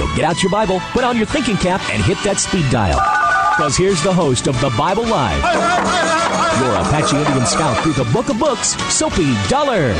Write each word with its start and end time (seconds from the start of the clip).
So 0.00 0.06
get 0.16 0.24
out 0.24 0.42
your 0.42 0.48
Bible, 0.48 0.80
put 0.92 1.04
on 1.04 1.18
your 1.18 1.26
thinking 1.26 1.58
cap, 1.58 1.82
and 1.90 2.02
hit 2.02 2.16
that 2.24 2.38
speed 2.38 2.64
dial. 2.70 2.96
Because 3.54 3.76
here's 3.76 4.02
the 4.02 4.10
host 4.10 4.46
of 4.46 4.58
the 4.62 4.70
Bible 4.70 5.02
Live, 5.02 5.44
your 6.56 6.72
Apache 6.72 7.18
Indian 7.18 7.44
scout 7.44 7.76
through 7.82 7.92
the 7.92 8.10
Book 8.10 8.30
of 8.30 8.38
Books, 8.38 8.68
Soapy 8.90 9.34
Dollar. 9.50 9.92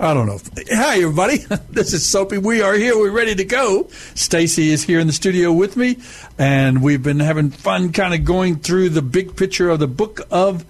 I 0.00 0.14
don't 0.14 0.26
know. 0.26 0.38
Hi, 0.70 1.00
everybody. 1.00 1.44
This 1.70 1.92
is 1.92 2.06
Soapy. 2.06 2.38
We 2.38 2.62
are 2.62 2.74
here. 2.74 2.96
We're 2.96 3.10
ready 3.10 3.34
to 3.34 3.44
go. 3.44 3.88
Stacy 4.14 4.70
is 4.70 4.84
here 4.84 5.00
in 5.00 5.08
the 5.08 5.12
studio 5.12 5.52
with 5.52 5.76
me, 5.76 5.98
and 6.38 6.82
we've 6.82 7.02
been 7.02 7.18
having 7.18 7.50
fun 7.50 7.92
kind 7.92 8.14
of 8.14 8.24
going 8.24 8.60
through 8.60 8.90
the 8.90 9.02
big 9.02 9.34
picture 9.34 9.70
of 9.70 9.80
the 9.80 9.88
book 9.88 10.20
of 10.30 10.64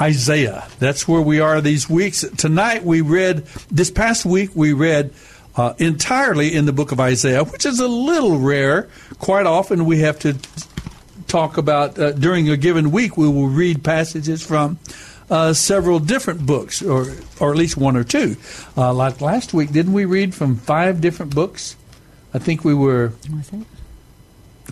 Isaiah. 0.00 0.66
That's 0.80 1.06
where 1.06 1.20
we 1.20 1.38
are 1.38 1.60
these 1.60 1.88
weeks. 1.88 2.24
Tonight 2.36 2.84
we 2.84 3.00
read, 3.00 3.46
this 3.70 3.92
past 3.92 4.24
week 4.24 4.50
we 4.56 4.72
read 4.72 5.12
uh, 5.56 5.74
entirely 5.78 6.52
in 6.52 6.64
the 6.64 6.72
book 6.72 6.90
of 6.90 6.98
Isaiah, 6.98 7.44
which 7.44 7.64
is 7.64 7.78
a 7.78 7.88
little 7.88 8.38
rare. 8.38 8.88
Quite 9.18 9.46
often 9.46 9.84
we 9.84 10.00
have 10.00 10.18
to 10.20 10.36
talk 11.28 11.58
about, 11.58 11.96
uh, 11.96 12.10
during 12.12 12.48
a 12.48 12.56
given 12.56 12.90
week, 12.90 13.16
we 13.16 13.28
will 13.28 13.48
read 13.48 13.84
passages 13.84 14.44
from 14.44 14.78
uh, 15.32 15.54
several 15.54 15.98
different 15.98 16.44
books, 16.44 16.82
or, 16.82 17.06
or 17.40 17.50
at 17.50 17.56
least 17.56 17.78
one 17.78 17.96
or 17.96 18.04
two. 18.04 18.36
Uh, 18.76 18.92
like 18.92 19.22
last 19.22 19.54
week, 19.54 19.72
didn't 19.72 19.94
we 19.94 20.04
read 20.04 20.34
from 20.34 20.56
five 20.56 21.00
different 21.00 21.34
books? 21.34 21.74
I 22.34 22.38
think 22.38 22.64
we 22.64 22.74
were 22.74 23.12
Was 23.34 23.50
it? 23.52 23.66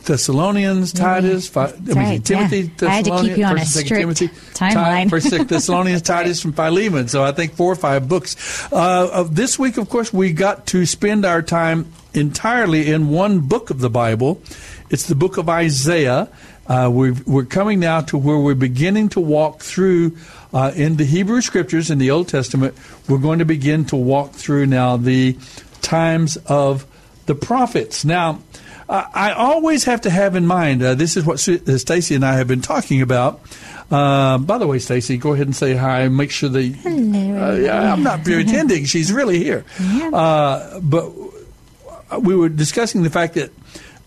Thessalonians, 0.05 0.93
Titus, 0.93 1.49
fi- 1.49 1.73
I 1.73 1.77
mean, 1.81 1.97
right, 1.97 2.25
Timothy, 2.25 2.71
yeah. 2.81 2.89
I 2.89 2.93
had 2.93 3.05
to 3.07 3.21
keep 3.23 3.37
you 3.37 3.45
on 3.45 3.59
a 3.59 3.65
strict 3.65 3.89
Timothy, 3.89 4.29
timeline. 4.29 5.05
Ti- 5.05 5.09
First 5.11 5.49
Thessalonians, 5.49 6.03
Titus, 6.15 6.45
and 6.45 6.55
Philemon. 6.55 7.09
So 7.09 7.23
I 7.23 7.33
think 7.33 7.55
four 7.55 7.73
or 7.73 7.77
five 7.77 8.09
books. 8.09 8.71
Uh, 8.73 9.11
of 9.13 9.35
this 9.35 9.59
week, 9.59 9.79
of 9.79 9.89
course, 9.89 10.13
we 10.13 10.33
got 10.33 10.67
to 10.69 10.87
spend 10.87 11.25
our 11.25 11.43
time 11.43 11.93
entirely 12.15 12.91
in 12.91 13.09
one 13.09 13.41
book 13.41 13.71
of 13.71 13.81
the 13.81 13.91
Bible. 13.91 14.43
It's 14.91 15.07
the 15.07 15.15
book 15.15 15.37
of 15.39 15.49
Isaiah. 15.49 16.29
Uh, 16.67 16.89
we're, 16.93 17.17
we're 17.27 17.45
coming 17.45 17.81
now 17.81 18.01
to 18.01 18.17
where 18.17 18.39
we're 18.39 18.55
beginning 18.55 19.09
to 19.11 19.21
walk 19.21 19.61
through 19.61 20.17
uh, 20.53 20.73
in 20.75 20.97
the 20.97 21.05
Hebrew 21.05 21.41
Scriptures 21.41 21.91
in 21.91 21.99
the 21.99 22.11
Old 22.11 22.29
Testament. 22.29 22.77
We're 23.09 23.19
going 23.19 23.39
to 23.41 23.45
begin 23.45 23.85
to 23.87 23.97
walk 23.97 24.33
through 24.33 24.67
now 24.67 24.97
the 24.97 25.37
times 25.83 26.37
of 26.47 26.87
the 27.27 27.35
prophets. 27.35 28.05
Now, 28.05 28.41
uh, 28.89 29.05
I 29.15 29.33
always 29.33 29.85
have 29.85 30.01
to 30.03 30.11
have 30.11 30.35
in 30.35 30.47
mind 30.47 30.83
uh, 30.83 30.95
this 30.95 31.17
is 31.17 31.25
what 31.25 31.37
uh, 31.49 31.79
Stacy 31.79 32.15
and 32.15 32.25
I 32.25 32.35
have 32.35 32.49
been 32.49 32.63
talking 32.63 33.03
about. 33.03 33.41
Uh, 33.91 34.39
by 34.39 34.59
the 34.59 34.67
way, 34.67 34.79
Stacy, 34.79 35.17
go 35.17 35.33
ahead 35.33 35.47
and 35.47 35.55
say 35.55 35.75
hi. 35.75 36.09
Make 36.09 36.31
sure 36.31 36.49
that 36.49 36.63
Hello. 36.63 37.69
Uh, 37.69 37.93
I'm 37.93 38.03
not 38.03 38.25
pretending; 38.25 38.85
she's 38.85 39.13
really 39.13 39.39
here. 39.39 39.65
Uh, 40.13 40.79
but 40.81 41.11
we 42.21 42.35
were 42.35 42.49
discussing 42.49 43.03
the 43.03 43.11
fact 43.11 43.35
that 43.35 43.51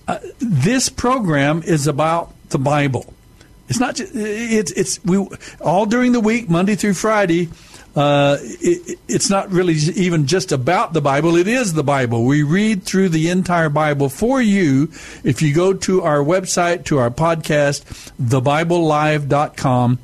uh, 0.07 0.19
this 0.39 0.89
program 0.89 1.63
is 1.63 1.87
about 1.87 2.33
the 2.49 2.59
Bible. 2.59 3.13
It's 3.73 3.79
not. 3.79 3.95
Just, 3.95 4.11
it's 4.13 4.71
it's 4.73 5.03
we 5.03 5.27
all 5.59 5.87
during 5.87 6.11
the 6.11 6.19
week, 6.19 6.47
Monday 6.47 6.75
through 6.75 6.93
Friday. 6.93 7.49
Uh, 7.95 8.37
it, 8.39 8.99
it's 9.07 9.31
not 9.31 9.51
really 9.51 9.73
even 9.73 10.27
just 10.27 10.51
about 10.51 10.93
the 10.93 11.01
Bible. 11.01 11.35
It 11.37 11.47
is 11.47 11.73
the 11.73 11.83
Bible. 11.83 12.23
We 12.23 12.43
read 12.43 12.83
through 12.83 13.09
the 13.09 13.31
entire 13.31 13.69
Bible 13.69 14.09
for 14.09 14.39
you. 14.39 14.91
If 15.23 15.41
you 15.41 15.55
go 15.55 15.73
to 15.73 16.03
our 16.03 16.19
website, 16.19 16.85
to 16.85 16.99
our 16.99 17.09
podcast, 17.09 17.81
thebiblelive.com, 18.21 19.97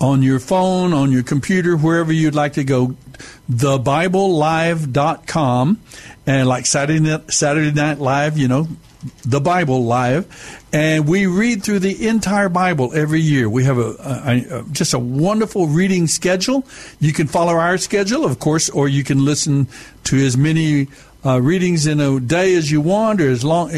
on 0.00 0.22
your 0.22 0.38
phone, 0.38 0.92
on 0.92 1.10
your 1.10 1.24
computer, 1.24 1.76
wherever 1.76 2.12
you'd 2.12 2.36
like 2.36 2.52
to 2.52 2.62
go, 2.62 2.94
thebiblelive.com, 3.50 5.80
and 6.28 6.48
like 6.48 6.66
Saturday 6.66 7.00
Night, 7.00 7.32
Saturday 7.32 7.72
Night 7.72 7.98
Live, 7.98 8.38
you 8.38 8.46
know, 8.46 8.68
the 9.24 9.40
Bible 9.40 9.84
Live, 9.84 10.64
and 10.72 11.06
we 11.06 11.26
read 11.26 11.62
through 11.62 11.80
the 11.80 12.08
entire 12.08 12.48
Bible 12.48 12.94
every 12.94 13.20
year. 13.20 13.48
We 13.48 13.64
have 13.64 13.78
a, 13.78 13.94
a, 14.00 14.60
a 14.60 14.62
just 14.72 14.94
a 14.94 14.98
wonderful 14.98 15.66
reading 15.66 16.06
schedule. 16.06 16.64
You 17.00 17.12
can 17.12 17.26
follow 17.26 17.52
our 17.52 17.78
schedule, 17.78 18.24
of 18.24 18.38
course, 18.38 18.68
or 18.70 18.88
you 18.88 19.04
can 19.04 19.24
listen 19.24 19.68
to 20.04 20.16
as 20.16 20.36
many 20.36 20.88
uh, 21.24 21.40
readings 21.40 21.86
in 21.86 22.00
a 22.00 22.20
day 22.20 22.54
as 22.54 22.70
you 22.70 22.80
want, 22.80 23.20
or 23.20 23.28
as 23.28 23.44
long. 23.44 23.70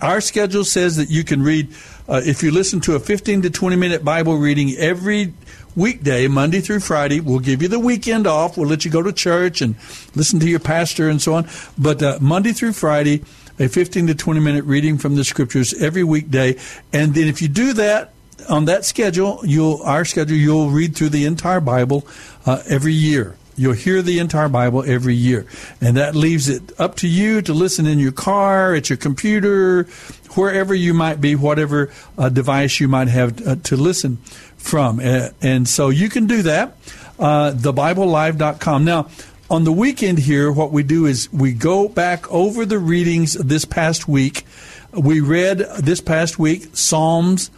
Our 0.00 0.20
schedule 0.20 0.64
says 0.64 0.96
that 0.96 1.08
you 1.08 1.24
can 1.24 1.42
read 1.42 1.68
uh, 2.08 2.20
if 2.24 2.42
you 2.42 2.50
listen 2.50 2.80
to 2.80 2.96
a 2.96 3.00
15 3.00 3.42
to 3.42 3.50
20 3.50 3.76
minute 3.76 4.04
Bible 4.04 4.36
reading 4.36 4.74
every 4.76 5.32
weekday, 5.76 6.26
Monday 6.26 6.60
through 6.60 6.80
Friday. 6.80 7.20
We'll 7.20 7.38
give 7.38 7.62
you 7.62 7.68
the 7.68 7.78
weekend 7.78 8.26
off. 8.26 8.56
We'll 8.56 8.68
let 8.68 8.84
you 8.84 8.90
go 8.90 9.02
to 9.02 9.12
church 9.12 9.62
and 9.62 9.76
listen 10.14 10.40
to 10.40 10.48
your 10.48 10.58
pastor 10.58 11.08
and 11.08 11.22
so 11.22 11.34
on. 11.34 11.48
But 11.78 12.02
uh, 12.02 12.18
Monday 12.20 12.52
through 12.52 12.72
Friday, 12.72 13.22
a 13.60 13.68
15 13.68 14.08
to 14.08 14.14
20 14.14 14.40
minute 14.40 14.64
reading 14.64 14.98
from 14.98 15.14
the 15.14 15.22
scriptures 15.22 15.74
every 15.74 16.02
weekday. 16.02 16.56
And 16.92 17.14
then 17.14 17.28
if 17.28 17.40
you 17.42 17.48
do 17.48 17.74
that 17.74 18.12
on 18.48 18.64
that 18.64 18.84
schedule, 18.84 19.40
you'll 19.44 19.82
our 19.82 20.04
schedule, 20.04 20.36
you'll 20.36 20.70
read 20.70 20.96
through 20.96 21.10
the 21.10 21.26
entire 21.26 21.60
Bible 21.60 22.06
uh, 22.46 22.62
every 22.66 22.94
year. 22.94 23.36
You'll 23.56 23.74
hear 23.74 24.00
the 24.00 24.18
entire 24.20 24.48
Bible 24.48 24.82
every 24.86 25.14
year. 25.14 25.44
And 25.82 25.98
that 25.98 26.14
leaves 26.14 26.48
it 26.48 26.72
up 26.80 26.96
to 26.96 27.08
you 27.08 27.42
to 27.42 27.52
listen 27.52 27.86
in 27.86 27.98
your 27.98 28.12
car, 28.12 28.74
at 28.74 28.88
your 28.88 28.96
computer, 28.96 29.82
wherever 30.30 30.74
you 30.74 30.94
might 30.94 31.20
be, 31.20 31.34
whatever 31.34 31.92
uh, 32.16 32.30
device 32.30 32.80
you 32.80 32.88
might 32.88 33.08
have 33.08 33.46
uh, 33.46 33.56
to 33.64 33.76
listen 33.76 34.16
from. 34.56 34.98
Uh, 35.00 35.28
and 35.42 35.68
so 35.68 35.90
you 35.90 36.08
can 36.08 36.26
do 36.26 36.40
that. 36.42 36.76
Uh, 37.18 37.52
TheBibleLive.com. 37.52 38.84
Now, 38.84 39.10
on 39.50 39.64
the 39.64 39.72
weekend 39.72 40.20
here, 40.20 40.52
what 40.52 40.70
we 40.70 40.84
do 40.84 41.06
is 41.06 41.30
we 41.32 41.52
go 41.52 41.88
back 41.88 42.30
over 42.30 42.64
the 42.64 42.78
readings 42.78 43.34
this 43.34 43.64
past 43.64 44.06
week. 44.06 44.44
We 44.92 45.20
read 45.20 45.58
this 45.78 46.00
past 46.00 46.38
week 46.38 46.68
Psalms 46.72 47.50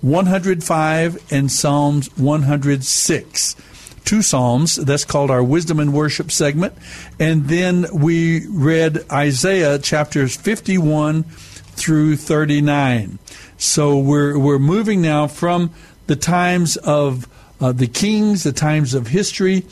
105 0.00 1.32
and 1.32 1.50
Psalms 1.50 2.16
106 2.16 3.56
two 4.02 4.22
psalms. 4.22 4.76
That's 4.76 5.04
called 5.04 5.30
our 5.30 5.42
wisdom 5.42 5.78
and 5.78 5.92
worship 5.92 6.32
segment. 6.32 6.72
And 7.20 7.48
then 7.48 7.86
we 7.92 8.46
read 8.48 9.04
Isaiah 9.12 9.78
chapters 9.78 10.34
51 10.36 11.24
through 11.24 12.16
39. 12.16 13.18
So 13.58 13.98
we're 13.98 14.38
we're 14.38 14.58
moving 14.58 15.02
now 15.02 15.26
from 15.26 15.70
the 16.06 16.16
times 16.16 16.76
of 16.78 17.28
uh, 17.60 17.72
the 17.72 17.86
kings, 17.86 18.42
the 18.42 18.52
times 18.52 18.94
of 18.94 19.08
history 19.08 19.64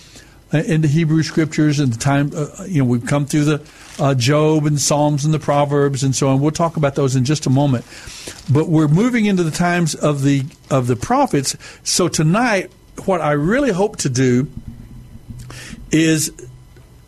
in 0.52 0.80
the 0.80 0.88
Hebrew 0.88 1.22
scriptures, 1.22 1.78
and 1.78 1.92
the 1.92 1.98
time 1.98 2.30
uh, 2.34 2.64
you 2.64 2.82
know 2.82 2.88
we've 2.88 3.06
come 3.06 3.26
through 3.26 3.44
the 3.44 3.66
uh, 3.98 4.14
Job 4.14 4.66
and 4.66 4.80
Psalms 4.80 5.24
and 5.24 5.34
the 5.34 5.38
Proverbs 5.38 6.02
and 6.02 6.14
so 6.14 6.28
on. 6.28 6.40
We'll 6.40 6.50
talk 6.50 6.76
about 6.76 6.94
those 6.94 7.16
in 7.16 7.24
just 7.24 7.46
a 7.46 7.50
moment. 7.50 7.84
But 8.50 8.68
we're 8.68 8.88
moving 8.88 9.26
into 9.26 9.42
the 9.42 9.50
times 9.50 9.94
of 9.94 10.22
the 10.22 10.44
of 10.70 10.86
the 10.86 10.96
prophets. 10.96 11.56
So 11.82 12.08
tonight 12.08 12.70
what 13.04 13.20
I 13.20 13.32
really 13.32 13.72
hope 13.72 13.96
to 13.98 14.08
do 14.08 14.50
is 15.90 16.32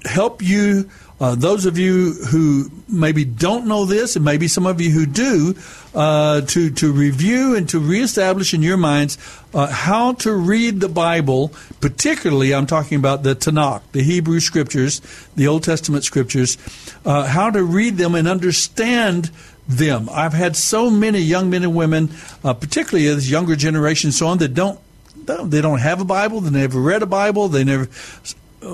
help 0.04 0.42
you, 0.42 0.90
uh, 1.20 1.34
those 1.34 1.66
of 1.66 1.78
you 1.78 2.12
who 2.30 2.70
maybe 2.92 3.24
don't 3.24 3.66
know 3.66 3.84
this, 3.84 4.16
and 4.16 4.24
maybe 4.24 4.48
some 4.48 4.66
of 4.66 4.80
you 4.80 4.90
who 4.90 5.06
do, 5.06 5.54
uh, 5.94 6.42
to 6.42 6.70
to 6.70 6.92
review 6.92 7.54
and 7.54 7.68
to 7.68 7.78
reestablish 7.78 8.54
in 8.54 8.62
your 8.62 8.76
minds 8.76 9.18
uh, 9.54 9.66
how 9.66 10.12
to 10.14 10.32
read 10.32 10.80
the 10.80 10.88
Bible. 10.88 11.52
Particularly, 11.80 12.54
I'm 12.54 12.66
talking 12.66 12.98
about 12.98 13.22
the 13.22 13.34
Tanakh, 13.34 13.82
the 13.92 14.02
Hebrew 14.02 14.40
Scriptures, 14.40 15.00
the 15.36 15.46
Old 15.46 15.64
Testament 15.64 16.04
Scriptures, 16.04 16.58
uh, 17.04 17.26
how 17.26 17.50
to 17.50 17.62
read 17.62 17.96
them 17.96 18.14
and 18.14 18.28
understand 18.28 19.30
them. 19.68 20.08
I've 20.10 20.32
had 20.32 20.56
so 20.56 20.90
many 20.90 21.20
young 21.20 21.50
men 21.50 21.62
and 21.62 21.74
women, 21.74 22.10
uh, 22.44 22.54
particularly 22.54 23.08
this 23.14 23.30
younger 23.30 23.56
generation, 23.56 24.12
so 24.12 24.26
on, 24.26 24.38
that 24.38 24.54
don't 24.54 24.80
they 25.26 25.60
don't 25.60 25.78
have 25.78 26.00
a 26.00 26.04
Bible. 26.04 26.40
They 26.40 26.50
never 26.50 26.80
read 26.80 27.02
a 27.02 27.06
Bible. 27.06 27.48
They 27.48 27.64
never. 27.64 27.88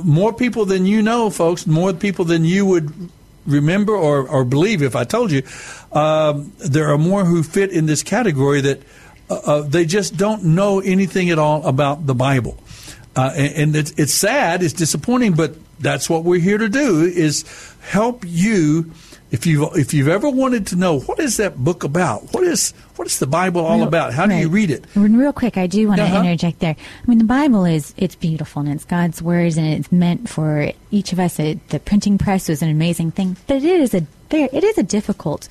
More 0.03 0.33
people 0.33 0.65
than 0.65 0.87
you 0.87 1.03
know, 1.03 1.31
folks. 1.31 1.67
More 1.67 1.93
people 1.93 2.25
than 2.25 2.45
you 2.45 2.67
would 2.67 3.11
remember 3.47 3.95
or, 3.95 4.29
or 4.29 4.45
believe 4.45 4.83
if 4.83 4.97
I 4.97 5.05
told 5.05 5.31
you. 5.31 5.43
Um, 5.93 6.53
there 6.59 6.89
are 6.93 6.99
more 6.99 7.25
who 7.25 7.43
fit 7.43 7.71
in 7.71 7.87
this 7.87 8.03
category 8.03 8.61
that 8.61 8.83
uh, 9.31 9.35
uh, 9.35 9.61
they 9.63 9.85
just 9.85 10.17
don't 10.17 10.45
know 10.45 10.81
anything 10.81 11.31
at 11.31 11.39
all 11.39 11.65
about 11.67 12.07
the 12.07 12.15
Bible. 12.15 12.59
Uh, 13.15 13.33
and, 13.35 13.55
and 13.55 13.77
it's, 13.77 13.93
it's 13.93 14.13
sad, 14.13 14.63
it's 14.63 14.75
disappointing, 14.75 15.33
but 15.35 15.55
that's 15.81 16.09
what 16.09 16.25
we're 16.25 16.41
here 16.41 16.59
to 16.59 16.69
do 16.69 17.03
is 17.03 17.45
help 17.81 18.25
you 18.27 18.93
if 19.31 19.45
you 19.47 19.69
if 19.75 19.93
you've 19.93 20.09
ever 20.09 20.31
wanted 20.31 20.67
to 20.69 20.77
know 20.77 21.01
what 21.01 21.19
is 21.19 21.37
that 21.39 21.57
book 21.57 21.83
about, 21.85 22.33
what 22.33 22.45
is 22.45 22.73
what 22.97 23.07
is 23.09 23.19
the 23.19 23.27
Bible 23.27 23.65
all 23.67 23.79
Real- 23.79 23.89
about? 23.89 24.13
How 24.15 24.27
do 24.27 24.35
you 24.35 24.49
read 24.49 24.71
it? 24.71 24.85
Real 24.95 25.33
quick, 25.33 25.57
I 25.59 25.67
do 25.67 25.89
want 25.89 26.01
Uh-huh. 26.01 26.15
to 26.23 26.29
interject 26.29 26.61
there. 26.61 26.77
I 26.79 27.07
mean, 27.11 27.19
the 27.19 27.25
Bible 27.25 27.65
is 27.65 27.93
it's 27.97 28.15
beautiful 28.15 28.63
and 28.63 28.71
it's 28.73 28.85
God's 28.85 29.21
words 29.21 29.57
and 29.57 29.67
it's 29.67 29.91
meant 29.91 30.29
for 30.29 30.71
each 30.91 31.13
of 31.13 31.19
us. 31.21 31.39
It, 31.41 31.67
the 31.69 31.81
printing 31.81 32.19
press 32.19 32.49
was 32.49 32.63
an 32.63 32.71
amazing 32.71 33.11
thing, 33.11 33.37
but 33.47 33.57
it 33.57 33.65
is 33.65 33.95
a 33.95 34.07
very 34.31 34.45
it 34.53 34.65
is 34.65 34.79
a 34.79 34.83
difficult. 34.83 35.49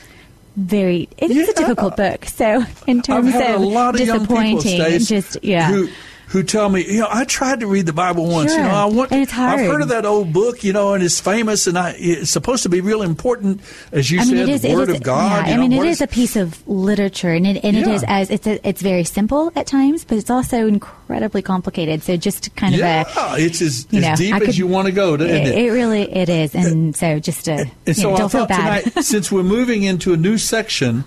Very, 0.58 1.10
it 1.18 1.32
is 1.32 1.36
Yeah. 1.36 1.52
a 1.52 1.54
difficult 1.54 1.98
book. 1.98 2.24
So, 2.24 2.64
in 2.88 3.02
terms 3.02 3.36
of 3.36 3.42
a 3.42 3.58
lot 3.58 3.96
of 4.00 4.08
young 4.08 4.22
people, 4.22 4.38
disappointing, 4.38 4.82
Stace, 4.82 5.08
just 5.10 5.44
yeah, 5.44 5.70
who 5.70 5.90
who 6.36 6.44
tell 6.44 6.68
me, 6.68 6.84
you 6.86 7.00
know, 7.00 7.08
I 7.10 7.24
tried 7.24 7.62
to 7.62 7.68
read 7.68 7.86
the 7.86 7.94
Bible 7.94 8.28
once. 8.28 8.52
You 8.52 8.58
know, 8.60 8.68
I 8.70 8.84
want. 8.86 9.12
And 9.14 9.22
it's 9.22 9.32
hard. 9.32 9.58
I've 9.58 9.66
heard 9.68 9.82
of 9.82 9.88
that 9.88 10.06
old 10.06 10.34
book, 10.34 10.66
you 10.66 10.74
know, 10.74 10.94
and 10.94 11.02
it's 11.02 11.18
famous, 11.20 11.66
and 11.66 11.78
I, 11.78 11.96
it's 11.98 12.30
supposed 12.30 12.64
to 12.64 12.70
be 12.70 12.82
real 12.82 13.02
important, 13.02 13.62
as 13.94 14.12
you 14.12 14.20
I 14.20 14.26
mean, 14.26 14.36
said, 14.36 14.50
it 14.50 14.50
is. 14.50 14.62
the 14.64 14.74
Word 14.76 14.90
is- 14.90 14.98
of 14.98 15.04
God. 15.04 15.48
Yeah, 15.48 15.54
I 15.54 15.56
know, 15.56 15.62
mean, 15.62 15.72
it 15.72 15.78
what 15.78 15.88
is 15.88 16.02
a 16.02 16.08
piece 16.08 16.36
of 16.36 16.62
literature, 16.68 17.30
and 17.32 17.48
it 17.48 17.64
and 17.64 17.78
it 17.78 17.88
Yeah. 17.88 17.94
is 17.94 18.04
as 18.08 18.30
it's 18.30 18.46
a, 18.48 18.68
it's 18.68 18.82
very 18.82 19.06
simple 19.06 19.52
at 19.56 19.66
times, 19.66 20.04
but 20.04 20.18
it's 20.18 20.30
also 20.30 20.68
incredibly 20.68 21.42
complicated. 21.42 22.04
So 22.04 22.18
just 22.18 22.54
kind 22.58 22.74
of 22.74 22.80
yeah, 22.82 23.06
a 23.18 23.40
it's 23.40 23.62
as, 23.62 23.88
you 23.92 24.02
as 24.04 24.20
deep 24.20 24.34
I 24.36 24.40
as 24.40 24.58
you 24.58 24.68
want 24.68 24.88
to 24.88 24.92
go, 24.92 25.16
isn't 25.16 25.28
it, 25.30 25.48
it? 25.48 25.56
it 25.68 25.72
really 25.72 26.04
it 26.14 26.28
is, 26.28 26.54
and 26.54 26.94
so 26.96 27.18
just 27.20 27.46
to 27.46 27.66
And 27.88 27.96
so 27.96 28.12
know, 28.12 28.18
don't 28.18 28.32
feel 28.32 28.46
bad. 28.46 28.84
tonight, 28.84 29.04
since 29.06 29.32
we're 29.32 29.44
moving 29.44 29.84
into 29.84 30.12
a 30.14 30.18
new 30.18 30.38
section, 30.38 31.06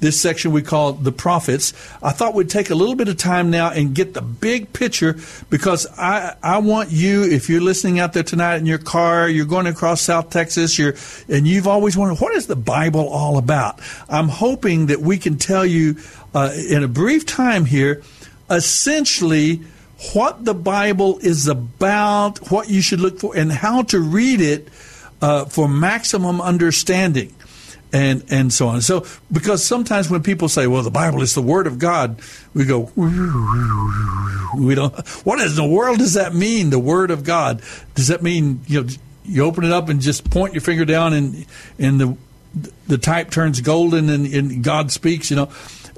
this 0.00 0.20
section 0.20 0.52
we 0.52 0.62
call 0.62 0.92
the 0.92 1.12
prophets, 1.12 1.72
I 2.02 2.12
thought 2.12 2.34
we'd 2.34 2.50
take 2.50 2.70
a 2.70 2.74
little 2.74 2.94
bit 2.94 3.08
of 3.08 3.16
time 3.16 3.50
now 3.50 3.70
and 3.70 3.94
get 3.94 4.14
the 4.14 4.22
big 4.22 4.72
picture 4.72 5.16
because 5.50 5.86
I 5.98 6.36
I 6.42 6.58
want 6.58 6.90
you, 6.90 7.24
if 7.24 7.48
you're 7.48 7.60
listening 7.60 7.98
out 7.98 8.12
there 8.12 8.22
tonight 8.22 8.56
in 8.56 8.66
your 8.66 8.78
car, 8.78 9.28
you're 9.28 9.46
going 9.46 9.66
across 9.66 10.00
South 10.00 10.30
Texas, 10.30 10.78
you're 10.78 10.94
and 11.28 11.46
you've 11.46 11.66
always 11.66 11.96
wondered 11.96 12.20
what 12.20 12.34
is 12.34 12.46
the 12.46 12.56
Bible 12.56 13.08
all 13.08 13.38
about. 13.38 13.80
I'm 14.08 14.28
hoping 14.28 14.86
that 14.86 15.00
we 15.00 15.18
can 15.18 15.36
tell 15.36 15.66
you 15.66 15.96
uh, 16.34 16.52
in 16.68 16.82
a 16.82 16.88
brief 16.88 17.26
time 17.26 17.64
here, 17.64 18.02
essentially 18.50 19.62
what 20.12 20.44
the 20.44 20.54
Bible 20.54 21.18
is 21.18 21.48
about, 21.48 22.50
what 22.50 22.70
you 22.70 22.80
should 22.80 23.00
look 23.00 23.18
for, 23.18 23.36
and 23.36 23.50
how 23.50 23.82
to 23.82 23.98
read 23.98 24.40
it 24.40 24.68
uh, 25.20 25.44
for 25.46 25.68
maximum 25.68 26.40
understanding. 26.40 27.34
And 27.90 28.22
and 28.28 28.52
so 28.52 28.68
on. 28.68 28.82
So 28.82 29.06
because 29.32 29.64
sometimes 29.64 30.10
when 30.10 30.22
people 30.22 30.50
say, 30.50 30.66
"Well, 30.66 30.82
the 30.82 30.90
Bible 30.90 31.22
is 31.22 31.34
the 31.34 31.40
Word 31.40 31.66
of 31.66 31.78
God," 31.78 32.20
we 32.52 32.66
go, 32.66 32.90
"We 32.94 34.74
don't." 34.74 34.94
What 35.24 35.40
in 35.40 35.54
the 35.54 35.66
world 35.66 35.98
does 35.98 36.12
that 36.12 36.34
mean? 36.34 36.68
The 36.68 36.78
Word 36.78 37.10
of 37.10 37.24
God? 37.24 37.62
Does 37.94 38.08
that 38.08 38.22
mean 38.22 38.60
you 38.66 38.82
know 38.82 38.88
you 39.24 39.44
open 39.44 39.64
it 39.64 39.72
up 39.72 39.88
and 39.88 40.02
just 40.02 40.30
point 40.30 40.52
your 40.52 40.60
finger 40.60 40.84
down 40.84 41.14
and 41.14 41.46
and 41.78 41.98
the 41.98 42.16
the 42.86 42.98
type 42.98 43.30
turns 43.30 43.60
golden 43.62 44.10
and, 44.10 44.26
and 44.26 44.62
God 44.62 44.92
speaks? 44.92 45.30
You 45.30 45.36
know, 45.36 45.50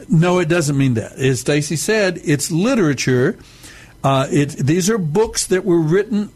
no, 0.09 0.39
it 0.39 0.49
doesn't 0.49 0.77
mean 0.77 0.95
that. 0.95 1.13
As 1.13 1.41
Stacy 1.41 1.77
said, 1.77 2.21
it's 2.25 2.51
literature. 2.51 3.37
Uh, 4.03 4.27
it, 4.31 4.51
these 4.51 4.89
are 4.89 4.99
books 4.99 5.47
that 5.49 5.65
were 5.65 5.81
written 5.81 6.31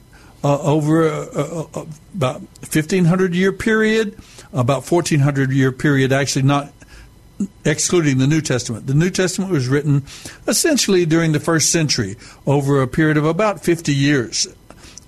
uh, 0.44 0.60
over 0.60 1.06
about 1.06 2.40
1500 2.40 3.34
year 3.34 3.52
period, 3.52 4.18
about 4.54 4.90
1400 4.90 5.50
year 5.50 5.72
period, 5.72 6.12
actually 6.12 6.42
not 6.42 6.72
excluding 7.64 8.18
the 8.18 8.26
New 8.26 8.40
Testament. 8.40 8.86
The 8.86 8.94
New 8.94 9.10
Testament 9.10 9.50
was 9.50 9.68
written 9.68 10.04
essentially 10.46 11.04
during 11.04 11.32
the 11.32 11.40
first 11.40 11.70
century 11.70 12.16
over 12.46 12.80
a 12.80 12.88
period 12.88 13.16
of 13.16 13.24
about 13.24 13.64
50 13.64 13.92
years. 13.92 14.46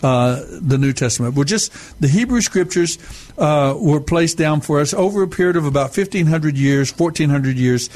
Uh, 0.02 0.44
the 0.50 0.76
New 0.76 0.93
Testament. 0.93 1.34
Well, 1.34 1.44
just 1.44 1.72
the 2.02 2.06
Hebrew 2.06 2.43
Scriptures 2.43 2.98
uh, 3.38 3.75
were 3.78 3.98
placed 3.98 4.37
down 4.37 4.60
for 4.60 4.78
us 4.78 4.93
over 4.93 5.22
a 5.22 5.26
period 5.26 5.56
of 5.56 5.64
about 5.64 5.96
1,500 5.96 6.54
years, 6.54 6.96
1,400 6.96 7.56
years, 7.56 7.88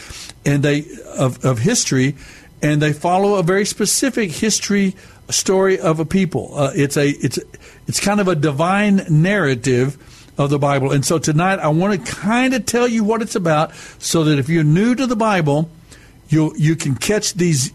and 0.47 0.62
they 0.62 0.87
of, 1.19 1.44
of 1.44 1.58
history, 1.58 2.17
and 2.62 2.81
they 2.81 2.94
follow 2.94 3.35
a 3.35 3.43
very 3.43 3.67
specific 3.67 4.31
history 4.31 4.97
story 5.29 5.79
of 5.79 6.00
a 6.00 6.06
people. 6.06 6.52
Uh, 6.55 6.73
it's 6.75 6.97
a 6.97 7.11
it's 7.11 7.38
it's 7.87 8.00
kind 8.00 8.19
of 8.19 8.29
a 8.29 8.35
divine 8.35 9.05
narrative 9.11 9.99
of 10.41 10.51
the 10.51 10.59
Bible. 10.59 10.91
And 10.91 11.05
so 11.05 11.19
tonight 11.19 11.59
I 11.59 11.69
want 11.69 12.05
to 12.05 12.13
kind 12.13 12.55
of 12.55 12.67
tell 12.67 12.89
you 12.89 13.05
what 13.05 13.23
it's 13.23 13.37
about 13.37 13.75
so 13.99 14.25
that 14.25 14.39
if 14.39 14.49
you're 14.49 14.65
new 14.65 14.95
to 14.95 15.07
the 15.07 15.17
Bible, 15.17 15.71
you 16.29 16.53
you 16.57 16.77
can 16.77 16.95
catch 16.95 17.35
these 17.35 17.73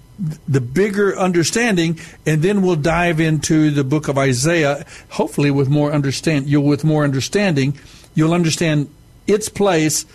the 0.47 0.61
bigger 0.61 1.17
understanding 1.17 1.99
and 2.25 2.41
then 2.41 2.61
we'll 2.61 2.77
dive 2.77 3.19
into 3.19 3.69
the 3.69 3.83
book 3.83 4.07
of 4.07 4.17
Isaiah 4.17 4.85
hopefully 5.09 5.51
with 5.51 5.67
more 5.67 5.91
understand 5.91 6.47
you'll 6.47 6.63
with 6.63 6.85
more 6.85 7.03
understanding 7.03 7.77
you'll 8.13 8.33
understand 8.33 8.89
its 9.27 9.49
place 9.49 10.05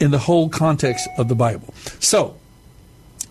in 0.00 0.10
the 0.10 0.18
whole 0.18 0.48
context 0.48 1.08
of 1.16 1.28
the 1.28 1.34
Bible. 1.34 1.72
So, 2.00 2.36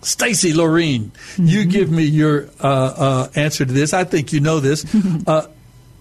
Stacy 0.00 0.52
Lorene, 0.54 1.12
you 1.36 1.64
give 1.66 1.90
me 1.90 2.04
your 2.04 2.48
uh, 2.60 2.66
uh, 2.66 3.28
answer 3.34 3.64
to 3.64 3.72
this. 3.72 3.92
I 3.92 4.04
think 4.04 4.32
you 4.32 4.40
know 4.40 4.58
this. 4.58 4.84
Uh, 5.26 5.46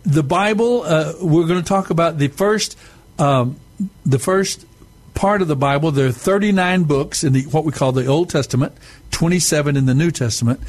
the 0.04 0.24
Bible. 0.24 0.84
Uh, 0.84 1.14
we're 1.22 1.48
going 1.48 1.62
to 1.62 1.68
talk 1.68 1.90
about 1.90 2.18
the 2.18 2.28
first, 2.28 2.78
um, 3.20 3.58
the 4.06 4.20
first 4.20 4.66
part 5.14 5.42
of 5.42 5.48
the 5.48 5.56
Bible. 5.56 5.92
There 5.92 6.08
are 6.08 6.12
39 6.12 6.84
books 6.84 7.24
in 7.24 7.34
the 7.34 7.44
what 7.44 7.66
we 7.66 7.72
call 7.72 7.92
the 7.92 8.06
Old 8.06 8.30
Testament, 8.30 8.74
27 9.12 9.78
in 9.78 9.86
the 9.86 9.94
New 9.94 10.12
Testament. 10.12 10.60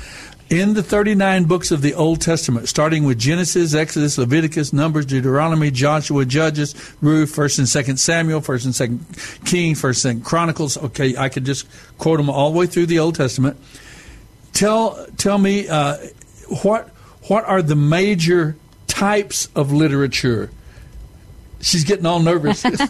In 0.50 0.75
the 0.75 0.82
39 0.82 1.44
books 1.44 1.70
of 1.70 1.81
the 1.81 1.94
Old 1.94 2.20
Testament, 2.20 2.69
starting 2.69 3.05
with 3.05 3.19
Genesis, 3.19 3.73
Exodus, 3.73 4.19
Leviticus, 4.19 4.70
Numbers, 4.75 5.06
Deuteronomy, 5.06 5.70
Joshua, 5.70 6.26
Judges, 6.26 6.75
Ruth, 7.00 7.34
First 7.34 7.58
and 7.58 7.67
Second 7.67 7.96
Samuel, 7.96 8.43
First 8.43 8.67
and 8.67 8.75
Second 8.75 9.06
Kings, 9.46 9.81
First 9.81 10.05
and 10.05 10.23
Chronicles. 10.23 10.76
Okay, 10.76 11.17
I 11.17 11.31
could 11.31 11.46
just 11.46 11.67
quote 11.96 12.19
them 12.19 12.29
all 12.29 12.52
the 12.52 12.58
way 12.58 12.67
through 12.67 12.87
the 12.87 12.99
Old 12.99 13.14
Testament. 13.14 13.58
Tell 14.52 15.06
tell 15.17 15.38
me 15.38 15.69
uh, 15.69 15.96
what 16.62 16.88
what 17.29 17.46
are 17.46 17.62
the 17.62 17.76
major 17.76 18.56
types 18.92 19.48
of 19.54 19.72
literature? 19.72 20.50
She's 21.60 21.84
getting 21.84 22.06
all 22.06 22.20
nervous. 22.20 22.64
I'm 22.66 22.72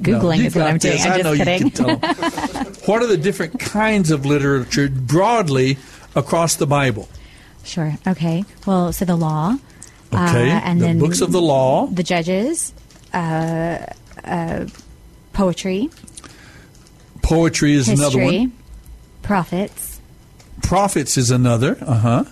Googling 0.00 0.44
is 0.44 0.56
what 0.56 0.66
I'm 0.66 0.78
doing. 0.78 0.96
this. 0.96 1.06
I'm 1.06 1.20
just 1.20 1.24
know 1.24 1.36
kidding. 1.36 1.66
you 1.66 1.70
can 1.70 1.98
tell. 1.98 2.64
what 2.86 3.02
are 3.02 3.06
the 3.06 3.16
different 3.18 3.60
kinds 3.60 4.10
of 4.10 4.24
literature 4.26 4.88
broadly 4.88 5.76
across 6.14 6.56
the 6.56 6.66
Bible? 6.66 7.08
Sure. 7.64 7.94
Okay. 8.06 8.44
Well, 8.66 8.92
so 8.92 9.04
the 9.04 9.16
law. 9.16 9.56
Okay, 10.12 10.50
uh, 10.50 10.60
and 10.64 10.80
the 10.80 10.86
then 10.86 10.98
books 10.98 11.20
of 11.22 11.32
the 11.32 11.40
law. 11.40 11.86
the 11.86 12.02
judges, 12.02 12.74
uh, 13.14 13.86
uh, 14.24 14.66
poetry, 15.32 15.88
Poetry 17.22 17.72
is 17.72 17.88
another 17.88 18.22
one. 18.22 18.52
prophets. 19.22 20.00
Prophets 20.62 21.16
is 21.16 21.30
another. 21.30 21.78
Uh 21.80 21.94
huh. 21.98 22.24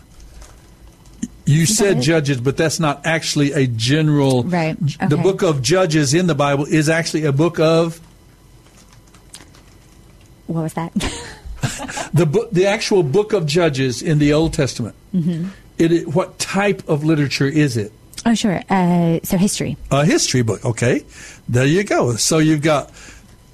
You 1.50 1.66
said 1.66 2.00
judges, 2.00 2.40
but 2.40 2.57
that's 2.57 2.78
not 2.78 3.04
actually 3.04 3.52
a 3.52 3.66
general. 3.66 4.45
Right, 4.45 4.76
The 5.09 5.16
book 5.16 5.42
of 5.42 5.62
Judges 5.62 6.14
in 6.14 6.26
the 6.26 6.35
Bible 6.35 6.64
is 6.64 6.88
actually 6.88 7.25
a 7.25 7.33
book 7.33 7.59
of 7.59 8.00
What 10.47 10.62
was 10.62 10.75
that? 10.75 10.92
the 12.14 12.26
book, 12.26 12.50
the 12.50 12.66
actual 12.66 13.02
book 13.02 13.33
of 13.33 13.47
Judges 13.47 14.02
in 14.02 14.19
the 14.19 14.33
Old 14.33 14.52
Testament. 14.52 14.95
Mm-hmm. 15.14 15.49
It, 15.78 16.09
what 16.09 16.38
type 16.38 16.88
of 16.88 17.04
literature 17.04 17.47
is 17.47 17.76
it? 17.76 17.92
oh, 18.26 18.35
sure. 18.35 18.62
Uh, 18.69 19.19
so 19.23 19.37
history. 19.37 19.76
A 19.90 20.04
history 20.04 20.42
book. 20.42 20.64
Okay, 20.64 21.04
there 21.49 21.66
you 21.66 21.85
go. 21.85 22.16
So 22.16 22.38
you've 22.38 22.62
got 22.62 22.92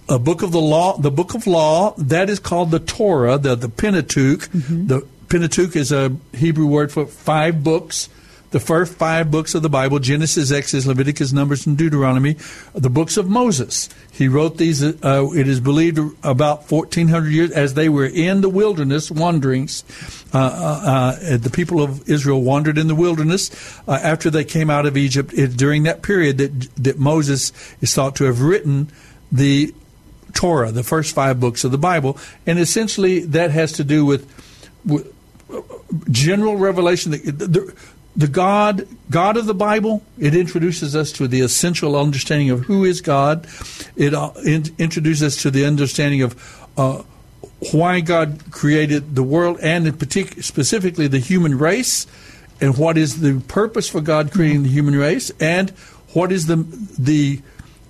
a 0.08 0.18
book 0.18 0.42
of 0.42 0.52
the 0.52 0.60
law. 0.60 0.98
The 0.98 1.10
book 1.10 1.34
of 1.34 1.46
law 1.46 1.94
that 1.98 2.28
is 2.28 2.40
called 2.40 2.70
the 2.72 2.80
Torah, 2.80 3.38
the 3.38 3.54
the 3.54 3.68
Pentateuch. 3.68 4.48
The 4.52 5.06
Pentateuch 5.28 5.76
is 5.76 5.92
a 5.92 6.16
Hebrew 6.35 6.66
word 6.66 6.92
for 6.92 7.06
five 7.06 7.64
books. 7.64 8.09
The 8.52 8.61
first 8.61 8.95
five 8.95 9.30
books 9.30 9.56
of 9.56 9.62
the 9.62 9.68
Bible 9.68 9.99
Genesis, 9.99 10.52
Exodus, 10.52 10.87
Leviticus, 10.87 11.33
Numbers, 11.33 11.66
and 11.66 11.76
Deuteronomy, 11.76 12.37
the 12.75 12.88
books 12.88 13.16
of 13.16 13.28
Moses. 13.28 13.88
He 14.12 14.28
wrote 14.28 14.56
these, 14.56 14.83
uh, 14.83 15.28
it 15.35 15.49
is 15.49 15.59
believed, 15.59 15.99
about 16.23 16.71
1,400 16.71 17.28
years 17.28 17.50
as 17.50 17.75
they 17.75 17.88
were 17.88 18.06
in 18.06 18.40
the 18.40 18.49
wilderness 18.49 19.11
wanderings. 19.11 19.85
Uh, 20.33 20.38
uh, 20.38 21.16
uh, 21.21 21.37
the 21.37 21.50
people 21.50 21.83
of 21.83 22.09
Israel 22.09 22.40
wandered 22.40 22.78
in 22.78 22.87
the 22.87 22.95
wilderness 22.95 23.50
uh, 23.88 23.99
after 24.00 24.30
they 24.30 24.45
came 24.45 24.71
out 24.71 24.87
of 24.87 24.97
Egypt. 24.97 25.35
It, 25.35 25.56
during 25.56 25.83
that 25.83 26.02
period, 26.02 26.38
that, 26.38 26.68
that 26.76 26.99
Moses 26.99 27.52
is 27.80 27.92
thought 27.95 28.14
to 28.16 28.25
have 28.25 28.40
written 28.40 28.90
the 29.33 29.75
Torah, 30.35 30.71
the 30.71 30.85
first 30.85 31.14
five 31.14 31.40
books 31.40 31.64
of 31.64 31.73
the 31.73 31.78
Bible. 31.78 32.16
And 32.47 32.61
essentially, 32.61 33.21
that 33.21 33.50
has 33.50 33.73
to 33.73 33.85
do 33.85 34.06
with 34.06 34.33
general 36.10 36.56
revelation. 36.56 37.12
The, 37.12 37.18
the, 37.18 37.74
the 38.16 38.26
God, 38.26 38.88
God 39.10 39.36
of 39.36 39.46
the 39.46 39.54
Bible, 39.54 40.02
it 40.18 40.34
introduces 40.34 40.96
us 40.96 41.12
to 41.12 41.28
the 41.28 41.42
essential 41.42 41.96
understanding 41.96 42.50
of 42.50 42.60
who 42.60 42.84
is 42.84 43.00
God. 43.00 43.46
It 43.94 44.14
uh, 44.14 44.32
in, 44.44 44.64
introduces 44.78 45.22
us 45.22 45.42
to 45.42 45.50
the 45.50 45.66
understanding 45.66 46.22
of 46.22 46.68
uh, 46.78 47.02
why 47.72 48.00
God 48.00 48.40
created 48.50 49.14
the 49.14 49.22
world 49.22 49.58
and 49.60 49.86
in 49.86 49.96
particular, 49.96 50.42
specifically 50.42 51.08
the 51.08 51.18
human 51.18 51.58
race, 51.58 52.06
and 52.60 52.78
what 52.78 52.96
is 52.96 53.20
the 53.20 53.40
purpose 53.48 53.88
for 53.88 54.00
God 54.00 54.32
creating 54.32 54.62
the 54.62 54.70
human 54.70 54.96
race, 54.96 55.30
and 55.40 55.70
what 56.12 56.32
is 56.32 56.46
the 56.46 56.56
the 56.98 57.42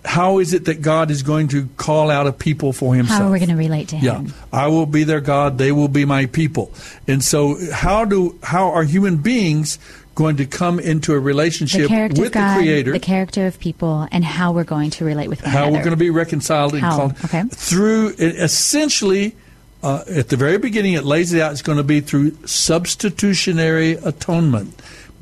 how 0.07 0.39
is 0.39 0.55
it 0.55 0.65
that 0.67 0.81
God 0.81 1.11
is 1.11 1.23
going 1.23 1.49
to 1.49 1.69
call 1.77 2.11
out 2.11 2.27
a 2.27 2.33
people 2.33 2.73
for 2.73 2.95
Himself? 2.95 3.21
How 3.21 3.29
are 3.29 3.33
we 3.33 3.39
going 3.39 3.51
to 3.51 3.57
relate 3.57 3.89
to 3.89 3.97
him? 3.97 4.27
Yeah? 4.27 4.33
I 4.53 4.69
will 4.69 4.87
be 4.87 5.05
their 5.05 5.21
God; 5.21 5.59
they 5.59 5.73
will 5.73 5.89
be 5.89 6.05
my 6.05 6.27
people. 6.27 6.73
And 7.07 7.23
so, 7.23 7.59
how 7.73 8.05
do 8.05 8.39
how 8.43 8.71
are 8.71 8.85
human 8.85 9.19
beings 9.19 9.79
going 10.15 10.37
to 10.37 10.47
come 10.47 10.79
into 10.81 11.13
a 11.13 11.19
relationship 11.21 11.89
character 11.89 12.23
with 12.23 12.33
God, 12.33 12.57
the 12.57 12.63
Creator? 12.63 12.93
the 12.93 12.99
character 13.01 13.47
of 13.47 13.59
people, 13.61 14.09
and 14.11 14.25
how 14.25 14.53
we're 14.53 14.65
going 14.65 14.89
to 14.91 15.05
relate 15.05 15.29
with 15.29 15.43
one 15.43 15.51
how 15.51 15.65
another. 15.65 15.73
we're 15.77 15.85
going 15.85 15.91
to 15.91 15.97
be 16.05 16.09
reconciled 16.11 16.73
and 16.73 16.81
How? 16.83 16.97
called 16.97 17.13
Okay. 17.25 17.43
through 17.51 18.15
essentially 18.19 19.35
uh, 19.83 20.05
at 20.09 20.31
the 20.31 20.37
very 20.37 20.57
beginning 20.57 20.95
it 20.95 21.05
lays 21.05 21.33
it 21.35 21.41
out 21.43 21.53
it's 21.53 21.61
going 21.63 21.77
to 21.79 21.85
be 21.85 22.01
through 22.01 22.31
substitutionary 22.47 23.93
atonement 23.93 24.75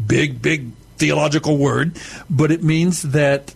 big 0.06 0.40
big 0.40 0.70
theological 0.96 1.56
word 1.58 1.98
but 2.30 2.50
it 2.52 2.62
means 2.62 3.02
that 3.02 3.52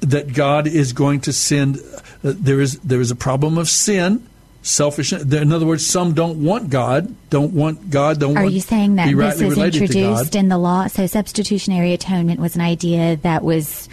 that 0.00 0.32
God 0.32 0.66
is 0.66 0.92
going 0.92 1.20
to 1.22 1.32
send 1.32 1.76
uh, 1.76 2.32
there 2.36 2.60
is 2.60 2.78
there 2.80 3.00
is 3.00 3.10
a 3.10 3.16
problem 3.16 3.58
of 3.58 3.68
sin 3.68 4.26
selfishness 4.62 5.22
in 5.32 5.52
other 5.52 5.64
words 5.64 5.86
some 5.86 6.12
don't 6.12 6.42
want 6.42 6.68
God 6.68 7.14
don't 7.30 7.52
want 7.52 7.90
God 7.90 8.20
don't 8.20 8.34
want. 8.34 8.38
Are 8.38 8.44
want 8.44 8.54
you 8.54 8.60
saying 8.60 8.96
that 8.96 9.06
this 9.06 9.14
rightly 9.14 9.46
was 9.46 9.56
related 9.56 9.78
to 9.78 9.84
introduced 9.84 10.34
in 10.36 10.48
the 10.48 10.58
law? 10.58 10.86
So 10.86 11.06
substitutionary 11.06 11.94
atonement 11.94 12.40
was 12.40 12.56
an 12.56 12.60
idea 12.60 13.16
that 13.16 13.42
was 13.42 13.88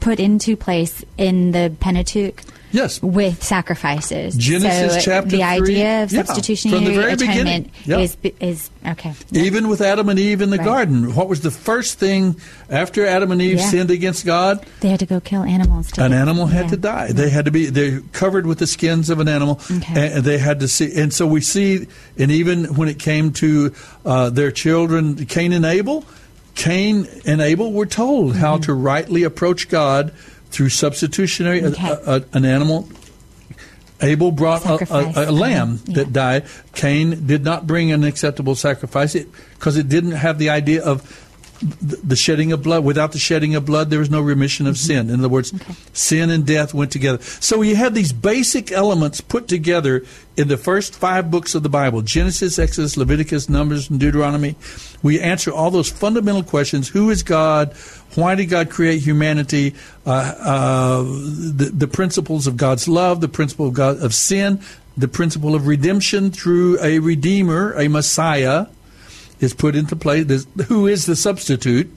put 0.00 0.20
into 0.20 0.56
place 0.56 1.04
in 1.16 1.52
the 1.52 1.74
Pentateuch 1.80 2.42
yes 2.72 3.00
with 3.02 3.42
sacrifices. 3.42 4.34
Genesis 4.36 4.94
so 4.94 5.00
chapter 5.00 5.30
the 5.30 5.42
idea 5.42 6.02
of 6.02 6.12
yeah, 6.12 6.22
from 6.22 6.26
the 6.26 6.34
substitutionary 6.34 6.94
very 6.94 7.12
beginning, 7.16 7.38
atonement 7.40 7.70
yeah. 7.84 7.98
is 7.98 8.16
is 8.40 8.70
okay. 8.86 9.12
Even 9.32 9.68
with 9.68 9.80
Adam 9.80 10.08
and 10.08 10.18
Eve 10.18 10.40
in 10.42 10.50
the 10.50 10.56
Right. 10.58 10.64
garden, 10.66 11.14
what 11.14 11.28
was 11.28 11.40
the 11.42 11.50
first 11.50 11.98
thing 11.98 12.36
after 12.70 13.06
Adam 13.06 13.30
and 13.32 13.40
Eve 13.40 13.58
Yeah. 13.58 13.68
sinned 13.70 13.90
against 13.90 14.26
God? 14.26 14.64
They 14.80 14.88
had 14.88 15.00
to 15.00 15.06
go 15.06 15.20
kill 15.20 15.42
animals. 15.42 15.92
To 15.92 16.04
An 16.04 16.12
animal 16.12 16.46
had 16.46 16.64
yeah. 16.64 16.70
to 16.70 16.76
die. 16.76 17.12
They 17.12 17.30
had 17.30 17.44
to 17.44 17.50
be 17.50 17.66
they're 17.66 18.00
covered 18.12 18.46
with 18.46 18.58
the 18.58 18.66
skins 18.66 19.10
of 19.10 19.20
an 19.20 19.28
animal, 19.28 19.60
Okay. 19.70 20.12
and 20.14 20.24
they 20.24 20.38
had 20.38 20.60
to 20.60 20.68
see. 20.68 20.90
And 21.00 21.12
so 21.12 21.26
we 21.26 21.40
see, 21.40 21.86
and 22.18 22.30
even 22.30 22.74
when 22.76 22.88
it 22.88 22.98
came 22.98 23.32
to 23.34 23.72
uh, 24.04 24.30
their 24.30 24.50
children, 24.50 25.26
Cain 25.26 25.52
and 25.52 25.64
Abel, 25.64 26.04
Cain 26.54 27.06
and 27.26 27.40
Abel 27.40 27.72
were 27.72 27.86
told 27.86 28.36
how 28.36 28.54
Mm-hmm. 28.54 28.62
to 28.64 28.74
rightly 28.74 29.22
approach 29.22 29.68
God 29.68 30.12
through 30.52 30.68
substitutionary 30.68 31.64
Okay. 31.64 31.88
a, 31.88 32.16
a, 32.16 32.24
an 32.34 32.44
animal. 32.44 32.88
Abel 34.00 34.32
brought 34.32 34.64
a, 34.66 35.30
a, 35.30 35.32
lamb 35.32 35.80
Yeah. 35.86 35.94
that 35.94 36.12
died. 36.12 36.44
Cain 36.74 37.26
did 37.26 37.44
not 37.44 37.66
bring 37.66 37.92
an 37.92 38.04
acceptable 38.04 38.56
sacrifice 38.56 39.14
because 39.14 39.76
it, 39.76 39.88
didn't 39.88 40.12
have 40.12 40.38
the 40.38 40.50
idea 40.50 40.82
of 40.82 41.28
the 41.62 42.16
shedding 42.16 42.50
of 42.50 42.62
blood. 42.62 42.84
Without 42.84 43.12
the 43.12 43.20
shedding 43.20 43.54
of 43.54 43.64
blood, 43.64 43.90
there 43.90 44.00
was 44.00 44.10
no 44.10 44.20
remission 44.20 44.66
of 44.66 44.74
mm-hmm. 44.74 45.06
sin. 45.06 45.10
In 45.10 45.20
other 45.20 45.28
words, 45.28 45.54
sin 45.92 46.30
and 46.30 46.44
death 46.44 46.74
went 46.74 46.90
together. 46.90 47.22
So 47.22 47.62
you 47.62 47.76
have 47.76 47.94
these 47.94 48.12
basic 48.12 48.72
elements 48.72 49.20
put 49.20 49.46
together 49.46 50.04
in 50.36 50.48
the 50.48 50.56
first 50.56 50.94
five 50.94 51.30
books 51.30 51.54
of 51.54 51.62
the 51.62 51.68
Bible 51.68 52.02
Genesis, 52.02 52.58
Exodus, 52.58 52.96
Leviticus, 52.96 53.48
Numbers, 53.48 53.88
and 53.88 54.00
Deuteronomy. 54.00 54.56
We 55.02 55.20
answer 55.20 55.52
all 55.52 55.70
those 55.70 55.90
fundamental 55.90 56.42
questions 56.42 56.88
Who 56.88 57.10
is 57.10 57.22
God? 57.22 57.74
Why 58.14 58.34
did 58.34 58.46
God 58.46 58.70
create 58.70 59.02
humanity? 59.02 59.74
Uh, 60.04 60.10
uh, 60.10 61.02
the, 61.02 61.70
the 61.72 61.88
principles 61.88 62.46
of 62.46 62.56
God's 62.56 62.86
love, 62.86 63.20
the 63.20 63.28
principle 63.28 63.68
of, 63.68 63.74
God, 63.74 64.02
of 64.02 64.14
sin, 64.14 64.60
the 64.96 65.08
principle 65.08 65.54
of 65.54 65.66
redemption 65.66 66.30
through 66.30 66.78
a 66.82 66.98
Redeemer, 66.98 67.72
a 67.74 67.88
Messiah 67.88 68.66
is 69.40 69.54
put 69.54 69.74
into 69.74 69.96
play. 69.96 70.22
There's, 70.22 70.46
who 70.68 70.86
is 70.86 71.06
the 71.06 71.16
substitute? 71.16 71.90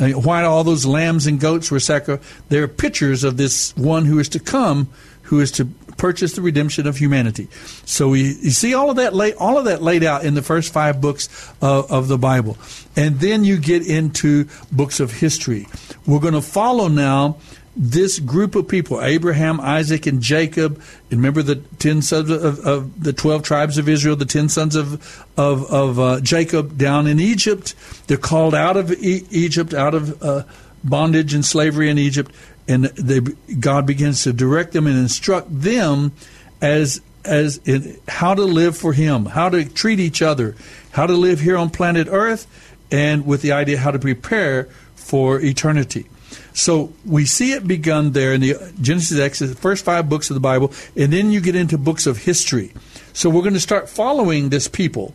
Uh, 0.00 0.10
why 0.10 0.44
all 0.44 0.64
those 0.64 0.86
lambs 0.86 1.26
and 1.26 1.38
goats 1.38 1.70
were 1.70 1.80
sacrificed? 1.80 2.28
They're 2.48 2.68
pictures 2.68 3.24
of 3.24 3.36
this 3.36 3.76
one 3.76 4.04
who 4.04 4.18
is 4.18 4.28
to 4.30 4.40
come, 4.40 4.88
who 5.22 5.40
is 5.40 5.52
to 5.52 5.68
purchase 5.98 6.32
the 6.32 6.40
redemption 6.40 6.86
of 6.86 6.96
humanity. 6.96 7.48
So 7.84 8.08
we, 8.08 8.22
you 8.22 8.50
see 8.50 8.72
all 8.72 8.88
of 8.88 8.96
that 8.96 9.12
lay, 9.14 9.34
all 9.34 9.58
of 9.58 9.66
that 9.66 9.82
laid 9.82 10.02
out 10.02 10.24
in 10.24 10.34
the 10.34 10.42
first 10.42 10.72
five 10.72 11.00
books 11.00 11.28
of, 11.60 11.92
of 11.92 12.08
the 12.08 12.16
Bible, 12.16 12.56
and 12.96 13.20
then 13.20 13.44
you 13.44 13.58
get 13.58 13.86
into 13.86 14.46
books 14.72 15.00
of 15.00 15.12
history. 15.12 15.66
We're 16.06 16.20
going 16.20 16.34
to 16.34 16.40
follow 16.40 16.88
now 16.88 17.36
this 17.80 18.18
group 18.18 18.56
of 18.56 18.66
people 18.66 19.00
Abraham, 19.00 19.60
Isaac, 19.60 20.06
and 20.06 20.20
Jacob. 20.20 20.82
And 21.10 21.20
remember 21.20 21.42
the 21.42 21.56
ten 21.78 22.02
sons 22.02 22.28
of, 22.30 22.58
of 22.66 23.02
the 23.02 23.12
twelve 23.12 23.42
tribes 23.42 23.78
of 23.78 23.88
Israel, 23.88 24.16
the 24.16 24.24
ten 24.24 24.48
sons 24.48 24.74
of 24.74 24.94
of, 25.36 25.70
of 25.70 25.98
uh, 26.00 26.20
Jacob 26.20 26.76
down 26.76 27.06
in 27.06 27.20
Egypt. 27.20 27.76
They're 28.08 28.16
called 28.16 28.54
out 28.54 28.76
of 28.76 28.90
e- 28.90 29.26
Egypt, 29.30 29.74
out 29.74 29.94
of 29.94 30.20
uh, 30.22 30.42
bondage 30.82 31.34
and 31.34 31.44
slavery 31.44 31.88
in 31.88 31.98
Egypt, 31.98 32.32
and 32.68 32.84
they, 32.84 33.20
God 33.20 33.86
begins 33.86 34.22
to 34.24 34.32
direct 34.32 34.72
them 34.72 34.86
and 34.86 34.96
instruct 34.96 35.48
them 35.50 36.12
as 36.60 37.00
as 37.24 37.58
in 37.64 37.98
how 38.06 38.34
to 38.34 38.44
live 38.44 38.76
for 38.76 38.92
Him, 38.92 39.26
how 39.26 39.48
to 39.48 39.64
treat 39.64 39.98
each 39.98 40.22
other, 40.22 40.54
how 40.92 41.06
to 41.06 41.14
live 41.14 41.40
here 41.40 41.56
on 41.56 41.70
planet 41.70 42.06
Earth, 42.10 42.46
and 42.90 43.26
with 43.26 43.42
the 43.42 43.52
idea 43.52 43.78
how 43.78 43.90
to 43.90 43.98
prepare 43.98 44.64
for 44.94 45.40
eternity. 45.40 46.06
So 46.52 46.92
we 47.04 47.24
see 47.24 47.52
it 47.52 47.66
begun 47.66 48.12
there 48.12 48.32
in 48.32 48.40
the 48.40 48.56
Genesis, 48.80 49.18
Exodus, 49.18 49.54
the 49.54 49.60
first 49.60 49.84
five 49.84 50.08
books 50.08 50.30
of 50.30 50.34
the 50.34 50.40
Bible, 50.40 50.72
and 50.96 51.12
then 51.12 51.30
you 51.30 51.40
get 51.40 51.54
into 51.54 51.78
books 51.78 52.06
of 52.06 52.18
history. 52.18 52.72
So 53.12 53.30
we're 53.30 53.42
going 53.42 53.54
to 53.54 53.60
start 53.60 53.88
following 53.88 54.48
this 54.48 54.68
people, 54.68 55.14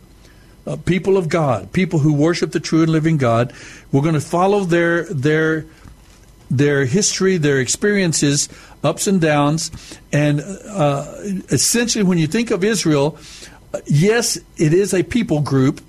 uh, 0.66 0.76
people 0.76 1.16
of 1.16 1.28
God, 1.28 1.72
people 1.72 2.00
who 2.00 2.12
worship 2.12 2.52
the 2.52 2.60
true 2.60 2.82
and 2.82 2.90
living 2.90 3.16
God. 3.16 3.52
We're 3.92 4.02
going 4.02 4.14
to 4.14 4.20
follow 4.20 4.60
their 4.60 5.04
their 5.04 5.66
their 6.56 6.84
history, 6.84 7.36
their 7.36 7.58
experiences, 7.58 8.48
ups 8.82 9.06
and 9.06 9.20
downs, 9.20 9.70
and 10.12 10.40
uh, 10.40 11.04
essentially, 11.50 12.04
when 12.04 12.18
you 12.18 12.26
think 12.26 12.50
of 12.50 12.62
Israel, 12.62 13.18
yes, 13.86 14.38
it 14.56 14.72
is 14.72 14.94
a 14.94 15.02
people 15.02 15.40
group. 15.40 15.80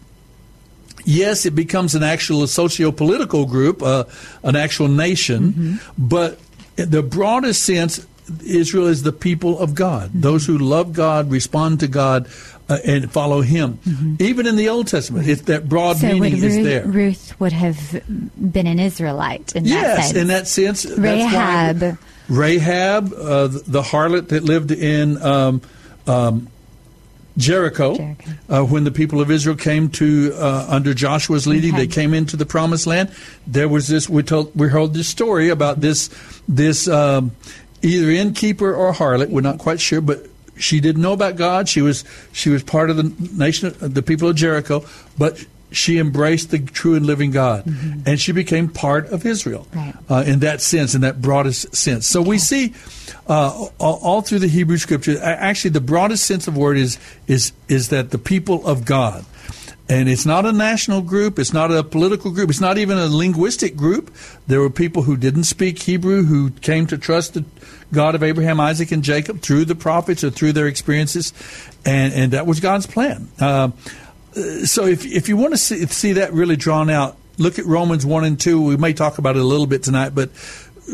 Yes, 1.05 1.45
it 1.45 1.51
becomes 1.51 1.93
an 1.93 2.01
actual 2.01 2.47
socio-political 2.47 3.45
group, 3.45 3.83
uh, 3.83 4.05
an 4.41 4.55
actual 4.55 4.87
nation, 4.87 5.79
but 5.97 6.39
in 6.77 6.89
the 6.89 7.03
broadest 7.03 7.61
sense, 7.61 8.07
Israel 8.43 8.87
is 8.87 9.03
the 9.03 9.11
people 9.11 9.59
of 9.59 9.75
God. 9.75 10.09
Those 10.13 10.47
who 10.47 10.57
love 10.57 10.93
God, 10.93 11.29
respond 11.29 11.79
to 11.81 11.87
God, 11.87 12.27
uh, 12.67 12.79
and 12.85 13.11
follow 13.11 13.41
Him. 13.41 13.79
Even 14.19 14.47
in 14.47 14.55
the 14.55 14.69
Old 14.69 14.87
Testament, 14.87 15.27
if 15.27 15.45
that 15.45 15.69
broad 15.69 15.97
So 15.97 16.07
meaning 16.07 16.43
is 16.43 16.55
there. 16.63 16.85
Ruth 16.85 17.39
would 17.39 17.51
have 17.53 18.01
been 18.51 18.67
an 18.67 18.79
Israelite 18.79 19.55
in 19.55 19.63
that 19.63 19.69
Yes, 19.69 20.05
sense. 20.07 20.17
in 20.17 20.27
that 20.27 20.47
sense. 20.47 20.85
Rahab. 20.85 21.97
Rahab, 22.27 23.13
uh, 23.13 23.47
the 23.47 23.83
harlot 23.83 24.29
that 24.29 24.43
lived 24.43 24.71
in 24.71 25.21
um, 25.21 25.61
um, 26.07 26.47
Jericho, 27.37 27.95
Jericho. 27.97 28.31
Uh, 28.49 28.63
when 28.63 28.83
the 28.85 28.91
people 28.91 29.19
of 29.21 29.29
Israel 29.29 29.57
came 29.57 29.89
to 29.89 30.33
uh, 30.35 30.65
under 30.69 30.93
Joshua's 30.93 31.45
leading, 31.45 31.73
Okay. 31.75 31.85
they 31.85 31.87
came 31.87 32.13
into 32.13 32.37
the 32.37 32.45
promised 32.45 32.87
land. 32.87 33.11
There 33.45 33.67
was 33.67 33.87
this. 33.87 34.07
We 34.09 34.23
told 34.23 34.55
we 34.55 34.69
heard 34.69 34.93
this 34.93 35.07
story 35.09 35.49
about 35.49 35.81
this 35.81 36.09
this 36.47 36.87
um, 36.87 37.31
either 37.81 38.09
innkeeper 38.09 38.73
or 38.73 38.93
harlot. 38.93 39.29
We're 39.29 39.41
not 39.41 39.57
quite 39.59 39.81
sure, 39.81 39.99
but 40.01 40.25
she 40.57 40.79
didn't 40.79 41.01
know 41.01 41.13
about 41.13 41.35
God. 41.35 41.67
She 41.69 41.81
was 41.81 42.03
she 42.31 42.49
was 42.49 42.63
part 42.63 42.89
of 42.89 42.97
the 42.97 43.11
nation, 43.37 43.73
the 43.79 44.01
people 44.01 44.29
of 44.29 44.35
Jericho, 44.35 44.83
but 45.17 45.45
she 45.71 45.97
embraced 45.97 46.51
the 46.51 46.59
true 46.59 46.95
and 46.95 47.05
living 47.05 47.31
God, 47.31 47.65
and 48.05 48.19
she 48.21 48.31
became 48.31 48.69
part 48.69 49.07
of 49.07 49.25
Israel 49.25 49.67
Right. 49.73 49.93
uh, 50.09 50.23
in 50.25 50.39
that 50.39 50.61
sense, 50.61 50.95
in 50.95 51.01
that 51.01 51.21
broadest 51.21 51.75
sense. 51.75 52.07
So 52.07 52.21
we 52.21 52.37
see 52.37 52.73
uh, 53.27 53.67
all, 53.79 53.99
all 54.01 54.21
through 54.21 54.39
the 54.39 54.47
Hebrew 54.47 54.77
Scripture. 54.77 55.19
Actually, 55.21 55.71
the 55.71 55.81
broadest 55.81 56.25
sense 56.25 56.47
of 56.47 56.55
word 56.55 56.77
is 56.77 56.97
is 57.27 57.51
is 57.67 57.89
that 57.89 58.11
the 58.11 58.17
people 58.19 58.65
of 58.65 58.85
God. 58.85 59.25
And 59.87 60.09
it's 60.09 60.25
not 60.25 60.47
a 60.47 60.51
national 60.51 61.01
group. 61.03 61.37
It's 61.37 61.53
not 61.53 61.71
a 61.71 61.83
political 61.83 62.31
group. 62.31 62.49
It's 62.49 62.59
not 62.61 62.79
even 62.79 62.97
a 62.97 63.05
linguistic 63.05 63.75
group. 63.75 64.11
There 64.47 64.59
were 64.59 64.71
people 64.71 65.03
who 65.03 65.15
didn't 65.15 65.43
speak 65.43 65.77
Hebrew 65.83 66.23
who 66.23 66.49
came 66.49 66.87
to 66.87 66.97
trust 66.97 67.35
the 67.35 67.45
God 67.93 68.15
of 68.15 68.23
Abraham, 68.23 68.59
Isaac, 68.59 68.91
and 68.91 69.03
Jacob 69.03 69.41
through 69.41 69.65
the 69.65 69.75
prophets 69.75 70.23
or 70.23 70.29
through 70.29 70.53
their 70.53 70.67
experiences, 70.67 71.33
and 71.85 72.13
and 72.13 72.33
that 72.33 72.45
was 72.45 72.59
God's 72.59 72.87
plan. 72.87 73.27
Uh, 73.39 73.71
so 74.65 74.85
if 74.85 75.05
if 75.05 75.29
you 75.29 75.37
want 75.37 75.53
to 75.53 75.57
see, 75.57 75.85
see 75.85 76.13
that 76.13 76.33
really 76.33 76.55
drawn 76.55 76.89
out, 76.89 77.17
look 77.37 77.59
at 77.59 77.65
Romans 77.65 78.05
one 78.05 78.25
and 78.25 78.39
two. 78.39 78.61
We 78.61 78.77
may 78.77 78.93
talk 78.93 79.17
about 79.17 79.35
it 79.35 79.41
a 79.41 79.45
little 79.45 79.67
bit 79.67 79.83
tonight, 79.83 80.15
but 80.15 80.29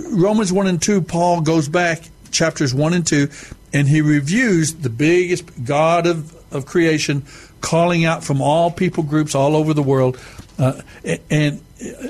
Romans 0.09 0.51
one 0.53 0.67
and 0.67 0.81
two, 0.81 1.01
Paul 1.01 1.41
goes 1.41 1.67
back 1.67 2.03
chapters 2.31 2.73
one 2.73 2.93
and 2.93 3.05
two, 3.05 3.29
and 3.73 3.87
he 3.87 4.01
reviews 4.01 4.73
the 4.75 4.89
biggest 4.89 5.63
God 5.63 6.07
of 6.07 6.35
of 6.53 6.65
creation, 6.65 7.23
calling 7.61 8.05
out 8.05 8.23
from 8.23 8.41
all 8.41 8.69
people 8.69 9.03
groups 9.03 9.33
all 9.33 9.55
over 9.55 9.73
the 9.73 9.83
world, 9.83 10.19
uh, 10.59 10.81
and 11.29 11.61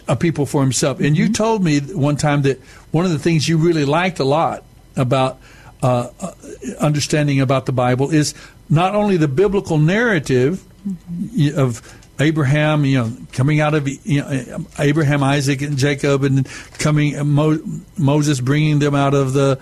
a 0.08 0.16
people 0.16 0.46
for 0.46 0.62
himself. 0.62 1.00
And 1.00 1.16
you 1.16 1.32
told 1.32 1.64
me 1.64 1.80
one 1.80 2.18
time 2.18 2.42
that 2.42 2.60
one 2.92 3.06
of 3.06 3.12
the 3.12 3.20
things 3.20 3.48
you 3.48 3.58
really 3.58 3.86
liked 3.86 4.20
a 4.20 4.26
lot 4.26 4.64
about 4.96 5.40
uh, 5.84 6.10
uh, 6.20 6.32
understanding 6.80 7.42
about 7.42 7.66
the 7.66 7.72
Bible 7.72 8.12
is 8.12 8.36
not 8.70 8.94
only 8.96 9.18
the 9.18 9.28
biblical 9.28 9.78
narrative 9.78 10.64
mm-hmm. 10.88 11.60
of 11.60 11.82
Abraham, 12.20 12.86
you 12.86 13.00
know, 13.00 13.12
coming 13.32 13.60
out 13.60 13.74
of 13.74 13.88
you 14.06 14.22
know, 14.22 14.66
Abraham, 14.78 15.24
Isaac, 15.24 15.62
and 15.62 15.78
Jacob, 15.78 16.24
and 16.24 16.48
coming 16.78 17.28
Mo, 17.28 17.58
Moses 17.98 18.40
bringing 18.40 18.80
them 18.80 18.94
out 18.94 19.14
of 19.14 19.34
the 19.34 19.60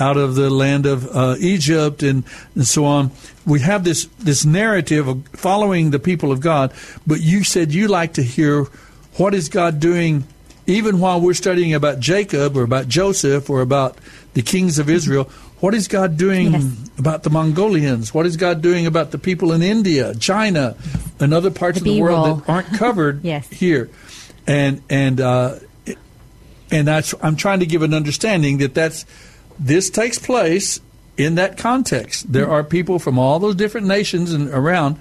out 0.00 0.16
of 0.16 0.34
the 0.34 0.50
land 0.50 0.86
of 0.86 1.06
uh, 1.14 1.36
Egypt, 1.38 2.02
and, 2.02 2.24
and 2.54 2.66
so 2.66 2.84
on. 2.84 3.12
We 3.46 3.60
have 3.60 3.84
this 3.84 4.06
this 4.18 4.44
narrative 4.44 5.06
of 5.06 5.26
following 5.28 5.90
the 5.90 5.98
people 5.98 6.32
of 6.32 6.40
God. 6.40 6.72
But 7.06 7.20
you 7.20 7.44
said 7.44 7.72
you 7.72 7.86
like 7.86 8.14
to 8.14 8.22
hear 8.22 8.64
what 9.16 9.34
is 9.34 9.48
God 9.48 9.78
doing, 9.78 10.24
even 10.66 10.98
while 10.98 11.20
we're 11.20 11.34
studying 11.34 11.74
about 11.74 12.00
Jacob 12.00 12.56
or 12.56 12.62
about 12.62 12.88
Joseph 12.88 13.48
or 13.48 13.60
about 13.60 13.98
the 14.34 14.42
kings 14.42 14.78
of 14.78 14.88
Israel. 14.88 15.24
What 15.60 15.74
is 15.74 15.88
God 15.88 16.16
doing 16.16 16.52
yes. 16.52 16.90
about 16.98 17.22
the 17.22 17.30
Mongolians? 17.30 18.14
What 18.14 18.26
is 18.26 18.36
God 18.36 18.62
doing 18.62 18.86
about 18.86 19.10
the 19.10 19.18
people 19.18 19.52
in 19.52 19.62
India, 19.62 20.14
China, 20.14 20.76
and 21.18 21.34
other 21.34 21.50
parts 21.50 21.80
the 21.80 21.90
of 21.90 21.96
the 21.96 22.00
world 22.00 22.40
that 22.40 22.48
aren't 22.48 22.68
covered 22.74 23.24
yes. 23.24 23.48
here? 23.48 23.90
And 24.46 24.82
and 24.88 25.20
uh, 25.20 25.56
and 26.70 26.88
that's 26.88 27.14
I'm 27.22 27.36
trying 27.36 27.60
to 27.60 27.66
give 27.66 27.82
an 27.82 27.92
understanding 27.92 28.58
that 28.58 28.74
that's 28.74 29.04
this 29.58 29.90
takes 29.90 30.18
place 30.18 30.80
in 31.16 31.34
that 31.34 31.58
context. 31.58 32.32
There 32.32 32.50
are 32.50 32.64
people 32.64 32.98
from 32.98 33.18
all 33.18 33.38
those 33.38 33.54
different 33.54 33.86
nations 33.86 34.32
and 34.32 34.48
around 34.48 34.98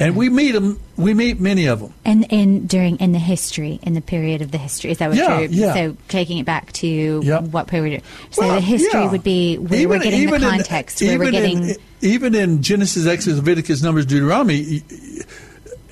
and 0.00 0.16
we 0.16 0.28
meet 0.28 0.52
them. 0.52 0.80
We 0.96 1.14
meet 1.14 1.40
many 1.40 1.66
of 1.66 1.80
them. 1.80 1.94
And 2.04 2.26
in 2.30 2.66
during 2.66 2.96
in 2.96 3.12
the 3.12 3.18
history, 3.18 3.78
in 3.82 3.94
the 3.94 4.00
period 4.00 4.42
of 4.42 4.50
the 4.50 4.58
history, 4.58 4.90
is 4.90 4.98
that 4.98 5.08
what 5.08 5.16
yeah, 5.16 5.40
you're? 5.40 5.50
Yeah. 5.50 5.74
So 5.74 5.96
taking 6.08 6.38
it 6.38 6.46
back 6.46 6.72
to 6.74 7.20
yep. 7.24 7.44
what 7.44 7.68
period? 7.68 8.02
So 8.30 8.42
well, 8.42 8.54
the 8.56 8.60
history 8.60 9.00
yeah. 9.00 9.10
would 9.10 9.22
be 9.22 9.56
where 9.58 9.80
even, 9.80 9.90
we're 9.90 10.02
getting 10.02 10.30
the 10.30 10.38
context. 10.38 11.00
In, 11.00 11.18
where 11.18 11.26
we're 11.26 11.32
getting 11.32 11.68
in, 11.70 11.76
even 12.00 12.34
in 12.34 12.62
Genesis, 12.62 13.06
Exodus, 13.06 13.38
Leviticus, 13.38 13.82
Numbers, 13.82 14.06
Deuteronomy, 14.06 14.82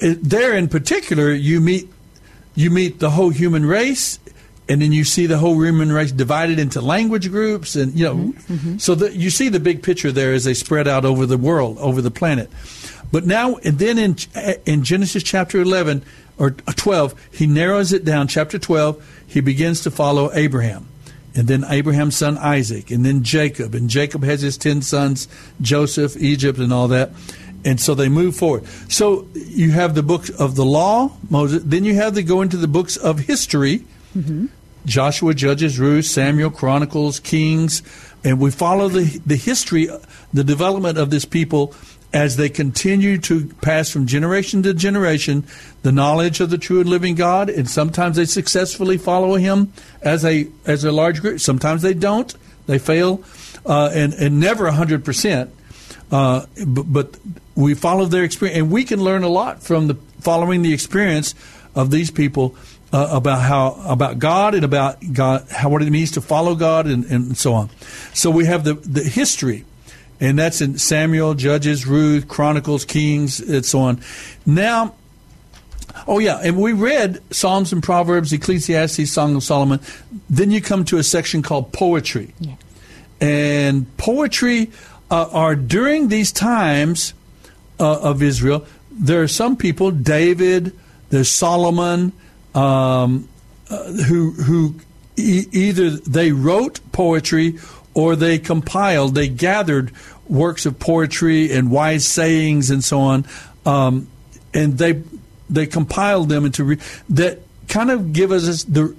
there 0.00 0.56
in 0.56 0.68
particular, 0.68 1.30
you 1.32 1.60
meet 1.60 1.88
you 2.54 2.70
meet 2.70 2.98
the 2.98 3.10
whole 3.10 3.30
human 3.30 3.64
race 3.64 4.18
and 4.68 4.80
then 4.80 4.92
you 4.92 5.04
see 5.04 5.26
the 5.26 5.38
whole 5.38 5.60
human 5.60 5.92
race 5.92 6.12
divided 6.12 6.58
into 6.58 6.80
language 6.80 7.30
groups 7.30 7.76
and 7.76 7.98
you 7.98 8.04
know 8.04 8.14
mm-hmm, 8.14 8.54
mm-hmm. 8.54 8.78
so 8.78 8.94
you 9.08 9.30
see 9.30 9.48
the 9.48 9.60
big 9.60 9.82
picture 9.82 10.12
there 10.12 10.32
as 10.32 10.44
they 10.44 10.54
spread 10.54 10.86
out 10.86 11.04
over 11.04 11.26
the 11.26 11.38
world 11.38 11.78
over 11.78 12.00
the 12.00 12.10
planet 12.10 12.50
but 13.12 13.24
now, 13.24 13.56
and 13.56 13.78
then 13.78 13.98
in 13.98 14.16
in 14.66 14.82
Genesis 14.82 15.22
chapter 15.22 15.60
eleven 15.60 16.02
or 16.38 16.50
twelve, 16.50 17.14
he 17.30 17.46
narrows 17.46 17.92
it 17.92 18.04
down. 18.04 18.26
Chapter 18.26 18.58
twelve, 18.58 19.00
he 19.26 19.40
begins 19.40 19.82
to 19.82 19.90
follow 19.90 20.32
Abraham, 20.32 20.88
and 21.36 21.46
then 21.46 21.64
Abraham's 21.68 22.16
son 22.16 22.38
Isaac, 22.38 22.90
and 22.90 23.04
then 23.04 23.22
Jacob, 23.22 23.74
and 23.74 23.88
Jacob 23.88 24.24
has 24.24 24.40
his 24.40 24.58
ten 24.58 24.82
sons, 24.82 25.28
Joseph, 25.60 26.16
Egypt, 26.16 26.58
and 26.58 26.72
all 26.72 26.88
that. 26.88 27.10
And 27.64 27.78
so 27.78 27.94
they 27.94 28.08
move 28.08 28.34
forward. 28.34 28.66
So 28.88 29.28
you 29.34 29.70
have 29.70 29.94
the 29.94 30.02
books 30.02 30.30
of 30.30 30.56
the 30.56 30.64
law, 30.64 31.12
Moses. 31.30 31.62
Then 31.64 31.84
you 31.84 31.94
have 31.94 32.14
to 32.14 32.24
go 32.24 32.42
into 32.42 32.56
the 32.56 32.66
books 32.66 32.96
of 32.96 33.20
history. 33.20 33.84
Mm-hmm. 34.16 34.46
Joshua, 34.84 35.32
Judges, 35.32 35.78
Ruth, 35.78 36.06
Samuel, 36.06 36.50
Chronicles, 36.50 37.20
Kings, 37.20 37.84
and 38.24 38.40
we 38.40 38.50
follow 38.50 38.88
the 38.88 39.20
the 39.24 39.36
history, 39.36 39.88
the 40.32 40.42
development 40.42 40.98
of 40.98 41.10
this 41.10 41.24
people 41.24 41.72
as 42.12 42.36
they 42.36 42.48
continue 42.48 43.18
to 43.18 43.46
pass 43.62 43.90
from 43.90 44.06
generation 44.06 44.62
to 44.62 44.74
generation 44.74 45.44
the 45.82 45.92
knowledge 45.92 46.40
of 46.40 46.50
the 46.50 46.58
true 46.58 46.80
and 46.80 46.88
living 46.88 47.14
God, 47.14 47.48
and 47.48 47.68
sometimes 47.68 48.16
they 48.16 48.26
successfully 48.26 48.98
follow 48.98 49.34
Him 49.34 49.72
as 50.02 50.24
a 50.24 50.48
as 50.66 50.84
a 50.84 50.92
large 50.92 51.20
group. 51.20 51.40
Sometimes 51.40 51.82
they 51.82 51.94
don't; 51.94 52.34
they 52.66 52.78
fail, 52.78 53.22
uh, 53.64 53.90
and 53.92 54.12
and 54.14 54.38
never 54.38 54.70
hundred 54.70 55.02
uh, 55.02 55.04
percent. 55.04 55.50
But, 56.10 57.18
we 57.54 57.74
follow 57.74 58.06
their 58.06 58.24
experience, 58.24 58.58
and 58.58 58.70
we 58.70 58.82
can 58.82 59.04
learn 59.04 59.24
a 59.24 59.28
lot 59.28 59.62
from 59.62 59.86
the 59.86 59.94
following 60.20 60.62
the 60.62 60.72
experience 60.72 61.34
of 61.74 61.90
these 61.90 62.10
people 62.10 62.56
uh, 62.92 63.08
about 63.10 63.42
how 63.42 63.78
about 63.86 64.18
God 64.18 64.54
and 64.54 64.64
about 64.64 64.98
God, 65.12 65.46
how 65.50 65.68
what 65.68 65.82
it 65.82 65.90
means 65.90 66.12
to 66.12 66.22
follow 66.22 66.54
God, 66.54 66.86
and, 66.86 67.04
and 67.04 67.36
so 67.36 67.52
on. 67.52 67.68
So 68.14 68.30
we 68.30 68.46
have 68.46 68.64
the 68.64 68.74
the 68.74 69.02
history 69.02 69.64
and 70.22 70.38
that's 70.38 70.60
in 70.60 70.78
Samuel, 70.78 71.34
Judges, 71.34 71.84
Ruth, 71.84 72.28
Chronicles, 72.28 72.84
Kings, 72.84 73.40
and 73.40 73.66
so 73.66 73.80
on. 73.80 74.00
Now, 74.46 74.94
oh 76.06 76.20
yeah, 76.20 76.38
and 76.44 76.56
we 76.56 76.72
read 76.72 77.20
Psalms 77.34 77.72
and 77.72 77.82
Proverbs, 77.82 78.32
Ecclesiastes, 78.32 79.10
Song 79.10 79.34
of 79.34 79.42
Solomon. 79.42 79.80
Then 80.30 80.52
you 80.52 80.60
come 80.60 80.84
to 80.86 80.98
a 80.98 81.02
section 81.02 81.42
called 81.42 81.72
poetry, 81.72 82.32
yeah. 82.38 82.54
and 83.20 83.96
poetry 83.96 84.70
uh, 85.10 85.28
are 85.32 85.56
during 85.56 86.06
these 86.06 86.30
times 86.30 87.14
uh, 87.80 88.00
of 88.00 88.22
Israel. 88.22 88.64
There 88.92 89.22
are 89.22 89.28
some 89.28 89.56
people, 89.56 89.90
David, 89.90 90.78
there's 91.10 91.30
Solomon, 91.30 92.12
um, 92.54 93.28
uh, 93.68 93.90
who 94.04 94.30
who 94.30 94.76
e- 95.16 95.46
either 95.50 95.90
they 95.90 96.30
wrote 96.30 96.78
poetry 96.92 97.58
or 97.94 98.16
they 98.16 98.38
compiled, 98.38 99.14
they 99.14 99.28
gathered 99.28 99.92
works 100.28 100.66
of 100.66 100.78
poetry 100.78 101.52
and 101.52 101.70
wise 101.70 102.06
sayings 102.06 102.70
and 102.70 102.82
so 102.82 103.00
on, 103.00 103.26
um, 103.66 104.08
and 104.54 104.78
they 104.78 105.02
they 105.50 105.66
compiled 105.66 106.28
them 106.28 106.44
into 106.44 106.64
re- 106.64 106.78
that 107.10 107.40
kind 107.68 107.90
of 107.90 108.12
give 108.12 108.32
us 108.32 108.64
the 108.64 108.94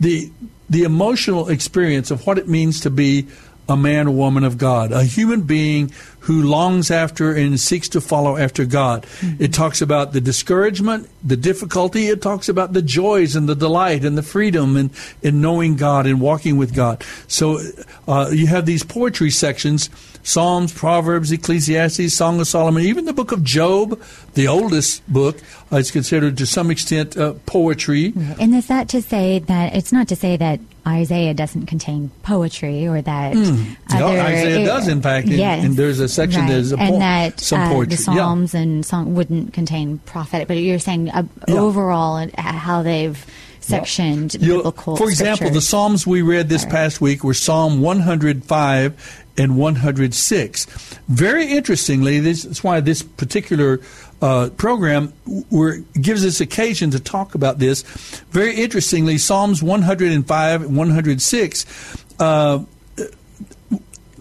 the 0.00 0.30
the 0.68 0.82
emotional 0.82 1.48
experience 1.48 2.10
of 2.10 2.26
what 2.26 2.38
it 2.38 2.48
means 2.48 2.80
to 2.80 2.90
be 2.90 3.26
a 3.68 3.76
man 3.76 4.08
or 4.08 4.14
woman 4.14 4.44
of 4.44 4.58
God, 4.58 4.92
a 4.92 5.04
human 5.04 5.42
being 5.42 5.92
who 6.24 6.42
longs 6.42 6.90
after 6.90 7.34
and 7.34 7.60
seeks 7.60 7.86
to 7.90 8.00
follow 8.00 8.38
after 8.38 8.64
God. 8.64 9.02
Mm-hmm. 9.02 9.42
It 9.42 9.52
talks 9.52 9.82
about 9.82 10.12
the 10.12 10.22
discouragement, 10.22 11.10
the 11.22 11.36
difficulty. 11.36 12.08
It 12.08 12.22
talks 12.22 12.48
about 12.48 12.72
the 12.72 12.80
joys 12.80 13.36
and 13.36 13.46
the 13.46 13.54
delight 13.54 14.06
and 14.06 14.16
the 14.16 14.22
freedom 14.22 14.78
in, 14.78 14.90
in 15.20 15.42
knowing 15.42 15.76
God 15.76 16.06
and 16.06 16.22
walking 16.22 16.56
with 16.56 16.74
God. 16.74 17.04
So 17.28 17.60
uh, 18.08 18.30
you 18.32 18.46
have 18.46 18.64
these 18.64 18.82
poetry 18.82 19.30
sections 19.30 19.90
Psalms, 20.24 20.72
Proverbs, 20.72 21.30
Ecclesiastes, 21.30 22.14
Song 22.14 22.40
of 22.40 22.48
Solomon, 22.48 22.82
even 22.82 23.04
the 23.04 23.12
book 23.12 23.30
of 23.30 23.44
Job, 23.44 24.00
the 24.32 24.48
oldest 24.48 25.06
book, 25.06 25.38
uh, 25.70 25.76
is 25.76 25.90
considered 25.90 26.38
to 26.38 26.46
some 26.46 26.70
extent 26.70 27.14
uh, 27.18 27.34
poetry. 27.44 28.14
And 28.40 28.54
is 28.54 28.66
that 28.68 28.88
to 28.88 29.02
say 29.02 29.40
that 29.40 29.76
it's 29.76 29.92
not 29.92 30.08
to 30.08 30.16
say 30.16 30.38
that 30.38 30.60
Isaiah 30.86 31.34
doesn't 31.34 31.66
contain 31.66 32.10
poetry 32.22 32.86
or 32.86 33.00
that 33.00 33.34
mm. 33.34 33.76
no, 33.92 34.08
Isaiah 34.08 34.60
it, 34.60 34.64
does 34.66 34.86
in 34.86 35.00
fact 35.00 35.28
and, 35.28 35.36
yes, 35.36 35.64
and 35.64 35.76
there's 35.76 35.98
a 35.98 36.08
section 36.14 36.42
right. 36.42 36.50
there's 36.50 36.72
a 36.72 36.78
and 36.78 36.94
po- 36.94 36.98
that 36.98 37.40
some 37.40 37.60
uh, 37.60 37.68
poetry 37.68 37.96
the 37.96 38.02
Psalms 38.02 38.54
yeah. 38.54 38.60
and 38.60 38.86
song 38.86 39.14
wouldn't 39.14 39.52
contain 39.52 39.98
prophetic 40.00 40.48
but 40.48 40.56
you're 40.56 40.78
saying 40.78 41.10
uh, 41.10 41.22
yeah. 41.48 41.54
overall 41.54 42.16
uh, 42.16 42.42
how 42.42 42.82
they've 42.82 43.26
sectioned 43.60 44.34
yeah. 44.34 44.56
biblical 44.56 44.96
For 44.96 45.08
example, 45.08 45.36
scriptures. 45.36 45.56
the 45.56 45.60
Psalms 45.62 46.06
we 46.06 46.22
read 46.22 46.48
this 46.48 46.64
past 46.66 47.00
week 47.00 47.24
were 47.24 47.34
Psalm 47.34 47.80
105 47.80 49.24
and 49.36 49.56
106. 49.56 50.66
Very 51.08 51.46
interestingly, 51.46 52.20
this 52.20 52.44
is 52.44 52.62
why 52.62 52.80
this 52.80 53.02
particular 53.02 53.80
uh, 54.22 54.50
program 54.56 55.08
where 55.50 55.78
gives 56.00 56.24
us 56.24 56.40
occasion 56.40 56.90
to 56.90 57.00
talk 57.00 57.34
about 57.34 57.58
this. 57.58 57.82
Very 58.30 58.54
interestingly, 58.54 59.18
Psalms 59.18 59.62
105 59.62 60.62
and 60.62 60.76
106, 60.76 61.96
uh, 62.20 62.64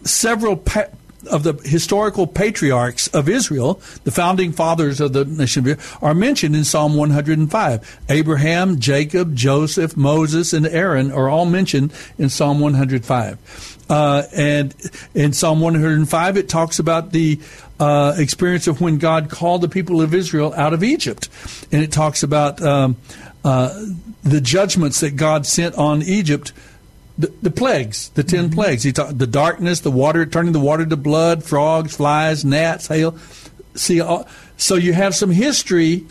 several 0.04 0.58
pa- 0.58 0.88
of 1.28 1.44
the 1.44 1.54
historical 1.64 2.28
patriarchs 2.28 3.08
of 3.10 3.30
Israel, 3.30 3.82
the 4.04 4.12
founding 4.12 4.52
fathers 4.52 5.00
of 5.00 5.14
the 5.14 5.26
nation 5.26 5.62
of 5.62 5.68
Israel, 5.68 6.00
are 6.02 6.14
mentioned 6.14 6.56
in 6.56 6.64
Psalm 6.64 6.96
105. 6.96 8.00
Abraham, 8.10 8.80
Jacob, 8.80 9.36
Joseph, 9.36 9.96
Moses, 9.98 10.54
and 10.54 10.66
Aaron 10.68 11.12
are 11.12 11.30
all 11.30 11.46
mentioned 11.46 11.94
in 12.18 12.30
Psalm 12.30 12.60
105. 12.60 13.74
Uh, 13.90 14.24
and 14.34 14.74
in 15.14 15.34
Psalm 15.34 15.60
105, 15.60 16.38
it 16.38 16.50
talks 16.50 16.80
about 16.80 17.12
the 17.12 17.40
uh, 17.80 18.16
experience 18.18 18.68
of 18.68 18.82
when 18.82 18.98
God 18.98 19.30
called 19.30 19.62
the 19.62 19.70
people 19.70 20.02
of 20.02 20.14
Israel 20.14 20.54
out 20.56 20.74
of 20.74 20.84
Egypt. 20.84 21.30
And 21.72 21.84
it 21.84 21.92
talks 21.92 22.24
about 22.24 22.62
um, 22.62 22.98
uh, 23.44 23.86
the 24.24 24.40
judgments 24.40 25.02
that 25.02 25.16
God 25.16 25.46
sent 25.46 25.76
on 25.76 26.02
Egypt. 26.02 26.54
The, 27.18 27.32
the 27.44 27.52
plagues, 27.52 28.10
the 28.10 28.24
10 28.24 28.46
mm-hmm. 28.46 28.54
plagues. 28.56 28.84
He 28.84 28.92
talked 28.92 29.20
the 29.20 29.28
darkness, 29.28 29.82
the 29.82 29.92
water, 29.92 30.26
turning 30.26 30.52
the 30.52 30.60
water 30.60 30.86
to 30.86 30.98
blood, 30.98 31.44
frogs, 31.44 31.96
flies, 31.96 32.44
gnats, 32.44 32.88
hail. 32.88 33.18
See, 33.76 34.02
uh, 34.02 34.24
so 34.58 34.76
you 34.76 34.94
have 34.94 35.14
some 35.14 35.30
history 35.30 36.06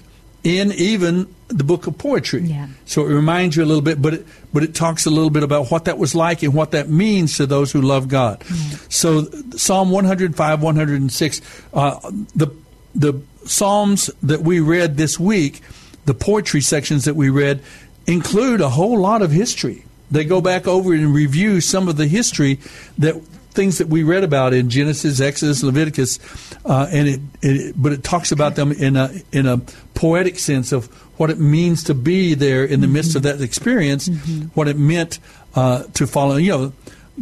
in 0.45 0.73
even 0.73 1.33
the 1.49 1.65
book 1.65 1.87
of 1.87 1.99
poetry. 1.99 2.43
Yeah. 2.43 2.69
So 2.85 3.07
it 3.07 3.13
reminds 3.13 3.57
you 3.57 3.65
a 3.65 3.67
little 3.67 3.83
bit, 3.83 4.01
but 4.01 4.15
it, 4.15 4.27
but 4.53 4.63
it 4.63 4.75
talks 4.75 5.07
a 5.07 5.11
little 5.11 5.31
bit 5.31 5.43
about 5.43 5.71
what 5.71 5.85
that 5.85 5.99
was 5.99 6.15
like 6.15 6.43
and 6.43 6.55
what 6.55 6.73
that 6.73 6.89
means 6.89 7.37
to 7.37 7.47
those 7.47 7.73
who 7.73 7.81
love 7.81 8.09
God. 8.09 8.41
Mm-hmm. 8.41 8.87
So 8.89 9.25
Psalm 9.57 9.91
105, 9.91 10.63
106, 10.63 11.41
uh, 11.75 12.11
the 12.35 12.49
the 12.95 13.21
psalms 13.45 14.11
that 14.23 14.43
we 14.43 14.61
read 14.61 14.97
this 14.97 15.19
week, 15.19 15.61
the 16.05 16.15
poetry 16.15 16.61
sections 16.61 17.05
that 17.05 17.15
we 17.15 17.31
read, 17.31 17.63
include 18.07 18.61
a 18.61 18.69
whole 18.69 18.99
lot 18.99 19.23
of 19.23 19.31
history. 19.31 19.85
They 20.13 20.25
go 20.25 20.41
back 20.41 20.69
over 20.69 20.93
and 20.93 21.13
review 21.13 21.61
some 21.61 21.89
of 21.89 21.97
the 21.97 22.07
history 22.07 22.61
that 22.99 23.21
things 23.53 23.79
that 23.79 23.89
we 23.89 24.03
read 24.03 24.25
about 24.25 24.55
in 24.55 24.71
Genesis, 24.71 25.21
Exodus, 25.21 25.63
Leviticus, 25.63 26.19
uh, 26.65 26.89
and 26.91 27.09
it, 27.09 27.21
it, 27.43 27.75
but 27.77 27.93
it 27.93 28.03
talks 28.03 28.33
about 28.33 28.57
them 28.57 28.73
in 28.73 28.97
a 28.97 29.13
in 29.33 29.47
a 29.47 29.59
poetic 29.95 30.39
sense 30.39 30.73
of 30.73 30.87
what 31.19 31.31
it 31.31 31.39
means 31.39 31.85
to 31.85 31.95
be 31.95 32.35
there 32.35 32.65
in 32.65 32.81
the 32.81 32.87
mm-hmm. 32.87 32.95
midst 32.95 33.17
of 33.17 33.23
that 33.23 33.41
experience, 33.41 34.09
mm-hmm. 34.09 34.47
what 34.55 34.69
it 34.69 34.77
meant 34.77 35.19
uh, 35.55 35.85
to 35.95 36.07
follow. 36.07 36.37
You 36.37 36.51
know, 36.51 36.73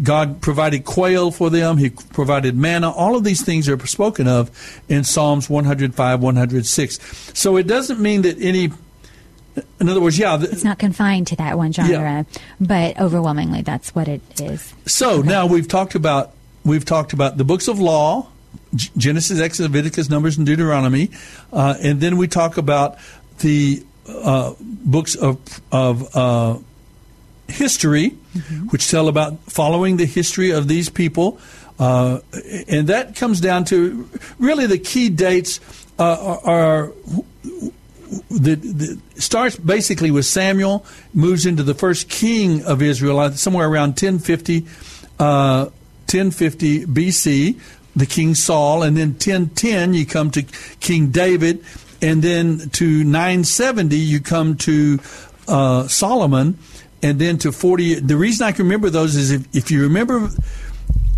God 0.02 0.40
provided 0.40 0.84
quail 0.84 1.30
for 1.30 1.50
them. 1.50 1.76
He 1.76 1.90
provided 1.90 2.56
manna. 2.56 2.90
All 2.90 3.16
of 3.16 3.24
these 3.24 3.42
things 3.42 3.68
are 3.68 3.86
spoken 3.86 4.28
of 4.28 4.50
in 4.88 5.04
Psalms 5.04 5.50
105, 5.50 6.20
106. 6.20 7.38
So 7.38 7.56
it 7.56 7.66
doesn't 7.66 8.00
mean 8.00 8.22
that 8.22 8.40
any 8.40 8.70
in 9.80 9.88
other 9.88 10.00
words, 10.00 10.18
yeah, 10.18 10.38
it's 10.40 10.64
not 10.64 10.78
confined 10.78 11.26
to 11.28 11.36
that 11.36 11.56
one 11.56 11.72
genre, 11.72 11.92
yeah. 11.98 12.22
but 12.60 13.00
overwhelmingly, 13.00 13.62
that's 13.62 13.94
what 13.94 14.08
it 14.08 14.22
is. 14.40 14.74
So 14.86 15.20
okay. 15.20 15.28
now 15.28 15.46
we've 15.46 15.68
talked 15.68 15.94
about 15.94 16.32
we've 16.64 16.84
talked 16.84 17.12
about 17.12 17.36
the 17.36 17.44
books 17.44 17.68
of 17.68 17.80
law, 17.80 18.28
Genesis, 18.74 19.40
Exodus, 19.40 19.70
Leviticus, 19.70 20.10
Numbers, 20.10 20.36
and 20.36 20.46
Deuteronomy, 20.46 21.10
uh, 21.52 21.76
and 21.80 22.00
then 22.00 22.16
we 22.16 22.28
talk 22.28 22.56
about 22.56 22.98
the 23.38 23.84
uh, 24.08 24.54
books 24.60 25.14
of 25.14 25.38
of 25.72 26.16
uh, 26.16 26.58
history, 27.48 28.16
mm-hmm. 28.34 28.66
which 28.68 28.88
tell 28.90 29.08
about 29.08 29.38
following 29.44 29.96
the 29.96 30.06
history 30.06 30.50
of 30.50 30.68
these 30.68 30.88
people. 30.88 31.38
Uh, 31.78 32.20
and 32.68 32.88
that 32.88 33.16
comes 33.16 33.40
down 33.40 33.64
to 33.64 34.06
really 34.38 34.66
the 34.66 34.76
key 34.76 35.08
dates 35.08 35.60
uh, 35.98 36.38
are, 36.44 36.50
are 36.50 36.92
the, 38.30 38.56
the, 38.56 39.20
starts 39.20 39.56
basically 39.56 40.10
with 40.10 40.24
Samuel, 40.24 40.84
moves 41.14 41.46
into 41.46 41.62
the 41.62 41.74
first 41.74 42.08
king 42.08 42.64
of 42.64 42.82
Israel 42.82 43.18
uh, 43.20 43.30
somewhere 43.32 43.68
around 43.68 43.90
1050, 43.90 44.66
uh, 45.18 45.64
1050 45.64 46.86
BC, 46.86 47.60
the 47.94 48.06
King 48.06 48.34
Saul, 48.34 48.82
and 48.82 48.96
then 48.96 49.10
1010 49.10 49.94
you 49.94 50.06
come 50.06 50.30
to 50.32 50.42
King 50.80 51.10
David, 51.10 51.64
and 52.02 52.22
then 52.22 52.70
to 52.70 53.04
970 53.04 53.96
you 53.96 54.20
come 54.20 54.56
to 54.56 54.98
uh, 55.46 55.86
Solomon, 55.86 56.58
and 57.02 57.18
then 57.18 57.38
to 57.38 57.52
40. 57.52 58.00
The 58.00 58.16
reason 58.16 58.46
I 58.46 58.52
can 58.52 58.64
remember 58.64 58.90
those 58.90 59.16
is 59.16 59.30
if, 59.30 59.54
if 59.54 59.70
you 59.70 59.82
remember 59.82 60.30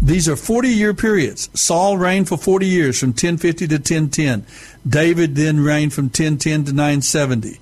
these 0.02 0.28
are 0.28 0.34
40 0.34 0.68
year 0.68 0.94
periods. 0.94 1.48
Saul 1.54 1.96
reigned 1.96 2.28
for 2.28 2.36
40 2.36 2.66
years 2.66 2.98
from 2.98 3.10
1050 3.10 3.68
to 3.68 3.74
1010. 3.76 4.44
David 4.86 5.36
then 5.36 5.60
reigned 5.60 5.92
from 5.92 6.06
1010 6.06 6.64
to 6.64 6.72
970. 6.72 7.60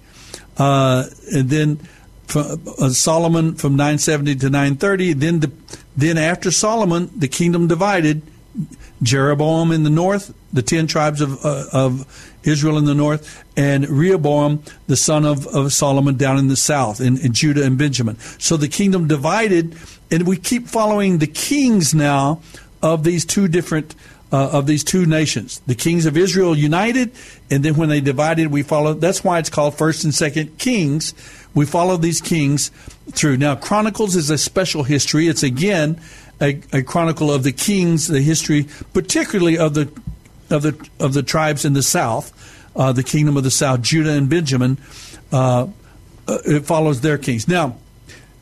Uh, 0.57 1.05
and 1.33 1.51
then 1.51 1.77
from, 2.27 2.63
uh, 2.79 2.91
Solomon 2.91 3.55
from 3.55 3.77
970 3.77 4.37
to 4.37 4.51
930. 4.51 5.13
Then, 5.15 5.41
the, 5.41 5.53
then 5.97 6.19
after 6.19 6.51
Solomon, 6.51 7.11
the 7.17 7.29
kingdom 7.29 7.67
divided. 7.67 8.23
Jeroboam 9.03 9.73
in 9.73 9.83
the 9.83 9.91
north, 9.91 10.35
the 10.53 10.63
ten 10.63 10.87
tribes 10.87 11.21
of, 11.21 11.45
uh, 11.45 11.65
of 11.73 12.37
Israel 12.43 12.77
in 12.77 12.85
the 12.85 12.95
north, 12.95 13.45
and 13.57 13.89
Rehoboam, 13.89 14.63
the 14.89 14.97
son 14.97 15.25
of, 15.25 15.47
of 15.47 15.73
Solomon, 15.73 16.17
down 16.17 16.39
in 16.39 16.49
the 16.49 16.57
south, 16.57 17.01
in, 17.01 17.17
in 17.19 17.33
Judah 17.33 17.65
and 17.65 17.79
Benjamin. 17.79 18.19
So 18.39 18.57
the 18.57 18.69
kingdom 18.69 19.09
divided, 19.09 19.77
and 20.11 20.27
we 20.27 20.37
keep 20.37 20.69
following 20.69 21.19
the 21.19 21.27
kings 21.27 21.95
now 21.95 22.43
of 22.83 23.05
these 23.05 23.25
two 23.25 23.49
different 23.49 23.95
uh, 24.33 24.51
of 24.51 24.67
these 24.67 24.85
two 24.85 25.07
nations. 25.07 25.61
The 25.67 25.75
kings 25.75 26.07
of 26.07 26.17
Israel 26.17 26.57
united, 26.57 27.13
and 27.51 27.65
then 27.65 27.75
when 27.75 27.89
they 27.89 28.01
divided, 28.01 28.49
we 28.49 28.63
follow. 28.63 28.95
That's 28.95 29.25
why 29.25 29.39
it's 29.39 29.51
called 29.51 29.77
First 29.77 30.05
and 30.05 30.15
Second 30.15 30.59
Kings. 30.59 31.15
We 31.55 31.67
follow 31.67 31.97
these 31.97 32.21
kings 32.21 32.71
through. 33.11 33.37
Now, 33.39 33.57
Chronicles 33.57 34.15
is 34.15 34.31
a 34.31 34.39
special 34.39 34.85
history. 34.85 35.27
It's 35.27 35.43
again 35.43 36.01
a, 36.41 36.61
a 36.73 36.83
chronicle 36.83 37.33
of 37.33 37.43
the 37.43 37.53
kings, 37.53 38.07
the 38.07 38.21
history, 38.21 38.69
particularly 38.93 39.59
of 39.59 39.75
the 39.75 39.91
of 40.49 40.63
the 40.63 40.89
of 40.99 41.13
the 41.13 41.23
tribes 41.23 41.65
in 41.65 41.73
the 41.73 41.83
south, 41.83 42.33
uh, 42.77 42.93
the 42.93 43.03
kingdom 43.03 43.37
of 43.37 43.45
the 43.45 43.51
south, 43.51 43.83
Judah 43.83 44.13
and 44.13 44.29
Benjamin. 44.29 44.79
Uh, 45.33 45.67
uh 46.29 46.39
it 46.45 46.67
follows 46.67 47.01
their 47.01 47.19
kings. 47.19 47.49
Now, 47.49 47.79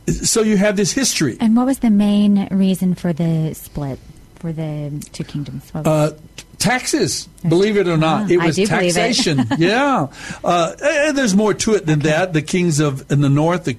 so 0.06 0.42
you 0.42 0.58
have 0.58 0.76
this 0.76 0.92
history. 0.92 1.38
And 1.40 1.56
what 1.56 1.66
was 1.66 1.78
the 1.78 1.90
main 1.90 2.48
reason 2.50 2.94
for 2.94 3.12
the 3.12 3.54
split 3.54 3.98
for 4.38 4.52
the 4.52 5.06
two 5.12 5.24
kingdoms? 5.24 5.70
Uh, 5.74 6.12
taxes, 6.58 7.28
believe 7.48 7.76
it 7.76 7.88
or 7.88 7.96
not, 7.96 8.22
ah, 8.22 8.28
it 8.28 8.38
was 8.38 8.56
taxation. 8.56 9.40
It. 9.40 9.46
yeah, 9.58 10.08
uh, 10.44 10.74
and 10.82 11.16
there's 11.16 11.34
more 11.34 11.54
to 11.54 11.74
it 11.74 11.86
than 11.86 12.00
okay. 12.00 12.10
that. 12.10 12.32
The 12.32 12.42
kings 12.42 12.80
of 12.80 13.10
in 13.10 13.20
the 13.20 13.28
north, 13.28 13.64
the 13.64 13.76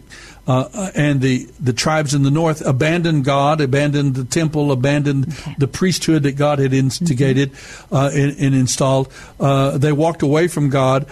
uh, 0.50 0.90
and 0.96 1.22
the, 1.22 1.48
the 1.60 1.74
tribes 1.74 2.16
in 2.16 2.24
the 2.24 2.32
north 2.32 2.66
abandoned 2.66 3.24
God, 3.24 3.62
abandoned 3.62 4.16
the 4.16 4.26
temple, 4.26 4.72
abandoned 4.72 5.32
okay. 5.32 5.56
the 5.60 5.68
priesthood 5.68 6.24
that 6.24 6.32
God 6.38 6.58
had 6.58 6.74
instigated 6.74 7.54
mm-hmm. 7.54 7.96
uh, 7.96 8.10
and, 8.10 8.36
and, 8.40 8.56
installed. 8.56 9.14
Uh, 9.40 9.78
they 9.78 9.92
walked 9.92 10.24
away 10.24 10.48
from 10.48 10.72
God. 10.72 11.06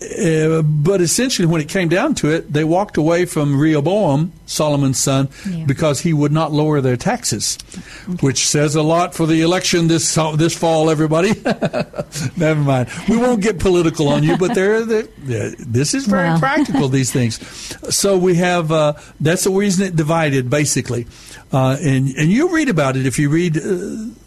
Uh, 0.00 0.62
but 0.62 1.00
essentially, 1.00 1.46
when 1.46 1.60
it 1.60 1.68
came 1.68 1.88
down 1.88 2.14
to 2.14 2.30
it, 2.30 2.52
they 2.52 2.62
walked 2.62 2.96
away 2.96 3.24
from 3.24 3.58
Rehoboam, 3.58 4.32
Solomon's 4.46 4.98
son, 4.98 5.28
yeah. 5.48 5.64
because 5.66 6.00
he 6.00 6.12
would 6.12 6.30
not 6.30 6.52
lower 6.52 6.80
their 6.80 6.96
taxes, 6.96 7.58
okay. 8.08 8.12
which 8.24 8.46
says 8.46 8.76
a 8.76 8.82
lot 8.82 9.12
for 9.12 9.26
the 9.26 9.40
election 9.40 9.88
this 9.88 10.14
this 10.36 10.56
fall. 10.56 10.88
Everybody, 10.88 11.32
never 12.36 12.60
mind. 12.60 12.88
We 13.08 13.16
won't 13.16 13.42
get 13.42 13.58
political 13.58 14.06
on 14.08 14.22
you, 14.22 14.36
but 14.36 14.54
there, 14.54 14.84
this 14.84 15.94
is 15.94 16.06
very 16.06 16.38
practical. 16.38 16.88
These 16.88 17.10
things. 17.10 17.40
So 17.92 18.16
we 18.16 18.36
have 18.36 18.70
uh, 18.70 18.92
that's 19.20 19.44
the 19.44 19.50
reason 19.50 19.84
it 19.84 19.96
divided, 19.96 20.48
basically, 20.48 21.08
uh, 21.52 21.76
and 21.80 22.10
and 22.10 22.30
you 22.30 22.54
read 22.54 22.68
about 22.68 22.96
it 22.96 23.04
if 23.04 23.18
you 23.18 23.30
read 23.30 23.56
uh, 23.56 23.60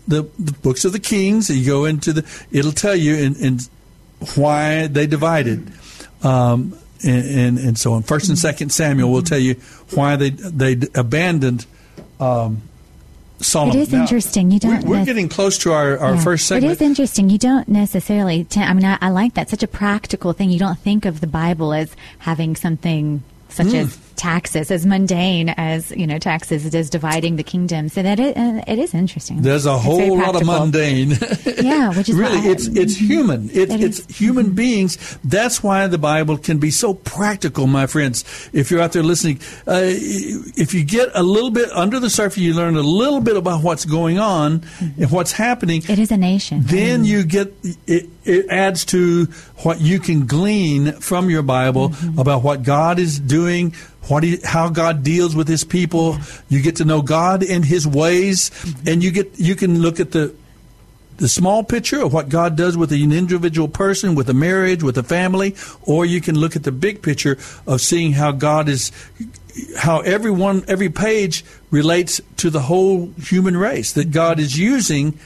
the, 0.07 0.29
the 0.37 0.51
books 0.61 0.83
of 0.83 0.91
the 0.91 0.99
Kings. 0.99 1.49
You 1.49 1.65
go 1.65 1.85
into 1.85 2.11
the, 2.11 2.45
it'll 2.51 2.73
tell 2.73 2.95
you 2.95 3.15
in, 3.15 3.35
in 3.37 3.59
why 4.35 4.87
they 4.87 5.07
divided. 5.07 5.71
Um, 6.23 6.77
and, 7.03 7.25
and, 7.25 7.57
and, 7.57 7.79
so 7.79 7.93
on. 7.93 8.03
First 8.03 8.29
and 8.29 8.37
Second 8.37 8.71
Samuel 8.71 9.11
will 9.11 9.23
tell 9.23 9.39
you 9.39 9.55
why 9.95 10.17
they 10.17 10.29
they 10.29 10.87
abandoned 10.93 11.65
um, 12.19 12.61
Solomon. 13.39 13.77
It 13.77 13.81
is 13.81 13.91
now, 13.91 14.01
interesting. 14.01 14.51
You 14.51 14.59
don't. 14.59 14.83
We're, 14.83 14.99
we're 14.99 15.05
getting 15.05 15.29
close 15.29 15.57
to 15.59 15.73
our, 15.73 15.97
our 15.97 16.13
yeah. 16.15 16.23
first 16.23 16.47
segment. 16.47 16.71
It 16.71 16.75
is 16.75 16.81
interesting. 16.81 17.29
You 17.29 17.37
don't 17.37 17.67
necessarily. 17.67 18.43
T- 18.43 18.61
I 18.61 18.73
mean, 18.73 18.85
I, 18.85 18.97
I 19.01 19.09
like 19.09 19.33
that. 19.33 19.49
Such 19.49 19.63
a 19.63 19.67
practical 19.67 20.33
thing. 20.33 20.51
You 20.51 20.59
don't 20.59 20.77
think 20.77 21.05
of 21.05 21.21
the 21.21 21.27
Bible 21.27 21.73
as 21.73 21.95
having 22.19 22.55
something 22.55 23.23
such 23.51 23.67
mm. 23.67 23.81
as 23.81 23.97
taxes, 24.21 24.69
as 24.69 24.85
mundane 24.85 25.49
as 25.57 25.89
you 25.91 26.05
know 26.05 26.19
taxes, 26.19 26.73
as 26.75 26.89
dividing 26.89 27.37
the 27.37 27.43
kingdom. 27.43 27.89
So 27.89 28.03
that 28.03 28.19
it, 28.19 28.37
uh, 28.37 28.61
it 28.67 28.77
is 28.77 28.93
interesting. 28.93 29.41
There's 29.41 29.65
a 29.65 29.77
whole 29.77 30.17
lot 30.17 30.35
of 30.35 30.45
mundane. 30.45 31.11
yeah, 31.61 31.89
which 31.95 32.07
is 32.07 32.15
really 32.15 32.39
it's 32.39 32.67
it's 32.67 32.95
human. 32.95 33.49
It, 33.49 33.71
it 33.71 33.81
it's 33.81 33.99
is. 33.99 34.17
human 34.17 34.47
mm-hmm. 34.47 34.55
beings. 34.55 35.17
That's 35.23 35.63
why 35.63 35.87
the 35.87 35.97
Bible 35.97 36.37
can 36.37 36.59
be 36.59 36.71
so 36.71 36.93
practical, 36.93 37.67
my 37.67 37.87
friends. 37.87 38.23
If 38.53 38.69
you're 38.69 38.81
out 38.81 38.93
there 38.93 39.03
listening, 39.03 39.39
uh, 39.67 39.81
if 39.83 40.73
you 40.73 40.83
get 40.83 41.09
a 41.15 41.23
little 41.23 41.51
bit 41.51 41.71
under 41.71 41.99
the 41.99 42.09
surface, 42.09 42.37
you 42.37 42.53
learn 42.53 42.75
a 42.75 42.81
little 42.81 43.21
bit 43.21 43.37
about 43.37 43.63
what's 43.63 43.85
going 43.85 44.19
on 44.19 44.59
mm-hmm. 44.59 45.01
and 45.01 45.11
what's 45.11 45.31
happening. 45.31 45.81
It 45.89 45.99
is 45.99 46.11
a 46.11 46.17
nation. 46.17 46.61
Then 46.63 47.03
mm. 47.03 47.07
you 47.07 47.23
get 47.23 47.53
it. 47.87 48.09
It 48.23 48.47
adds 48.49 48.85
to 48.85 49.25
what 49.57 49.81
you 49.81 49.99
can 49.99 50.27
glean 50.27 50.93
from 50.93 51.29
your 51.29 51.41
Bible 51.41 51.89
mm-hmm. 51.89 52.19
about 52.19 52.43
what 52.43 52.61
God 52.63 52.99
is 52.99 53.19
doing, 53.19 53.73
what 54.07 54.23
he, 54.23 54.37
how 54.43 54.69
God 54.69 55.03
deals 55.03 55.35
with 55.35 55.47
His 55.47 55.63
people. 55.63 56.17
You 56.47 56.61
get 56.61 56.75
to 56.77 56.85
know 56.85 57.01
God 57.01 57.43
and 57.43 57.65
His 57.65 57.87
ways, 57.87 58.51
and 58.85 59.03
you 59.03 59.11
get 59.11 59.39
you 59.39 59.55
can 59.55 59.81
look 59.81 59.99
at 59.99 60.11
the 60.11 60.35
the 61.21 61.29
small 61.29 61.63
picture 61.63 62.01
of 62.01 62.13
what 62.13 62.29
God 62.29 62.55
does 62.55 62.75
with 62.75 62.91
an 62.91 63.11
individual 63.11 63.67
person, 63.67 64.15
with 64.15 64.27
a 64.29 64.33
marriage, 64.33 64.81
with 64.81 64.97
a 64.97 65.03
family, 65.03 65.55
or 65.83 66.03
you 66.03 66.19
can 66.19 66.35
look 66.35 66.55
at 66.55 66.63
the 66.63 66.71
big 66.71 67.03
picture 67.03 67.37
of 67.67 67.79
seeing 67.79 68.13
how 68.13 68.31
God 68.31 68.67
is, 68.67 68.91
how 69.77 69.99
everyone, 69.99 70.63
every 70.67 70.89
page 70.89 71.45
relates 71.69 72.21
to 72.37 72.49
the 72.49 72.61
whole 72.61 73.11
human 73.19 73.55
race. 73.55 73.93
That 73.93 74.11
God 74.11 74.39
is 74.39 74.57
using 74.57 75.19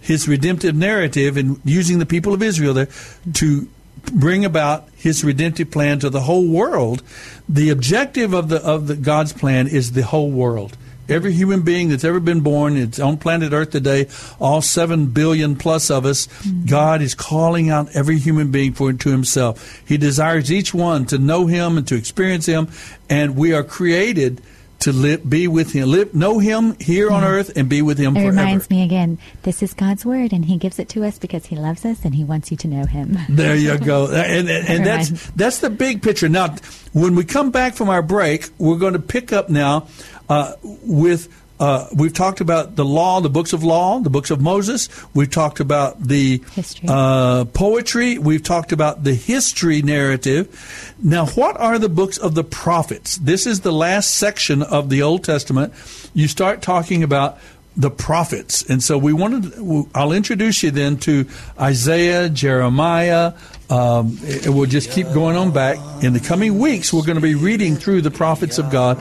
His 0.00 0.26
redemptive 0.26 0.74
narrative 0.74 1.36
and 1.36 1.60
using 1.64 1.98
the 1.98 2.06
people 2.06 2.32
of 2.32 2.42
Israel 2.42 2.74
there 2.74 2.88
to 3.34 3.68
bring 4.12 4.44
about 4.44 4.88
his 4.96 5.24
redemptive 5.24 5.70
plan 5.70 5.98
to 6.00 6.10
the 6.10 6.20
whole 6.20 6.48
world. 6.48 7.02
The 7.48 7.70
objective 7.70 8.32
of 8.32 8.48
the 8.48 8.62
of 8.64 8.86
the 8.86 8.96
God's 8.96 9.32
plan 9.32 9.66
is 9.66 9.92
the 9.92 10.02
whole 10.02 10.30
world. 10.30 10.76
Every 11.08 11.32
human 11.32 11.62
being 11.62 11.88
that's 11.88 12.04
ever 12.04 12.20
been 12.20 12.40
born, 12.40 12.76
it's 12.76 13.00
on 13.00 13.16
planet 13.16 13.52
Earth 13.52 13.70
today, 13.70 14.06
all 14.38 14.62
seven 14.62 15.06
billion 15.06 15.56
plus 15.56 15.90
of 15.90 16.06
us, 16.06 16.28
mm-hmm. 16.28 16.66
God 16.66 17.02
is 17.02 17.16
calling 17.16 17.68
out 17.68 17.88
every 17.94 18.18
human 18.18 18.52
being 18.52 18.74
for 18.74 18.92
to 18.92 19.10
Himself. 19.10 19.82
He 19.84 19.96
desires 19.96 20.52
each 20.52 20.72
one 20.72 21.06
to 21.06 21.18
know 21.18 21.46
Him 21.46 21.76
and 21.76 21.88
to 21.88 21.96
experience 21.96 22.46
Him, 22.46 22.68
and 23.08 23.34
we 23.34 23.52
are 23.52 23.64
created 23.64 24.40
to 24.80 24.92
live, 24.92 25.28
be 25.28 25.48
with 25.48 25.72
Him, 25.72 25.88
live, 25.88 26.14
know 26.14 26.38
Him 26.38 26.76
here 26.80 27.10
on 27.10 27.24
earth, 27.24 27.52
and 27.56 27.68
be 27.68 27.82
with 27.82 27.98
Him. 27.98 28.16
It 28.16 28.20
forever. 28.20 28.36
reminds 28.36 28.70
me 28.70 28.82
again. 28.82 29.18
This 29.42 29.62
is 29.62 29.74
God's 29.74 30.04
word, 30.04 30.32
and 30.32 30.44
He 30.44 30.56
gives 30.56 30.78
it 30.78 30.88
to 30.90 31.04
us 31.04 31.18
because 31.18 31.46
He 31.46 31.56
loves 31.56 31.84
us 31.84 32.04
and 32.04 32.14
He 32.14 32.24
wants 32.24 32.50
you 32.50 32.56
to 32.58 32.68
know 32.68 32.86
Him. 32.86 33.18
There 33.28 33.56
you 33.56 33.78
go, 33.78 34.06
and, 34.12 34.48
and, 34.48 34.68
and 34.68 34.86
that's 34.86 35.30
that's 35.30 35.58
the 35.58 35.70
big 35.70 36.02
picture. 36.02 36.28
Now, 36.28 36.56
when 36.92 37.14
we 37.14 37.24
come 37.24 37.50
back 37.50 37.74
from 37.74 37.88
our 37.88 38.02
break, 38.02 38.48
we're 38.58 38.78
going 38.78 38.94
to 38.94 38.98
pick 38.98 39.32
up 39.32 39.48
now 39.48 39.86
uh, 40.28 40.54
with 40.62 41.28
uh, 41.60 41.86
we've 41.94 42.14
talked 42.14 42.40
about 42.40 42.74
the 42.76 42.84
law, 42.84 43.20
the 43.20 43.28
books 43.28 43.52
of 43.52 43.62
law, 43.62 44.00
the 44.00 44.08
books 44.08 44.30
of 44.30 44.40
Moses. 44.40 44.88
We've 45.14 45.30
talked 45.30 45.60
about 45.60 46.02
the 46.02 46.42
uh, 46.88 47.44
poetry. 47.44 48.16
We've 48.16 48.42
talked 48.42 48.72
about 48.72 49.04
the 49.04 49.12
history 49.14 49.82
narrative. 49.82 50.94
Now, 51.02 51.26
what 51.26 51.60
are 51.60 51.78
the 51.78 51.90
books 51.90 52.16
of 52.16 52.34
the 52.34 52.44
prophets? 52.44 53.18
This 53.18 53.46
is 53.46 53.60
the 53.60 53.72
last 53.72 54.16
section 54.16 54.62
of 54.62 54.88
the 54.88 55.02
Old 55.02 55.22
Testament. 55.22 55.74
You 56.14 56.28
start 56.28 56.62
talking 56.62 57.02
about 57.02 57.38
the 57.76 57.90
prophets. 57.90 58.68
And 58.68 58.82
so 58.82 58.98
we 58.98 59.12
wanted, 59.12 59.54
I'll 59.94 60.12
introduce 60.12 60.62
you 60.62 60.70
then 60.70 60.96
to 60.98 61.26
Isaiah, 61.58 62.28
Jeremiah. 62.28 63.34
Um, 63.68 64.18
we'll 64.46 64.66
just 64.66 64.90
keep 64.90 65.06
going 65.08 65.36
on 65.36 65.52
back. 65.52 65.78
In 66.02 66.14
the 66.14 66.20
coming 66.20 66.58
weeks, 66.58 66.92
we're 66.92 67.04
going 67.04 67.16
to 67.16 67.22
be 67.22 67.34
reading 67.34 67.76
through 67.76 68.00
the 68.00 68.10
prophets 68.10 68.58
of 68.58 68.70
God. 68.70 68.98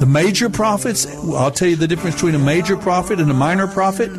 The 0.00 0.06
major 0.06 0.48
prophets, 0.48 1.06
I'll 1.06 1.50
tell 1.50 1.68
you 1.68 1.76
the 1.76 1.86
difference 1.86 2.16
between 2.16 2.34
a 2.34 2.38
major 2.38 2.76
prophet 2.76 3.20
and 3.20 3.30
a 3.30 3.34
minor 3.34 3.66
prophet. 3.66 4.10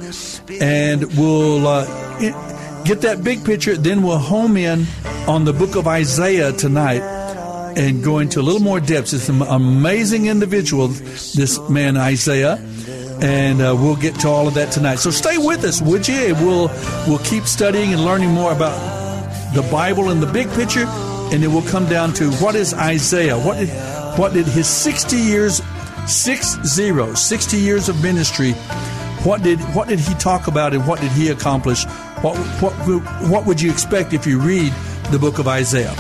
And 0.62 1.04
we'll 1.18 1.68
uh, 1.68 2.84
get 2.84 3.02
that 3.02 3.24
big 3.24 3.44
picture. 3.44 3.76
Then 3.76 4.04
we'll 4.04 4.18
home 4.18 4.58
in 4.58 4.86
on 5.28 5.44
the 5.44 5.54
book 5.54 5.76
of 5.76 5.88
Isaiah 5.88 6.52
tonight 6.52 7.02
and 7.78 8.04
go 8.04 8.20
into 8.20 8.40
a 8.40 8.44
little 8.44 8.62
more 8.62 8.80
depth. 8.80 9.14
It's 9.14 9.28
an 9.28 9.42
amazing 9.42 10.28
individual, 10.28 10.88
this 10.88 11.60
man 11.70 11.98
Isaiah 11.98 12.60
and 13.22 13.62
uh, 13.62 13.76
we'll 13.78 13.96
get 13.96 14.16
to 14.16 14.28
all 14.28 14.48
of 14.48 14.56
that 14.56 14.72
tonight. 14.72 14.96
So 14.96 15.12
stay 15.12 15.38
with 15.38 15.64
us, 15.64 15.82
would 15.82 16.08
you? 16.08 16.34
We'll 16.36 16.70
we'll 17.08 17.20
keep 17.20 17.46
studying 17.46 17.94
and 17.94 18.04
learning 18.04 18.32
more 18.32 18.52
about 18.52 18.76
the 19.54 19.62
Bible 19.64 20.10
and 20.10 20.22
the 20.22 20.32
big 20.32 20.50
picture, 20.52 20.86
and 20.88 21.44
then 21.44 21.54
we'll 21.54 21.62
come 21.70 21.88
down 21.88 22.14
to 22.14 22.32
what 22.34 22.56
is 22.56 22.74
Isaiah? 22.74 23.38
What 23.38 23.60
did 23.60 23.70
what 24.18 24.34
did 24.34 24.48
his 24.48 24.68
sixty 24.68 25.18
years, 25.18 25.62
six 26.08 26.58
zero, 26.64 27.14
60 27.14 27.58
years 27.58 27.90
of 27.90 28.02
ministry? 28.02 28.54
What 29.24 29.44
did 29.44 29.60
what 29.76 29.88
did 29.88 30.00
he 30.00 30.14
talk 30.16 30.48
about, 30.48 30.74
and 30.74 30.88
what 30.88 31.00
did 31.00 31.12
he 31.12 31.30
accomplish? 31.30 31.86
What 32.22 32.38
what 32.62 32.74
what 33.30 33.46
would 33.46 33.62
you 33.62 33.72
expect 33.72 34.14
if 34.14 34.26
you 34.26 34.40
read 34.40 34.74
the 35.12 35.20
book 35.20 35.40
of 35.40 35.48
Isaiah? 35.48 35.94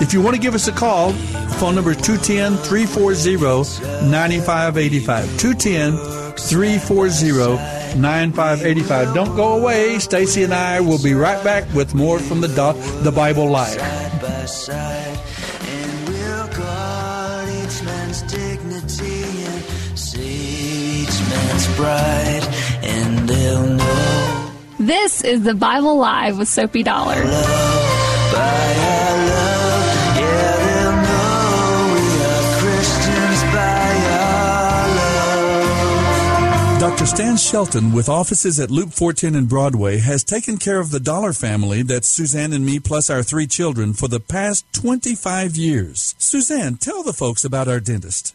If 0.00 0.12
you 0.12 0.22
want 0.22 0.34
to 0.34 0.40
give 0.40 0.54
us 0.54 0.66
a 0.66 0.72
call, 0.72 1.12
phone 1.60 1.74
number 1.74 1.90
is 1.90 1.98
210 1.98 2.56
340 2.64 4.08
9585. 4.10 5.38
210 5.38 6.36
340 6.36 8.00
9585. 8.00 9.14
Don't 9.14 9.36
go 9.36 9.58
away. 9.58 9.98
Stacy 9.98 10.42
and 10.42 10.54
I 10.54 10.80
will 10.80 11.02
be 11.02 11.12
right 11.14 11.42
back 11.44 11.72
with 11.74 11.94
more 11.94 12.18
from 12.18 12.40
the, 12.40 12.48
the 13.02 13.12
Bible 13.12 13.50
Live. 13.50 13.78
This 24.78 25.22
is 25.22 25.42
the 25.42 25.54
Bible 25.54 25.98
Live 25.98 26.38
with 26.38 26.48
Soapy 26.48 26.82
Dollar. 26.82 27.22
Dr. 36.80 37.04
Stan 37.04 37.36
Shelton, 37.36 37.92
with 37.92 38.08
offices 38.08 38.58
at 38.58 38.70
Loop 38.70 38.92
410 38.92 39.34
and 39.34 39.48
Broadway, 39.48 39.98
has 39.98 40.24
taken 40.24 40.56
care 40.56 40.80
of 40.80 40.90
the 40.90 41.00
Dollar 41.00 41.32
family, 41.32 41.82
that's 41.82 42.08
Suzanne 42.08 42.52
and 42.52 42.64
me 42.64 42.78
plus 42.80 43.10
our 43.10 43.22
three 43.22 43.46
children, 43.46 43.92
for 43.92 44.08
the 44.08 44.18
past 44.18 44.64
25 44.72 45.56
years. 45.56 46.14
Suzanne, 46.18 46.76
tell 46.76 47.02
the 47.02 47.12
folks 47.12 47.44
about 47.44 47.68
our 47.68 47.80
dentist. 47.80 48.34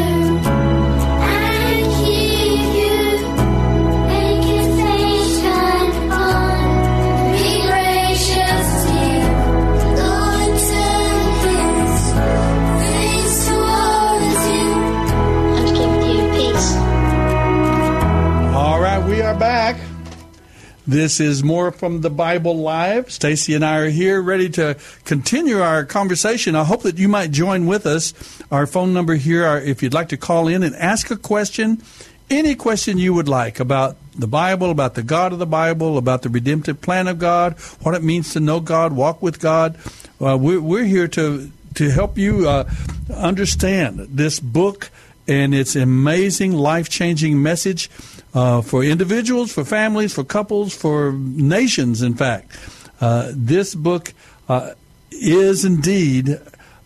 This 20.91 21.21
is 21.21 21.41
more 21.41 21.71
from 21.71 22.01
the 22.01 22.09
Bible 22.09 22.57
Live. 22.57 23.09
Stacy 23.09 23.53
and 23.53 23.63
I 23.63 23.77
are 23.77 23.89
here 23.89 24.21
ready 24.21 24.49
to 24.49 24.75
continue 25.05 25.61
our 25.61 25.85
conversation. 25.85 26.53
I 26.53 26.65
hope 26.65 26.81
that 26.81 26.97
you 26.97 27.07
might 27.07 27.31
join 27.31 27.65
with 27.65 27.85
us. 27.85 28.13
Our 28.51 28.67
phone 28.67 28.91
number 28.91 29.15
here, 29.15 29.45
are, 29.45 29.57
if 29.57 29.81
you'd 29.81 29.93
like 29.93 30.09
to 30.09 30.17
call 30.17 30.49
in 30.49 30.63
and 30.63 30.75
ask 30.75 31.09
a 31.09 31.15
question, 31.15 31.81
any 32.29 32.55
question 32.55 32.97
you 32.97 33.13
would 33.13 33.29
like 33.29 33.61
about 33.61 33.95
the 34.13 34.27
Bible, 34.27 34.69
about 34.69 34.95
the 34.95 35.01
God 35.01 35.31
of 35.31 35.39
the 35.39 35.45
Bible, 35.45 35.97
about 35.97 36.23
the 36.23 36.29
redemptive 36.29 36.81
plan 36.81 37.07
of 37.07 37.19
God, 37.19 37.57
what 37.83 37.95
it 37.95 38.03
means 38.03 38.33
to 38.33 38.41
know 38.41 38.59
God, 38.59 38.91
walk 38.91 39.21
with 39.21 39.39
God. 39.39 39.77
Uh, 40.19 40.37
we're, 40.37 40.59
we're, 40.59 40.83
here 40.83 41.07
to 41.07 41.49
to 41.75 41.89
help 41.89 42.17
you 42.17 42.49
uh, 42.49 42.69
understand 43.15 43.99
this 44.09 44.41
book 44.41 44.89
and 45.31 45.55
its 45.55 45.75
amazing 45.75 46.51
life 46.51 46.89
changing 46.89 47.41
message 47.41 47.89
uh, 48.33 48.61
for 48.61 48.83
individuals, 48.83 49.51
for 49.51 49.63
families, 49.63 50.13
for 50.13 50.23
couples, 50.23 50.75
for 50.75 51.13
nations, 51.13 52.01
in 52.01 52.13
fact. 52.13 52.51
Uh, 52.99 53.31
this 53.33 53.73
book 53.73 54.13
uh, 54.49 54.71
is 55.11 55.63
indeed 55.63 56.29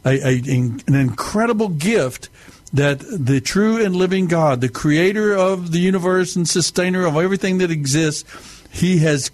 a, 0.06 0.28
a, 0.28 0.38
an 0.48 0.82
incredible 0.88 1.70
gift 1.70 2.30
that 2.72 3.00
the 3.00 3.42
true 3.42 3.84
and 3.84 3.96
living 3.96 4.28
God, 4.28 4.62
the 4.62 4.70
creator 4.70 5.34
of 5.34 5.72
the 5.72 5.80
universe 5.80 6.36
and 6.36 6.48
sustainer 6.48 7.06
of 7.06 7.16
everything 7.16 7.58
that 7.60 7.72
exists, 7.72 8.24
he 8.72 9.00
has 9.00 9.32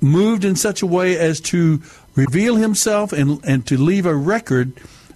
moved 0.00 0.44
in 0.44 0.56
such 0.56 0.82
a 0.82 0.86
way 0.86 1.16
as 1.16 1.40
to 1.40 1.80
reveal 2.14 2.56
himself 2.56 3.12
and, 3.12 3.42
and 3.44 3.66
to 3.66 3.78
leave 3.78 4.04
a 4.04 4.14
record, 4.14 4.74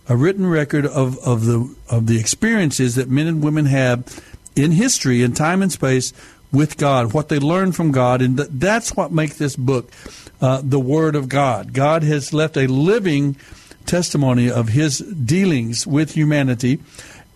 a 0.08 0.16
written 0.16 0.46
record 0.46 0.86
of, 0.86 1.18
of 1.18 1.44
the 1.46 1.74
of 1.88 2.06
the 2.06 2.18
experiences 2.18 2.94
that 2.94 3.08
men 3.08 3.26
and 3.26 3.42
women 3.42 3.66
have 3.66 4.24
in 4.54 4.72
history, 4.72 5.22
in 5.22 5.32
time 5.32 5.62
and 5.62 5.70
space, 5.70 6.12
with 6.52 6.76
God, 6.76 7.12
what 7.12 7.28
they 7.28 7.38
learn 7.38 7.72
from 7.72 7.92
God, 7.92 8.22
and 8.22 8.36
th- 8.36 8.48
that's 8.52 8.94
what 8.96 9.12
makes 9.12 9.36
this 9.36 9.56
book 9.56 9.90
uh, 10.40 10.60
the 10.62 10.80
Word 10.80 11.14
of 11.16 11.28
God. 11.28 11.72
God 11.72 12.02
has 12.02 12.32
left 12.32 12.56
a 12.56 12.66
living 12.66 13.36
testimony 13.84 14.50
of 14.50 14.68
His 14.68 14.98
dealings 14.98 15.86
with 15.86 16.12
humanity, 16.14 16.80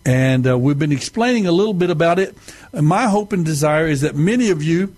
and 0.05 0.47
uh, 0.47 0.57
we've 0.57 0.79
been 0.79 0.91
explaining 0.91 1.45
a 1.45 1.51
little 1.51 1.73
bit 1.73 1.89
about 1.89 2.19
it. 2.19 2.35
My 2.73 3.07
hope 3.07 3.33
and 3.33 3.45
desire 3.45 3.87
is 3.87 4.01
that 4.01 4.15
many 4.15 4.49
of 4.49 4.63
you 4.63 4.95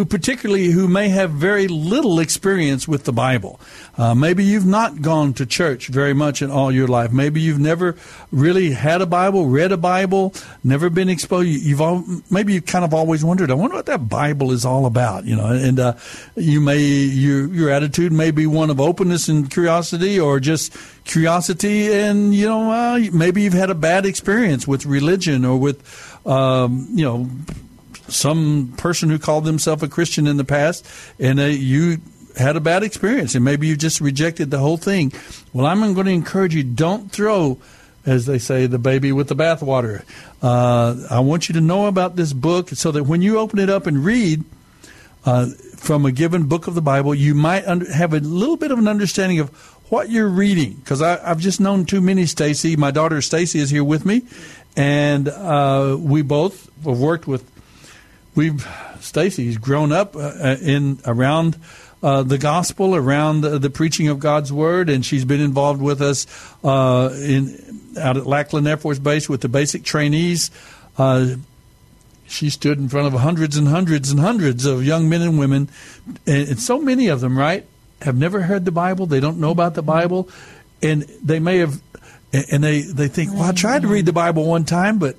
who 0.00 0.06
particularly 0.06 0.68
who 0.68 0.88
may 0.88 1.10
have 1.10 1.30
very 1.30 1.68
little 1.68 2.20
experience 2.20 2.88
with 2.88 3.04
the 3.04 3.12
Bible. 3.12 3.60
Uh, 3.98 4.14
maybe 4.14 4.42
you've 4.42 4.64
not 4.64 5.02
gone 5.02 5.34
to 5.34 5.44
church 5.44 5.88
very 5.88 6.14
much 6.14 6.40
in 6.40 6.50
all 6.50 6.72
your 6.72 6.88
life. 6.88 7.12
Maybe 7.12 7.42
you've 7.42 7.58
never 7.58 7.96
really 8.32 8.70
had 8.70 9.02
a 9.02 9.06
Bible, 9.06 9.44
read 9.44 9.72
a 9.72 9.76
Bible, 9.76 10.32
never 10.64 10.88
been 10.88 11.10
exposed. 11.10 11.48
You've 11.48 11.82
all, 11.82 12.02
maybe 12.30 12.54
you 12.54 12.62
kind 12.62 12.82
of 12.82 12.94
always 12.94 13.22
wondered, 13.22 13.50
I 13.50 13.54
wonder 13.54 13.76
what 13.76 13.84
that 13.86 14.08
Bible 14.08 14.52
is 14.52 14.64
all 14.64 14.86
about, 14.86 15.26
you 15.26 15.36
know. 15.36 15.48
And 15.48 15.78
uh, 15.78 15.96
you 16.34 16.62
may 16.62 16.78
your 16.78 17.52
your 17.52 17.68
attitude 17.68 18.10
may 18.10 18.30
be 18.30 18.46
one 18.46 18.70
of 18.70 18.80
openness 18.80 19.28
and 19.28 19.50
curiosity, 19.50 20.18
or 20.18 20.40
just 20.40 20.74
curiosity, 21.04 21.92
and 21.92 22.34
you 22.34 22.48
know 22.48 22.70
uh, 22.70 23.00
maybe 23.12 23.42
you've 23.42 23.52
had 23.52 23.68
a 23.68 23.74
bad 23.74 24.06
experience 24.06 24.66
with 24.66 24.86
religion 24.86 25.44
or 25.44 25.58
with 25.58 26.26
um, 26.26 26.88
you 26.94 27.04
know 27.04 27.28
some 28.10 28.74
person 28.76 29.08
who 29.08 29.18
called 29.18 29.44
themselves 29.44 29.82
a 29.82 29.88
Christian 29.88 30.26
in 30.26 30.36
the 30.36 30.44
past, 30.44 30.86
and 31.18 31.40
uh, 31.40 31.44
you 31.44 31.98
had 32.36 32.56
a 32.56 32.60
bad 32.60 32.82
experience, 32.82 33.34
and 33.34 33.44
maybe 33.44 33.66
you 33.66 33.76
just 33.76 34.00
rejected 34.00 34.50
the 34.50 34.58
whole 34.58 34.76
thing. 34.76 35.12
Well, 35.52 35.66
I'm 35.66 35.80
going 35.94 36.06
to 36.06 36.12
encourage 36.12 36.54
you: 36.54 36.62
don't 36.62 37.10
throw 37.10 37.58
as 38.06 38.26
they 38.26 38.38
say, 38.38 38.66
the 38.66 38.78
baby 38.78 39.12
with 39.12 39.28
the 39.28 39.36
bathwater. 39.36 40.04
Uh, 40.42 40.96
I 41.10 41.20
want 41.20 41.48
you 41.48 41.52
to 41.54 41.60
know 41.60 41.86
about 41.86 42.16
this 42.16 42.32
book 42.32 42.70
so 42.70 42.90
that 42.92 43.04
when 43.04 43.22
you 43.22 43.38
open 43.38 43.58
it 43.58 43.68
up 43.68 43.86
and 43.86 44.04
read 44.04 44.44
uh, 45.24 45.46
from 45.76 46.06
a 46.06 46.12
given 46.12 46.46
book 46.46 46.66
of 46.66 46.74
the 46.74 46.82
Bible, 46.82 47.14
you 47.14 47.34
might 47.34 47.66
under, 47.66 47.90
have 47.92 48.14
a 48.14 48.20
little 48.20 48.56
bit 48.56 48.70
of 48.70 48.78
an 48.78 48.88
understanding 48.88 49.38
of 49.38 49.50
what 49.90 50.08
you're 50.08 50.28
reading. 50.28 50.74
Because 50.74 51.02
I've 51.02 51.40
just 51.40 51.60
known 51.60 51.84
too 51.84 52.00
many, 52.00 52.26
Stacy. 52.26 52.76
My 52.76 52.90
daughter 52.90 53.20
Stacy 53.20 53.58
is 53.58 53.70
here 53.70 53.84
with 53.84 54.06
me, 54.06 54.22
and 54.76 55.28
uh, 55.28 55.96
we 55.98 56.22
both 56.22 56.70
have 56.84 56.98
worked 56.98 57.26
with. 57.26 57.48
We've 58.40 58.66
Stacy's 59.00 59.58
grown 59.58 59.92
up 59.92 60.16
uh, 60.16 60.56
in 60.62 60.98
around 61.04 61.58
uh, 62.02 62.22
the 62.22 62.38
gospel, 62.38 62.96
around 62.96 63.42
the, 63.42 63.58
the, 63.58 63.68
preaching 63.68 64.08
of 64.08 64.18
God's 64.18 64.50
word, 64.50 64.88
and 64.88 65.04
she's 65.04 65.26
been 65.26 65.42
involved 65.42 65.82
with 65.82 66.00
us 66.00 66.26
uh, 66.64 67.10
in 67.20 67.92
out 68.00 68.16
at 68.16 68.24
Lackland 68.24 68.66
Air 68.66 68.78
Force 68.78 68.98
Base 68.98 69.28
with 69.28 69.42
the 69.42 69.50
basic 69.50 69.84
trainees. 69.84 70.50
Uh, 70.96 71.34
she 72.28 72.48
stood 72.48 72.78
in 72.78 72.88
front 72.88 73.12
of 73.12 73.20
hundreds 73.20 73.58
and 73.58 73.68
hundreds 73.68 74.10
and 74.10 74.18
hundreds 74.18 74.64
of 74.64 74.86
young 74.86 75.10
men 75.10 75.20
and 75.20 75.38
women, 75.38 75.68
and, 76.26 76.48
and 76.48 76.58
so 76.58 76.80
many 76.80 77.08
of 77.08 77.20
them, 77.20 77.38
right, 77.38 77.66
have 78.00 78.16
never 78.16 78.40
heard 78.40 78.64
the 78.64 78.72
Bible. 78.72 79.04
They 79.04 79.20
don't 79.20 79.36
know 79.38 79.50
about 79.50 79.74
the 79.74 79.82
Bible, 79.82 80.30
and 80.80 81.02
they 81.22 81.40
may 81.40 81.58
have, 81.58 81.78
and 82.32 82.64
they 82.64 82.80
they 82.80 83.08
think, 83.08 83.34
well, 83.34 83.42
I 83.42 83.52
tried 83.52 83.82
to 83.82 83.88
read 83.88 84.06
the 84.06 84.14
Bible 84.14 84.46
one 84.46 84.64
time, 84.64 84.96
but 84.96 85.16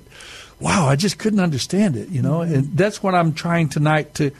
wow, 0.62 0.86
I 0.86 0.96
just 0.96 1.18
couldn't 1.18 1.40
understand 1.40 1.96
it, 1.96 2.08
you 2.08 2.22
know. 2.22 2.40
And 2.40 2.76
that's 2.76 3.02
what 3.02 3.14
I'm 3.14 3.32
trying 3.32 3.68
tonight 3.68 4.14
to 4.14 4.32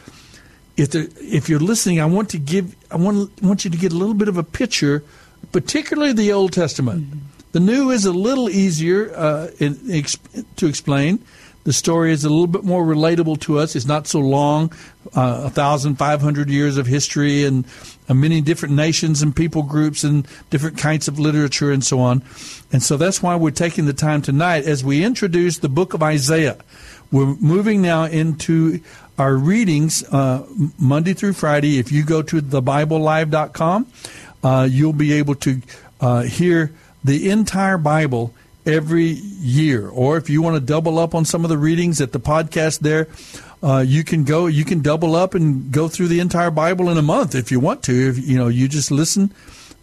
if 0.77 0.91
there, 0.91 1.07
if 1.21 1.49
you're 1.49 1.61
listening, 1.61 2.01
I 2.01 2.07
want 2.07 2.31
to 2.31 2.39
give 2.39 2.75
I 2.91 2.97
want 2.97 3.43
want 3.43 3.65
you 3.65 3.71
to 3.71 3.77
get 3.77 3.93
a 3.93 3.97
little 3.97 4.15
bit 4.15 4.29
of 4.29 4.37
a 4.37 4.43
picture, 4.43 5.05
particularly 5.53 6.13
the 6.13 6.33
Old 6.33 6.53
Testament. 6.53 7.05
Mm-hmm. 7.05 7.19
The 7.53 7.61
New 7.61 7.91
is 7.91 8.07
a 8.07 8.13
little 8.13 8.49
easier 8.49 9.15
uh, 9.15 9.51
in, 9.59 9.77
to 10.57 10.67
explain. 10.67 11.23
The 11.65 11.73
story 11.73 12.13
is 12.13 12.25
a 12.25 12.29
little 12.29 12.49
bit 12.49 12.65
more 12.65 12.85
relatable 12.85 13.41
to 13.43 13.59
us. 13.59 13.77
It's 13.77 13.87
not 13.87 14.09
so 14.09 14.19
long, 14.19 14.73
uh, 15.15 15.43
1,500 15.43 16.51
years 16.51 16.77
of 16.77 16.87
history 16.87 17.45
and 17.45 17.65
uh, 18.09 18.15
many 18.15 18.41
different 18.41 18.75
nations 18.75 19.23
and 19.23 19.35
people 19.35 19.63
groups 19.63 20.03
and 20.03 20.27
different 20.51 20.77
kinds 20.77 21.07
of 21.07 21.19
literature 21.19 21.71
and 21.71 21.85
so 21.85 22.01
on. 22.01 22.23
And 22.73 22.83
so 22.83 22.97
that's 22.97 23.23
why 23.23 23.37
we're 23.37 23.53
taking 23.53 23.87
the 23.87 23.93
time 23.93 24.23
tonight 24.23 24.65
as 24.65 24.83
we 24.83 25.05
introduce 25.05 25.59
the 25.59 25.69
book 25.69 25.95
of 25.95 26.03
Isaiah. 26.03 26.57
We're 27.13 27.37
moving 27.37 27.81
now 27.83 28.05
into 28.05 28.81
our 29.19 29.35
readings 29.37 30.03
uh, 30.13 30.45
Monday 30.79 31.13
through 31.13 31.35
Friday. 31.35 31.79
If 31.79 31.93
you 31.93 32.05
go 32.05 32.23
to 32.23 32.41
thebiblelive.com, 32.41 33.87
uh, 34.43 34.69
you'll 34.69 34.93
be 34.93 35.13
able 35.13 35.37
to 35.37 35.61
uh, 36.01 36.23
hear 36.23 36.73
the 37.05 37.31
entire 37.31 37.79
Bible 37.79 38.35
every 38.67 39.07
year. 39.07 39.89
Or 39.89 40.17
if 40.17 40.31
you 40.31 40.43
want 40.43 40.57
to 40.57 40.61
double 40.61 40.99
up 40.99 41.15
on 41.15 41.25
some 41.25 41.45
of 41.45 41.49
the 41.49 41.59
readings 41.59 42.01
at 42.01 42.13
the 42.13 42.21
podcast 42.21 42.81
there, 42.81 43.09
uh, 43.63 43.85
you 43.87 44.03
can 44.05 44.25
go. 44.25 44.47
You 44.47 44.65
can 44.65 44.81
double 44.81 45.15
up 45.15 45.35
and 45.35 45.71
go 45.71 45.89
through 45.89 46.09
the 46.09 46.21
entire 46.21 46.51
Bible 46.51 46.89
in 46.89 46.99
a 46.99 47.03
month 47.03 47.35
if 47.35 47.53
you 47.53 47.61
want 47.61 47.83
to. 47.85 48.09
If 48.09 48.19
you 48.19 48.37
know, 48.37 48.49
you 48.49 48.69
just 48.69 48.91
listen. 48.91 49.33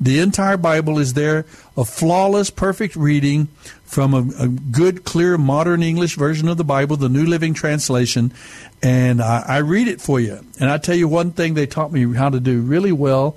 The 0.02 0.20
entire 0.20 0.56
Bible 0.56 0.98
is 0.98 1.14
there, 1.14 1.46
a 1.76 1.84
flawless, 1.84 2.50
perfect 2.50 2.96
reading 2.96 3.48
from 3.84 4.14
a, 4.14 4.44
a, 4.44 4.48
good, 4.48 5.04
clear, 5.04 5.38
modern 5.38 5.84
English 5.84 6.16
version 6.16 6.48
of 6.48 6.56
the 6.56 6.64
Bible, 6.64 6.96
the 6.96 7.10
New 7.10 7.26
Living 7.26 7.54
Translation, 7.54 8.32
and 8.82 9.22
I, 9.22 9.44
I 9.46 9.58
read 9.58 9.90
it 9.90 10.00
for 10.00 10.22
you. 10.22 10.40
And 10.58 10.70
I 10.70 10.78
tell 10.78 10.96
you 10.96 11.10
one 11.10 11.32
thing 11.32 11.54
they 11.54 11.66
taught 11.66 11.92
me 11.92 12.14
how 12.14 12.30
to 12.30 12.40
do 12.40 12.62
really 12.62 12.94
well 12.94 13.36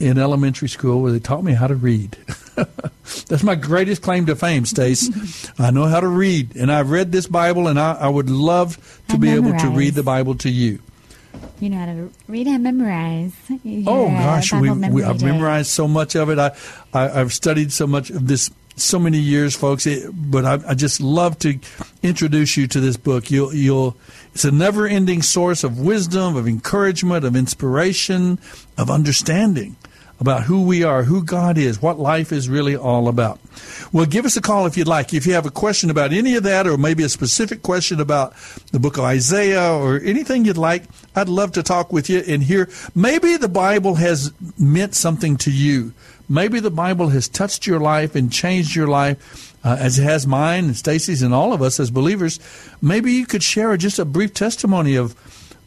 in 0.00 0.16
elementary 0.16 0.68
school, 0.68 1.02
where 1.02 1.12
they 1.12 1.18
taught 1.18 1.44
me 1.44 1.52
how 1.52 1.66
to 1.66 1.74
read. 1.74 2.16
That's 3.28 3.42
my 3.42 3.54
greatest 3.54 4.02
claim 4.02 4.26
to 4.26 4.36
fame, 4.36 4.66
Stace. 4.66 5.50
I 5.58 5.70
know 5.70 5.86
how 5.86 6.00
to 6.00 6.08
read, 6.08 6.56
and 6.56 6.70
I've 6.70 6.90
read 6.90 7.12
this 7.12 7.26
Bible, 7.26 7.68
and 7.68 7.78
I, 7.78 7.94
I 7.94 8.08
would 8.08 8.30
love 8.30 8.76
to 9.08 9.14
I 9.14 9.16
be 9.18 9.28
memorize. 9.28 9.62
able 9.62 9.70
to 9.70 9.76
read 9.76 9.94
the 9.94 10.02
Bible 10.02 10.34
to 10.36 10.50
you. 10.50 10.80
You 11.60 11.70
know 11.70 11.78
how 11.78 11.86
to 11.86 12.12
read 12.26 12.46
and 12.46 12.62
memorize. 12.62 13.32
You're 13.64 13.84
oh 13.88 14.08
gosh, 14.08 14.52
we, 14.52 14.70
we, 14.70 15.02
I've 15.04 15.22
memorized 15.22 15.70
so 15.70 15.86
much 15.86 16.16
of 16.16 16.30
it. 16.30 16.38
I, 16.38 16.52
I 16.92 17.08
have 17.08 17.32
studied 17.32 17.72
so 17.72 17.86
much 17.86 18.10
of 18.10 18.26
this 18.26 18.50
so 18.76 18.98
many 18.98 19.18
years, 19.18 19.56
folks. 19.56 19.86
It, 19.86 20.10
but 20.12 20.44
I, 20.44 20.70
I, 20.70 20.74
just 20.74 21.00
love 21.00 21.38
to 21.40 21.58
introduce 22.02 22.56
you 22.56 22.68
to 22.68 22.80
this 22.80 22.96
book. 22.96 23.30
You'll, 23.30 23.52
you'll. 23.52 23.96
It's 24.34 24.44
a 24.44 24.52
never-ending 24.52 25.22
source 25.22 25.64
of 25.64 25.80
wisdom, 25.80 26.36
of 26.36 26.46
encouragement, 26.46 27.24
of 27.24 27.34
inspiration, 27.34 28.38
of 28.76 28.88
understanding 28.88 29.76
about 30.20 30.42
who 30.42 30.62
we 30.62 30.82
are, 30.82 31.04
who 31.04 31.22
God 31.22 31.56
is, 31.56 31.80
what 31.80 31.98
life 31.98 32.32
is 32.32 32.48
really 32.48 32.74
all 32.74 33.08
about. 33.08 33.38
Well, 33.92 34.06
give 34.06 34.24
us 34.24 34.36
a 34.36 34.40
call 34.40 34.66
if 34.66 34.76
you'd 34.76 34.88
like. 34.88 35.14
If 35.14 35.26
you 35.26 35.34
have 35.34 35.46
a 35.46 35.50
question 35.50 35.90
about 35.90 36.12
any 36.12 36.34
of 36.34 36.42
that, 36.42 36.66
or 36.66 36.76
maybe 36.76 37.04
a 37.04 37.08
specific 37.08 37.62
question 37.62 38.00
about 38.00 38.34
the 38.72 38.80
book 38.80 38.98
of 38.98 39.04
Isaiah, 39.04 39.72
or 39.72 40.00
anything 40.00 40.44
you'd 40.44 40.56
like, 40.56 40.84
I'd 41.14 41.28
love 41.28 41.52
to 41.52 41.62
talk 41.62 41.92
with 41.92 42.10
you 42.10 42.22
and 42.26 42.42
hear. 42.42 42.68
Maybe 42.94 43.36
the 43.36 43.48
Bible 43.48 43.94
has 43.96 44.32
meant 44.58 44.94
something 44.94 45.36
to 45.38 45.52
you. 45.52 45.92
Maybe 46.28 46.60
the 46.60 46.70
Bible 46.70 47.08
has 47.08 47.28
touched 47.28 47.66
your 47.66 47.80
life 47.80 48.14
and 48.14 48.32
changed 48.32 48.74
your 48.74 48.88
life. 48.88 49.46
Uh, 49.64 49.76
as 49.80 49.98
it 49.98 50.04
has 50.04 50.24
mine 50.24 50.66
and 50.66 50.76
Stacy's 50.76 51.20
and 51.20 51.34
all 51.34 51.52
of 51.52 51.60
us 51.60 51.80
as 51.80 51.90
believers, 51.90 52.38
maybe 52.80 53.12
you 53.12 53.26
could 53.26 53.42
share 53.42 53.76
just 53.76 53.98
a 53.98 54.04
brief 54.04 54.32
testimony 54.32 54.94
of 54.94 55.14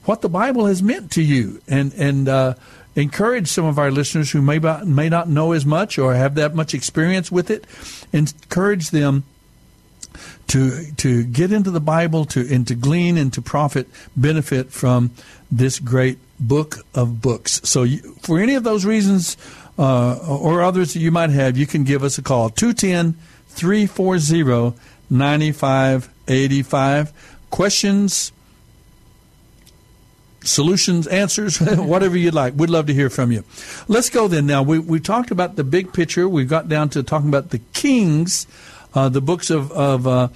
what 0.05 0.21
the 0.21 0.29
Bible 0.29 0.65
has 0.65 0.81
meant 0.81 1.11
to 1.11 1.21
you, 1.21 1.61
and 1.67 1.93
and 1.93 2.27
uh, 2.27 2.53
encourage 2.95 3.47
some 3.47 3.65
of 3.65 3.79
our 3.79 3.91
listeners 3.91 4.31
who 4.31 4.41
may 4.41 4.59
may 4.59 5.09
not 5.09 5.29
know 5.29 5.51
as 5.51 5.65
much 5.65 5.97
or 5.97 6.13
have 6.13 6.35
that 6.35 6.55
much 6.55 6.73
experience 6.73 7.31
with 7.31 7.49
it. 7.49 7.65
Encourage 8.11 8.89
them 8.89 9.23
to 10.47 10.91
to 10.97 11.23
get 11.23 11.51
into 11.51 11.71
the 11.71 11.79
Bible, 11.79 12.25
to 12.25 12.53
and 12.53 12.67
to 12.67 12.75
glean 12.75 13.17
and 13.17 13.31
to 13.33 13.41
profit, 13.41 13.87
benefit 14.15 14.71
from 14.71 15.11
this 15.49 15.79
great 15.79 16.17
book 16.39 16.79
of 16.93 17.21
books. 17.21 17.61
So, 17.63 17.83
you, 17.83 17.99
for 18.21 18.39
any 18.39 18.55
of 18.55 18.63
those 18.63 18.85
reasons 18.85 19.37
uh, 19.77 20.17
or 20.27 20.61
others 20.61 20.93
that 20.93 20.99
you 20.99 21.11
might 21.11 21.29
have, 21.29 21.57
you 21.57 21.67
can 21.67 21.83
give 21.83 22.03
us 22.03 22.17
a 22.17 22.21
call 22.21 22.49
210 22.49 23.13
340 23.49 24.77
9585. 25.09 27.13
Questions, 27.49 28.31
solutions, 30.43 31.07
answers, 31.07 31.57
whatever 31.61 32.17
you'd 32.17 32.33
like. 32.33 32.53
We'd 32.55 32.69
love 32.69 32.87
to 32.87 32.93
hear 32.93 33.09
from 33.09 33.31
you. 33.31 33.43
Let's 33.87 34.09
go 34.09 34.27
then. 34.27 34.45
Now, 34.45 34.63
we, 34.63 34.79
we 34.79 34.99
talked 34.99 35.31
about 35.31 35.55
the 35.55 35.63
big 35.63 35.93
picture. 35.93 36.27
We've 36.27 36.49
got 36.49 36.69
down 36.69 36.89
to 36.89 37.03
talking 37.03 37.29
about 37.29 37.49
the 37.49 37.59
kings, 37.73 38.47
uh, 38.93 39.09
the 39.09 39.21
books 39.21 39.49
of, 39.49 39.71
of 39.71 40.07
uh, 40.07 40.27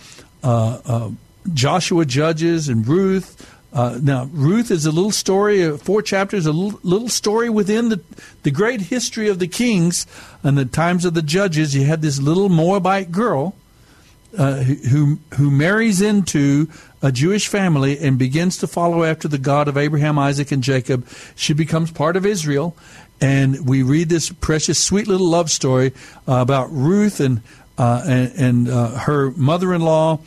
uh, 0.43 0.79
uh 0.85 1.09
Joshua, 1.53 2.05
Judges, 2.05 2.69
and 2.69 2.87
Ruth. 2.87 3.51
Uh, 3.71 3.99
now, 4.01 4.29
Ruth 4.31 4.71
is 4.71 4.85
a 4.85 4.91
little 4.91 5.11
story, 5.11 5.63
uh, 5.63 5.77
four 5.77 6.01
chapters, 6.01 6.45
a 6.45 6.51
little, 6.51 6.79
little, 6.81 7.09
story 7.09 7.49
within 7.49 7.89
the, 7.89 8.01
the 8.43 8.49
great 8.49 8.81
history 8.81 9.27
of 9.27 9.37
the 9.37 9.47
kings 9.47 10.07
and 10.43 10.57
the 10.57 10.65
times 10.65 11.05
of 11.05 11.13
the 11.13 11.21
judges. 11.21 11.75
You 11.75 11.85
had 11.85 12.01
this 12.01 12.19
little 12.19 12.49
Moabite 12.49 13.11
girl 13.11 13.55
who 14.37 15.19
who 15.35 15.49
marries 15.49 16.01
into 16.01 16.67
a 17.05 17.11
Jewish 17.11 17.47
family 17.47 17.99
and 17.99 18.17
begins 18.17 18.57
to 18.57 18.67
follow 18.67 19.03
after 19.03 19.27
the 19.27 19.37
God 19.37 19.67
of 19.67 19.77
Abraham, 19.77 20.17
Isaac, 20.17 20.51
and 20.51 20.63
Jacob. 20.63 21.07
She 21.35 21.53
becomes 21.53 21.91
part 21.91 22.17
of 22.17 22.25
Israel, 22.25 22.75
and 23.21 23.69
we 23.69 23.83
read 23.83 24.09
this 24.09 24.31
precious, 24.31 24.79
sweet 24.79 25.07
little 25.07 25.29
love 25.29 25.51
story 25.51 25.93
uh, 26.27 26.33
about 26.41 26.71
Ruth 26.71 27.19
and 27.19 27.43
uh, 27.77 28.01
and, 28.07 28.31
and 28.35 28.69
uh, 28.69 28.87
her 28.99 29.31
mother-in-law. 29.31 30.19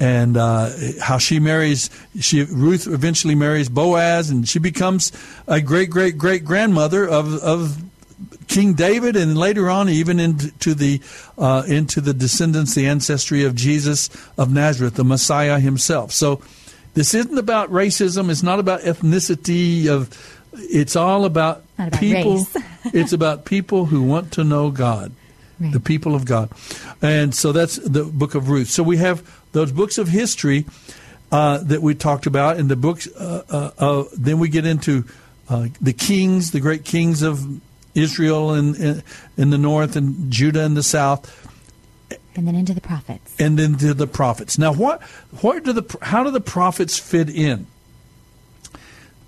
And 0.00 0.36
uh, 0.36 0.70
how 1.00 1.18
she 1.18 1.38
marries, 1.38 1.90
she 2.18 2.42
Ruth 2.42 2.88
eventually 2.88 3.36
marries 3.36 3.68
Boaz, 3.68 4.30
and 4.30 4.48
she 4.48 4.58
becomes 4.58 5.12
a 5.46 5.60
great 5.60 5.90
great 5.90 6.16
great 6.16 6.44
grandmother 6.44 7.06
of 7.06 7.34
of 7.34 7.82
King 8.52 8.74
David, 8.74 9.16
and 9.16 9.36
later 9.36 9.70
on 9.70 9.88
even 9.88 10.20
into 10.20 10.74
the 10.74 11.00
uh, 11.38 11.62
into 11.66 12.02
the 12.02 12.12
descendants, 12.12 12.74
the 12.74 12.86
ancestry 12.86 13.44
of 13.44 13.54
Jesus 13.54 14.10
of 14.36 14.52
Nazareth, 14.52 14.94
the 14.94 15.04
Messiah 15.04 15.58
himself. 15.58 16.12
So 16.12 16.42
this 16.92 17.14
isn't 17.14 17.38
about 17.38 17.70
racism. 17.72 18.30
It's 18.30 18.42
not 18.42 18.58
about 18.58 18.82
ethnicity. 18.82 19.88
Of 19.88 20.10
it's 20.52 20.96
all 20.96 21.24
about, 21.24 21.64
about 21.78 21.98
people. 21.98 22.46
it's 22.92 23.14
about 23.14 23.46
people 23.46 23.86
who 23.86 24.02
want 24.02 24.32
to 24.34 24.44
know 24.44 24.70
God, 24.70 25.12
right. 25.58 25.72
the 25.72 25.80
people 25.80 26.14
of 26.14 26.26
God, 26.26 26.50
and 27.00 27.34
so 27.34 27.52
that's 27.52 27.76
the 27.76 28.04
book 28.04 28.34
of 28.34 28.50
Ruth. 28.50 28.68
So 28.68 28.82
we 28.82 28.98
have 28.98 29.26
those 29.52 29.72
books 29.72 29.96
of 29.96 30.08
history 30.08 30.66
uh, 31.30 31.56
that 31.58 31.80
we 31.80 31.94
talked 31.94 32.26
about, 32.26 32.58
and 32.58 32.68
the 32.68 32.76
books. 32.76 33.08
Uh, 33.08 33.70
uh 33.78 34.04
then 34.14 34.38
we 34.38 34.50
get 34.50 34.66
into 34.66 35.06
uh, 35.48 35.68
the 35.80 35.94
kings, 35.94 36.50
the 36.50 36.60
great 36.60 36.84
kings 36.84 37.22
of 37.22 37.62
Israel 37.94 38.54
in, 38.54 38.74
in, 38.74 39.02
in 39.36 39.50
the 39.50 39.58
north 39.58 39.96
and 39.96 40.30
Judah 40.30 40.64
in 40.64 40.74
the 40.74 40.82
south. 40.82 41.38
And 42.34 42.46
then 42.48 42.54
into 42.54 42.72
the 42.72 42.80
prophets. 42.80 43.34
And 43.38 43.58
then 43.58 43.76
to 43.78 43.94
the 43.94 44.06
prophets. 44.06 44.58
Now, 44.58 44.72
what, 44.72 45.02
what 45.40 45.62
do 45.64 45.72
the, 45.72 45.98
how 46.00 46.24
do 46.24 46.30
the 46.30 46.40
prophets 46.40 46.98
fit 46.98 47.28
in? 47.28 47.66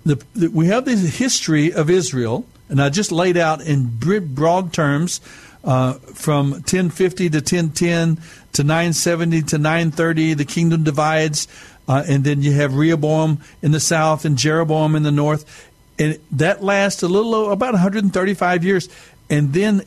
The, 0.05 0.23
the, 0.33 0.47
we 0.49 0.67
have 0.67 0.85
the 0.85 0.95
history 0.95 1.73
of 1.73 1.89
Israel, 1.89 2.45
and 2.69 2.81
I 2.81 2.89
just 2.89 3.11
laid 3.11 3.37
out 3.37 3.61
in 3.61 3.97
broad 3.97 4.73
terms 4.73 5.21
uh, 5.63 5.93
from 5.93 6.51
1050 6.51 7.29
to 7.31 7.37
1010 7.37 8.19
to 8.53 8.63
970 8.63 9.41
to 9.43 9.57
930. 9.57 10.33
The 10.35 10.45
kingdom 10.45 10.83
divides, 10.83 11.47
uh, 11.87 12.03
and 12.07 12.23
then 12.23 12.41
you 12.41 12.53
have 12.53 12.75
Rehoboam 12.75 13.39
in 13.61 13.71
the 13.71 13.79
south 13.79 14.25
and 14.25 14.37
Jeroboam 14.37 14.95
in 14.95 15.03
the 15.03 15.11
north. 15.11 15.71
And 15.97 16.19
that 16.31 16.63
lasts 16.63 17.03
a 17.03 17.07
little 17.07 17.51
about 17.51 17.73
135 17.73 18.63
years. 18.63 18.89
And 19.29 19.53
then 19.53 19.83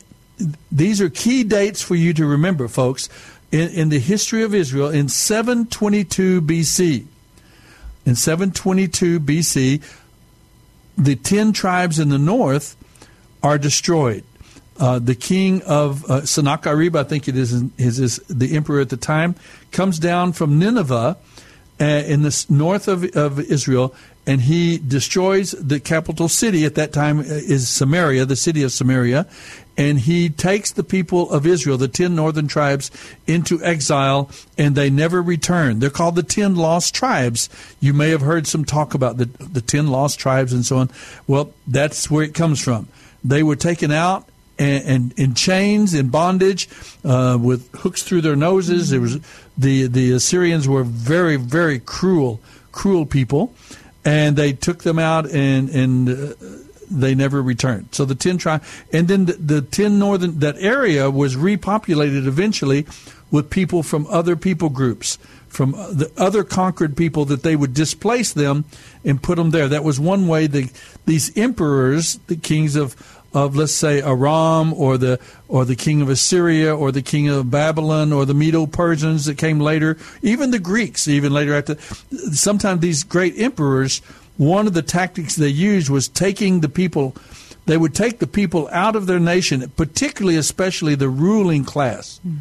these 0.71 1.01
are 1.01 1.09
key 1.09 1.43
dates 1.43 1.81
for 1.81 1.95
you 1.95 2.13
to 2.13 2.25
remember, 2.25 2.67
folks, 2.67 3.09
in, 3.51 3.69
in 3.69 3.89
the 3.89 3.99
history 3.99 4.43
of 4.43 4.53
Israel 4.53 4.89
in 4.89 5.09
722 5.09 6.41
BC. 6.41 7.05
In 8.05 8.15
722 8.15 9.19
BC, 9.19 9.83
the 10.97 11.15
10 11.15 11.53
tribes 11.53 11.99
in 11.99 12.09
the 12.09 12.17
north 12.17 12.75
are 13.43 13.57
destroyed. 13.57 14.23
Uh, 14.79 14.97
the 14.97 15.15
king 15.15 15.61
of 15.63 16.09
uh, 16.09 16.25
Sennacherib, 16.25 16.95
I 16.95 17.03
think 17.03 17.27
it 17.27 17.35
is, 17.35 17.51
is, 17.77 17.99
is, 17.99 18.17
the 18.29 18.55
emperor 18.55 18.79
at 18.79 18.89
the 18.89 18.97
time, 18.97 19.35
comes 19.71 19.99
down 19.99 20.31
from 20.31 20.57
Nineveh 20.57 21.17
uh, 21.81 21.83
in 21.83 22.21
the 22.21 22.45
north 22.49 22.87
of, 22.87 23.03
of 23.15 23.39
Israel, 23.39 23.93
and 24.29 24.41
he 24.41 24.77
destroys 24.77 25.51
the 25.53 25.79
capital 25.79 26.29
city 26.29 26.63
at 26.63 26.75
that 26.75 26.93
time 26.93 27.17
uh, 27.17 27.23
is 27.23 27.67
Samaria, 27.67 28.25
the 28.25 28.35
city 28.35 28.61
of 28.61 28.71
Samaria, 28.71 29.25
and 29.75 29.97
he 29.97 30.29
takes 30.29 30.71
the 30.71 30.83
people 30.83 31.31
of 31.31 31.47
Israel, 31.47 31.79
the 31.79 31.87
ten 31.87 32.13
northern 32.13 32.47
tribes, 32.47 32.91
into 33.25 33.59
exile, 33.63 34.29
and 34.55 34.75
they 34.75 34.91
never 34.91 35.19
return. 35.19 35.79
They're 35.79 35.89
called 35.89 36.13
the 36.13 36.21
ten 36.21 36.55
lost 36.55 36.93
tribes. 36.93 37.49
You 37.79 37.91
may 37.91 38.11
have 38.11 38.21
heard 38.21 38.45
some 38.45 38.65
talk 38.65 38.93
about 38.93 39.17
the 39.17 39.25
the 39.25 39.61
ten 39.61 39.87
lost 39.87 40.19
tribes 40.19 40.53
and 40.53 40.63
so 40.63 40.77
on. 40.77 40.91
Well, 41.25 41.51
that's 41.65 42.11
where 42.11 42.23
it 42.23 42.35
comes 42.35 42.63
from. 42.63 42.87
They 43.23 43.41
were 43.41 43.55
taken 43.55 43.89
out 43.89 44.29
and 44.59 45.11
in 45.17 45.33
chains, 45.33 45.95
in 45.95 46.09
bondage, 46.09 46.69
uh, 47.03 47.39
with 47.41 47.67
hooks 47.77 48.03
through 48.03 48.21
their 48.21 48.35
noses. 48.35 48.91
It 48.91 48.99
was 48.99 49.19
the 49.57 49.87
the 49.87 50.11
Assyrians 50.11 50.67
were 50.67 50.83
very 50.83 51.37
very 51.37 51.79
cruel 51.79 52.39
cruel 52.71 53.07
people, 53.07 53.55
and 54.09 54.35
they 54.35 54.53
took 54.53 54.79
them 54.83 54.99
out 54.99 55.29
and 55.29 55.69
and. 55.69 56.09
Uh, 56.09 56.33
they 56.91 57.13
never 57.13 57.39
returned. 57.39 57.89
So 57.91 58.03
the 58.03 58.15
ten 58.15 58.39
tribe, 58.39 58.63
and 58.91 59.07
then 59.07 59.25
the, 59.25 59.33
the 59.33 59.61
ten 59.61 59.99
northern 59.99 60.39
that 60.39 60.55
area 60.57 61.11
was 61.11 61.35
repopulated 61.35 62.25
eventually 62.25 62.87
with 63.29 63.51
people 63.51 63.83
from 63.83 64.07
other 64.07 64.35
people 64.35 64.69
groups, 64.69 65.19
from 65.47 65.73
the 65.73 66.11
other 66.17 66.43
conquered 66.43 66.97
people 66.97 67.25
that 67.25 67.43
they 67.43 67.55
would 67.55 67.75
displace 67.75 68.33
them 68.33 68.65
and 69.05 69.21
put 69.21 69.35
them 69.35 69.51
there. 69.51 69.67
That 69.67 69.83
was 69.83 69.99
one 69.99 70.27
way 70.27 70.47
the 70.47 70.71
these 71.05 71.31
emperors, 71.37 72.19
the 72.25 72.35
kings 72.35 72.75
of 72.75 72.95
of 73.33 73.55
let's 73.55 73.73
say 73.73 74.01
Aram 74.01 74.73
or 74.73 74.97
the 74.97 75.19
or 75.47 75.65
the 75.65 75.75
king 75.75 76.01
of 76.01 76.09
Assyria 76.09 76.75
or 76.75 76.91
the 76.91 77.01
king 77.01 77.29
of 77.29 77.51
Babylon 77.51 78.11
or 78.11 78.25
the 78.25 78.33
Medo 78.33 78.65
Persians 78.65 79.25
that 79.25 79.37
came 79.37 79.59
later, 79.59 79.97
even 80.21 80.51
the 80.51 80.59
Greeks, 80.59 81.07
even 81.07 81.33
later 81.33 81.53
after. 81.53 81.75
Sometimes 82.31 82.81
these 82.81 83.03
great 83.03 83.37
emperors, 83.37 83.99
one 84.37 84.67
of 84.67 84.73
the 84.73 84.81
tactics 84.81 85.35
they 85.35 85.47
used 85.47 85.89
was 85.89 86.07
taking 86.07 86.61
the 86.61 86.69
people. 86.69 87.15
They 87.65 87.77
would 87.77 87.93
take 87.93 88.17
the 88.17 88.27
people 88.27 88.67
out 88.71 88.95
of 88.95 89.05
their 89.05 89.19
nation, 89.19 89.69
particularly, 89.75 90.37
especially 90.37 90.95
the 90.95 91.09
ruling 91.09 91.65
class. 91.65 92.19
Mm. 92.27 92.39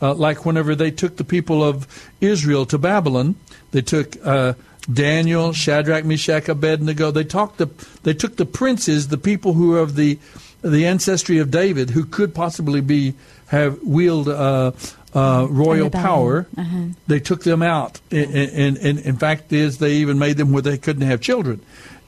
Uh, 0.00 0.14
like 0.14 0.44
whenever 0.44 0.74
they 0.74 0.90
took 0.90 1.16
the 1.16 1.24
people 1.24 1.64
of 1.64 1.86
Israel 2.20 2.66
to 2.66 2.78
Babylon, 2.78 3.34
they 3.72 3.82
took 3.82 4.14
uh, 4.24 4.52
Daniel, 4.92 5.52
Shadrach, 5.52 6.04
Meshach, 6.04 6.48
Abednego. 6.48 7.10
They 7.10 7.24
talked 7.24 7.58
the 7.58 7.68
they 8.02 8.14
took 8.14 8.36
the 8.36 8.46
princes, 8.46 9.08
the 9.08 9.18
people 9.18 9.52
who 9.52 9.74
are 9.74 9.80
of 9.80 9.96
the 9.96 10.18
the 10.62 10.86
ancestry 10.86 11.38
of 11.38 11.50
David, 11.50 11.90
who 11.90 12.04
could 12.04 12.34
possibly 12.34 12.80
be 12.80 13.14
have 13.46 13.82
wield 13.82 14.28
uh, 14.28 14.72
uh, 15.14 15.46
royal 15.48 15.90
power. 15.90 16.46
Uh-huh. 16.56 16.86
They 17.06 17.20
took 17.20 17.44
them 17.44 17.62
out, 17.62 18.00
and, 18.10 18.34
and, 18.34 18.76
and, 18.76 18.98
in 18.98 19.16
fact, 19.16 19.52
is 19.52 19.78
they 19.78 19.94
even 19.94 20.18
made 20.18 20.36
them 20.36 20.52
where 20.52 20.62
they 20.62 20.78
couldn't 20.78 21.06
have 21.06 21.20
children, 21.20 21.60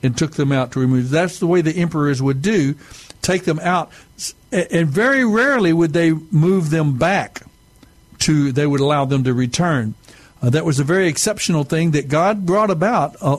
and 0.02 0.16
took 0.16 0.32
them 0.32 0.52
out 0.52 0.72
to 0.72 0.80
remove. 0.80 1.10
That's 1.10 1.38
the 1.38 1.46
way 1.46 1.60
the 1.60 1.76
emperors 1.76 2.20
would 2.20 2.42
do, 2.42 2.74
take 3.22 3.44
them 3.44 3.60
out, 3.60 3.90
and 4.52 4.88
very 4.88 5.24
rarely 5.24 5.72
would 5.72 5.92
they 5.92 6.12
move 6.12 6.70
them 6.70 6.98
back. 6.98 7.42
To 8.20 8.52
they 8.52 8.66
would 8.66 8.80
allow 8.80 9.06
them 9.06 9.24
to 9.24 9.32
return. 9.32 9.94
Uh, 10.42 10.50
that 10.50 10.64
was 10.64 10.78
a 10.78 10.84
very 10.84 11.08
exceptional 11.08 11.64
thing 11.64 11.90
that 11.92 12.08
God 12.08 12.46
brought 12.46 12.70
about 12.70 13.16
uh, 13.20 13.38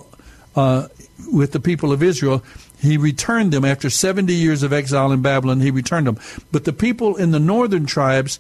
uh, 0.56 0.88
with 1.32 1.52
the 1.52 1.60
people 1.60 1.92
of 1.92 2.04
Israel. 2.04 2.44
He 2.80 2.98
returned 2.98 3.52
them 3.52 3.66
after 3.66 3.90
70 3.90 4.34
years 4.34 4.64
of 4.64 4.74
exile 4.74 5.12
in 5.12 5.22
Babylon. 5.22 5.62
He 5.62 5.72
returned 5.72 6.08
them. 6.08 6.20
But 6.52 6.66
the 6.66 6.74
people 6.74 7.16
in 7.16 7.32
the 7.32 7.40
northern 7.40 7.86
tribes, 7.86 8.40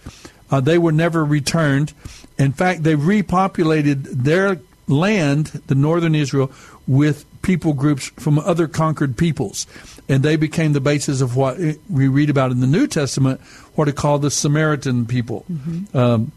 uh, 0.49 0.61
they 0.61 0.77
were 0.77 0.91
never 0.91 1.23
returned. 1.23 1.93
In 2.37 2.51
fact, 2.51 2.83
they 2.83 2.95
repopulated 2.95 4.03
their 4.23 4.59
land, 4.87 5.47
the 5.67 5.75
northern 5.75 6.15
Israel, 6.15 6.51
with 6.87 7.25
people 7.41 7.73
groups 7.73 8.07
from 8.17 8.39
other 8.39 8.67
conquered 8.67 9.17
peoples. 9.17 9.67
And 10.09 10.23
they 10.23 10.35
became 10.35 10.73
the 10.73 10.81
basis 10.81 11.21
of 11.21 11.35
what 11.35 11.57
we 11.89 12.07
read 12.07 12.29
about 12.29 12.51
in 12.51 12.59
the 12.59 12.67
New 12.67 12.87
Testament, 12.87 13.39
what 13.75 13.87
are 13.87 13.93
called 13.93 14.23
the 14.23 14.31
Samaritan 14.31 15.05
people. 15.05 15.45
Mm-hmm. 15.51 15.97
Um, 15.97 16.31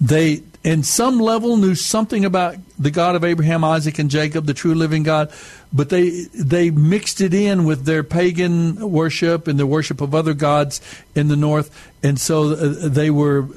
they 0.00 0.42
in 0.66 0.82
some 0.82 1.20
level 1.20 1.56
knew 1.56 1.76
something 1.76 2.24
about 2.24 2.56
the 2.76 2.90
God 2.90 3.14
of 3.14 3.22
Abraham, 3.22 3.62
Isaac, 3.62 4.00
and 4.00 4.10
Jacob, 4.10 4.46
the 4.46 4.54
true 4.54 4.74
living 4.74 5.04
God, 5.04 5.32
but 5.72 5.90
they 5.90 6.24
they 6.34 6.70
mixed 6.70 7.20
it 7.20 7.32
in 7.32 7.64
with 7.64 7.84
their 7.84 8.02
pagan 8.02 8.90
worship 8.90 9.46
and 9.46 9.60
the 9.60 9.66
worship 9.66 10.00
of 10.00 10.12
other 10.12 10.34
gods 10.34 10.80
in 11.14 11.28
the 11.28 11.36
north, 11.36 11.70
and 12.02 12.20
so 12.20 12.52
uh, 12.52 12.88
they 12.88 13.10
were. 13.10 13.48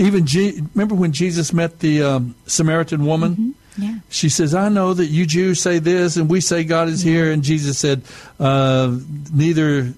Even 0.00 0.26
G, 0.26 0.62
remember 0.74 0.94
when 0.94 1.10
Jesus 1.10 1.52
met 1.52 1.80
the 1.80 2.02
um, 2.04 2.36
Samaritan 2.46 3.04
woman? 3.04 3.32
Mm-hmm. 3.32 3.82
Yeah. 3.82 3.98
She 4.10 4.28
says, 4.28 4.54
"I 4.54 4.68
know 4.68 4.94
that 4.94 5.06
you 5.06 5.26
Jews 5.26 5.60
say 5.60 5.80
this, 5.80 6.16
and 6.16 6.28
we 6.28 6.40
say 6.40 6.64
God 6.64 6.88
is 6.88 7.04
yeah. 7.04 7.12
here." 7.12 7.32
And 7.32 7.42
Jesus 7.42 7.78
said, 7.78 8.02
uh, 8.38 8.96
"Neither 9.32 9.94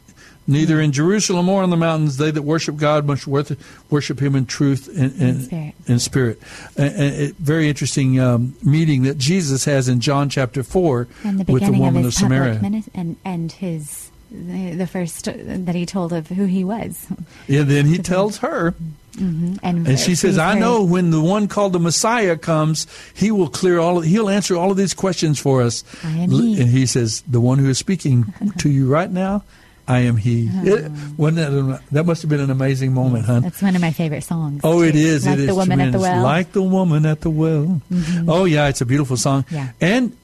Neither 0.51 0.81
in 0.81 0.91
Jerusalem 0.91 1.49
or 1.49 1.63
on 1.63 1.71
the 1.71 1.77
mountains, 1.77 2.17
they 2.17 2.33
that 2.33 2.43
worship 2.43 2.77
God 2.77 3.07
must 3.07 3.25
worship 3.27 4.21
Him 4.21 4.35
in 4.35 4.47
truth 4.47 4.89
and, 4.89 5.21
and, 5.21 5.45
spirit. 5.45 5.75
And 5.87 6.03
spirit. 6.03 6.43
A, 6.77 7.33
very 7.39 7.69
interesting 7.69 8.19
um, 8.19 8.57
meeting 8.61 9.05
that 9.05 9.17
Jesus 9.17 9.65
has 9.67 9.89
in 9.89 10.01
John 10.01 10.29
chapter 10.29 10.65
four 10.65 11.07
the 11.23 11.45
with 11.47 11.65
the 11.65 11.73
woman 11.73 12.03
of, 12.03 12.09
of 12.09 12.15
Samaria, 12.15 12.61
and 12.95 13.17
and 13.25 13.53
his 13.53 14.11
the 14.31 14.87
first 14.87 15.27
that 15.27 15.75
he 15.75 15.87
told 15.87 16.13
of 16.13 16.27
who 16.29 16.47
he 16.47 16.65
was. 16.65 17.07
Yeah, 17.47 17.63
then 17.63 17.87
he 17.87 17.99
tells 17.99 18.39
her. 18.39 18.75
Mm-hmm. 19.13 19.57
And, 19.63 19.87
and, 19.87 19.99
she 19.99 20.15
says, 20.15 20.37
"I 20.39 20.59
know 20.59 20.83
when 20.83 21.11
the 21.11 21.21
one 21.21 21.47
called 21.47 21.73
the 21.73 21.81
Messiah 21.81 22.37
comes, 22.37 22.89
he 23.15 23.31
will 23.31 23.49
clear 23.49 23.79
all. 23.79 24.01
He'll 24.01 24.29
answer 24.29 24.57
all 24.57 24.71
of 24.73 24.77
these 24.77 24.95
questions 24.95 25.39
for 25.39 25.63
us." 25.63 25.85
And 26.03 26.33
he 26.33 26.87
says, 26.87 27.23
"The 27.23 27.41
one 27.41 27.59
who 27.59 27.69
is 27.69 27.79
speaking 27.79 28.33
to 28.59 28.69
you 28.69 28.89
right 28.89 29.11
now, 29.11 29.45
I 29.91 30.01
am 30.01 30.17
He. 30.17 30.49
Oh. 30.53 30.65
It, 30.65 31.35
that, 31.35 31.83
that 31.91 32.07
must 32.07 32.23
have 32.23 32.29
been 32.29 32.41
an 32.41 32.51
amazing 32.51 32.95
moment, 32.95 33.25
huh? 33.25 33.41
That's 33.41 33.61
one 33.61 33.75
of 33.75 33.83
my 33.83 33.91
favorite 33.91 34.23
songs. 34.23 34.61
Oh, 34.63 34.83
it 34.83 34.95
is. 34.95 35.27
Like 35.27 35.35
it 35.35 35.43
the 35.43 35.49
is 35.49 35.51
woman 35.51 35.79
tremendous. 35.79 35.95
at 35.95 35.99
the 35.99 36.03
well. 36.03 36.23
Like 36.23 36.53
the 36.53 36.63
woman 36.63 37.07
at 37.07 37.21
the 37.23 37.31
well. 37.31 37.83
Mm-hmm. 37.91 38.31
Oh, 38.31 38.45
yeah, 38.45 38.69
it's 38.69 38.81
a 38.81 38.87
beautiful 38.87 39.17
song. 39.17 39.45
Yeah. 39.51 39.73
And 39.81 40.17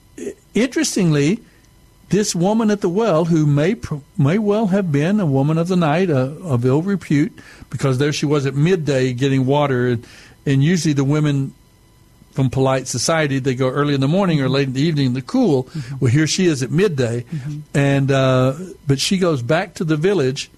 interestingly, 0.53 1.41
this 2.09 2.33
woman 2.33 2.71
at 2.71 2.79
the 2.79 2.89
well, 2.89 3.25
who 3.25 3.45
may 3.45 3.75
may 4.17 4.37
well 4.37 4.67
have 4.67 4.91
been 4.91 5.19
a 5.19 5.25
woman 5.25 5.57
of 5.57 5.67
the 5.67 5.75
night, 5.75 6.09
uh, 6.09 6.31
of 6.43 6.65
ill 6.65 6.81
repute, 6.81 7.37
because 7.69 7.97
there 7.97 8.13
she 8.13 8.25
was 8.25 8.45
at 8.45 8.55
midday 8.55 9.11
getting 9.11 9.45
water, 9.45 9.87
and, 9.87 10.07
and 10.45 10.63
usually 10.63 10.93
the 10.93 11.03
women 11.03 11.53
from 12.37 12.51
polite 12.51 12.87
society. 12.87 13.39
They 13.39 13.55
go 13.55 13.67
early 13.67 13.95
in 13.95 13.99
the 13.99 14.07
morning 14.07 14.39
or 14.41 14.47
late 14.47 14.67
in 14.67 14.73
the 14.73 14.81
evening 14.81 15.07
in 15.07 15.13
the 15.13 15.23
cool. 15.23 15.63
Mm-hmm. 15.63 15.95
Well, 15.97 16.11
here 16.11 16.27
she 16.27 16.45
is 16.45 16.61
at 16.61 16.69
midday, 16.69 17.21
mm-hmm. 17.23 17.61
and 17.73 18.11
uh, 18.11 18.53
but 18.85 18.99
she 18.99 19.17
goes 19.17 19.41
back 19.41 19.73
to 19.73 19.83
the 19.83 19.97
village. 19.97 20.51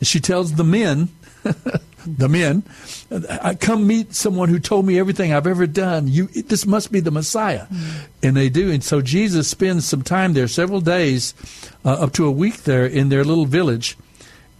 and 0.00 0.08
She 0.08 0.18
tells 0.18 0.54
the 0.54 0.64
men, 0.64 1.10
the 2.04 2.28
men, 2.28 2.64
I 3.40 3.54
come 3.54 3.86
meet 3.86 4.12
someone 4.16 4.48
who 4.48 4.58
told 4.58 4.86
me 4.86 4.98
everything 4.98 5.32
I've 5.32 5.46
ever 5.46 5.68
done. 5.68 6.08
You, 6.08 6.26
this 6.26 6.66
must 6.66 6.90
be 6.90 6.98
the 6.98 7.12
Messiah, 7.12 7.66
mm-hmm. 7.66 8.06
and 8.24 8.36
they 8.36 8.48
do. 8.48 8.72
And 8.72 8.82
so 8.82 9.00
Jesus 9.00 9.46
spends 9.46 9.84
some 9.84 10.02
time 10.02 10.32
there, 10.32 10.48
several 10.48 10.80
days, 10.80 11.32
uh, 11.84 11.92
up 11.92 12.12
to 12.14 12.26
a 12.26 12.32
week 12.32 12.64
there 12.64 12.86
in 12.86 13.08
their 13.08 13.22
little 13.22 13.46
village 13.46 13.96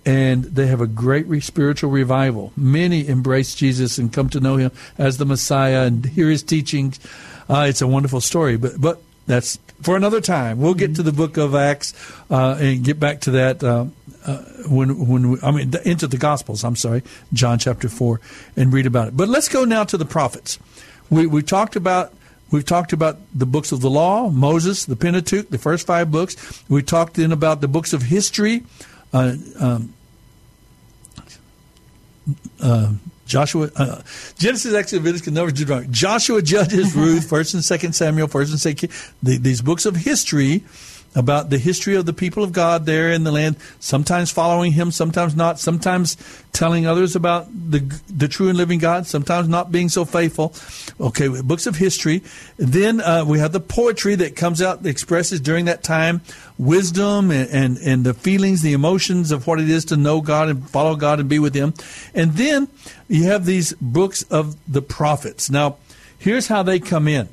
and 0.07 0.44
they 0.44 0.66
have 0.66 0.80
a 0.80 0.86
great 0.86 1.26
spiritual 1.42 1.90
revival. 1.90 2.52
Many 2.57 3.09
embrace 3.09 3.55
Jesus 3.55 3.98
and 3.98 4.12
come 4.12 4.28
to 4.30 4.40
know 4.40 4.57
him 4.57 4.70
as 4.98 5.16
the 5.16 5.24
Messiah 5.24 5.86
and 5.86 6.05
hear 6.05 6.28
his 6.28 6.42
teachings. 6.42 7.00
Uh, 7.48 7.66
it's 7.68 7.82
a 7.82 7.86
wonderful 7.86 8.20
story, 8.20 8.57
but 8.57 8.80
but 8.80 9.00
that's 9.26 9.59
for 9.82 9.96
another 9.96 10.20
time. 10.20 10.59
We'll 10.59 10.74
get 10.74 10.96
to 10.96 11.02
the 11.02 11.12
book 11.12 11.36
of 11.36 11.55
Acts 11.55 11.94
uh, 12.30 12.57
and 12.61 12.84
get 12.84 13.00
back 13.00 13.20
to 13.22 13.32
that 13.32 13.62
uh, 13.62 13.86
uh 14.24 14.38
when 14.68 15.07
when 15.09 15.30
we, 15.32 15.38
I 15.42 15.50
mean 15.50 15.72
into 15.84 16.07
the 16.07 16.18
Gospels. 16.18 16.64
I'm 16.64 16.76
sorry, 16.76 17.02
John 17.32 17.59
chapter 17.59 17.88
four, 17.88 18.20
and 18.57 18.72
read 18.72 18.86
about 18.86 19.09
it. 19.09 19.16
But 19.16 19.28
let's 19.28 19.48
go 19.48 19.64
now 19.64 19.84
to 19.84 19.96
the 19.96 20.05
prophets. 20.05 20.59
We 21.11 21.26
we 21.26 21.42
talked 21.42 21.76
about. 21.76 22.12
We've 22.50 22.64
talked 22.64 22.92
about 22.92 23.18
the 23.34 23.46
books 23.46 23.72
of 23.72 23.80
the 23.80 23.90
law, 23.90 24.28
Moses, 24.28 24.84
the 24.84 24.94
Pentateuch, 24.94 25.48
the 25.48 25.59
first 25.59 25.88
five 25.88 26.12
books. 26.12 26.62
We 26.68 26.82
talked 26.82 27.14
then 27.14 27.32
about 27.32 27.61
the 27.61 27.66
books 27.66 27.92
of 27.92 28.02
history, 28.02 28.62
uh, 29.14 29.36
um, 29.60 29.94
uh, 32.60 32.92
Joshua, 33.26 33.70
uh, 33.76 34.02
Genesis, 34.38 34.74
Exodus, 34.74 35.04
Leviticus, 35.04 35.32
Numbers, 35.32 35.52
Deuteronomy, 35.54 35.88
Joshua, 35.90 36.42
Judges, 36.42 36.94
Ruth, 36.96 37.28
First 37.28 37.54
and 37.54 37.64
Second 37.64 37.94
Samuel, 37.94 38.26
First 38.26 38.50
and 38.50 38.60
Second, 38.60 38.90
the, 39.22 39.38
these 39.38 39.62
books 39.62 39.86
of 39.86 39.96
history 39.96 40.64
about 41.14 41.50
the 41.50 41.58
history 41.58 41.94
of 41.94 42.06
the 42.06 42.12
people 42.12 42.42
of 42.42 42.52
God 42.52 42.86
there 42.86 43.10
in 43.12 43.24
the 43.24 43.32
land, 43.32 43.56
sometimes 43.78 44.30
following 44.30 44.72
Him, 44.72 44.90
sometimes 44.90 45.36
not, 45.36 45.58
sometimes 45.60 46.16
telling 46.52 46.86
others 46.86 47.16
about 47.16 47.46
the 47.52 47.80
the 48.08 48.28
true 48.28 48.48
and 48.48 48.58
living 48.58 48.78
God, 48.78 49.06
sometimes 49.06 49.48
not 49.48 49.72
being 49.72 49.88
so 49.88 50.04
faithful. 50.04 50.54
Okay, 51.00 51.28
books 51.42 51.66
of 51.66 51.76
history. 51.76 52.22
Then 52.56 53.00
uh, 53.00 53.24
we 53.26 53.38
have 53.38 53.52
the 53.52 53.60
poetry 53.60 54.14
that 54.16 54.36
comes 54.36 54.60
out, 54.60 54.82
that 54.82 54.88
expresses 54.88 55.40
during 55.40 55.66
that 55.66 55.82
time 55.82 56.20
wisdom 56.58 57.30
and, 57.30 57.50
and, 57.50 57.78
and 57.78 58.04
the 58.04 58.14
feelings, 58.14 58.62
the 58.62 58.72
emotions 58.72 59.32
of 59.32 59.46
what 59.46 59.60
it 59.60 59.68
is 59.68 59.84
to 59.86 59.96
know 59.96 60.20
God 60.20 60.48
and 60.48 60.68
follow 60.70 60.96
God 60.96 61.20
and 61.20 61.28
be 61.28 61.38
with 61.38 61.54
Him. 61.54 61.74
And 62.14 62.32
then 62.32 62.68
you 63.08 63.24
have 63.24 63.44
these 63.44 63.72
books 63.74 64.22
of 64.24 64.56
the 64.72 64.82
prophets. 64.82 65.50
Now, 65.50 65.76
here's 66.18 66.46
how 66.48 66.62
they 66.62 66.78
come 66.78 67.08
in. 67.08 67.28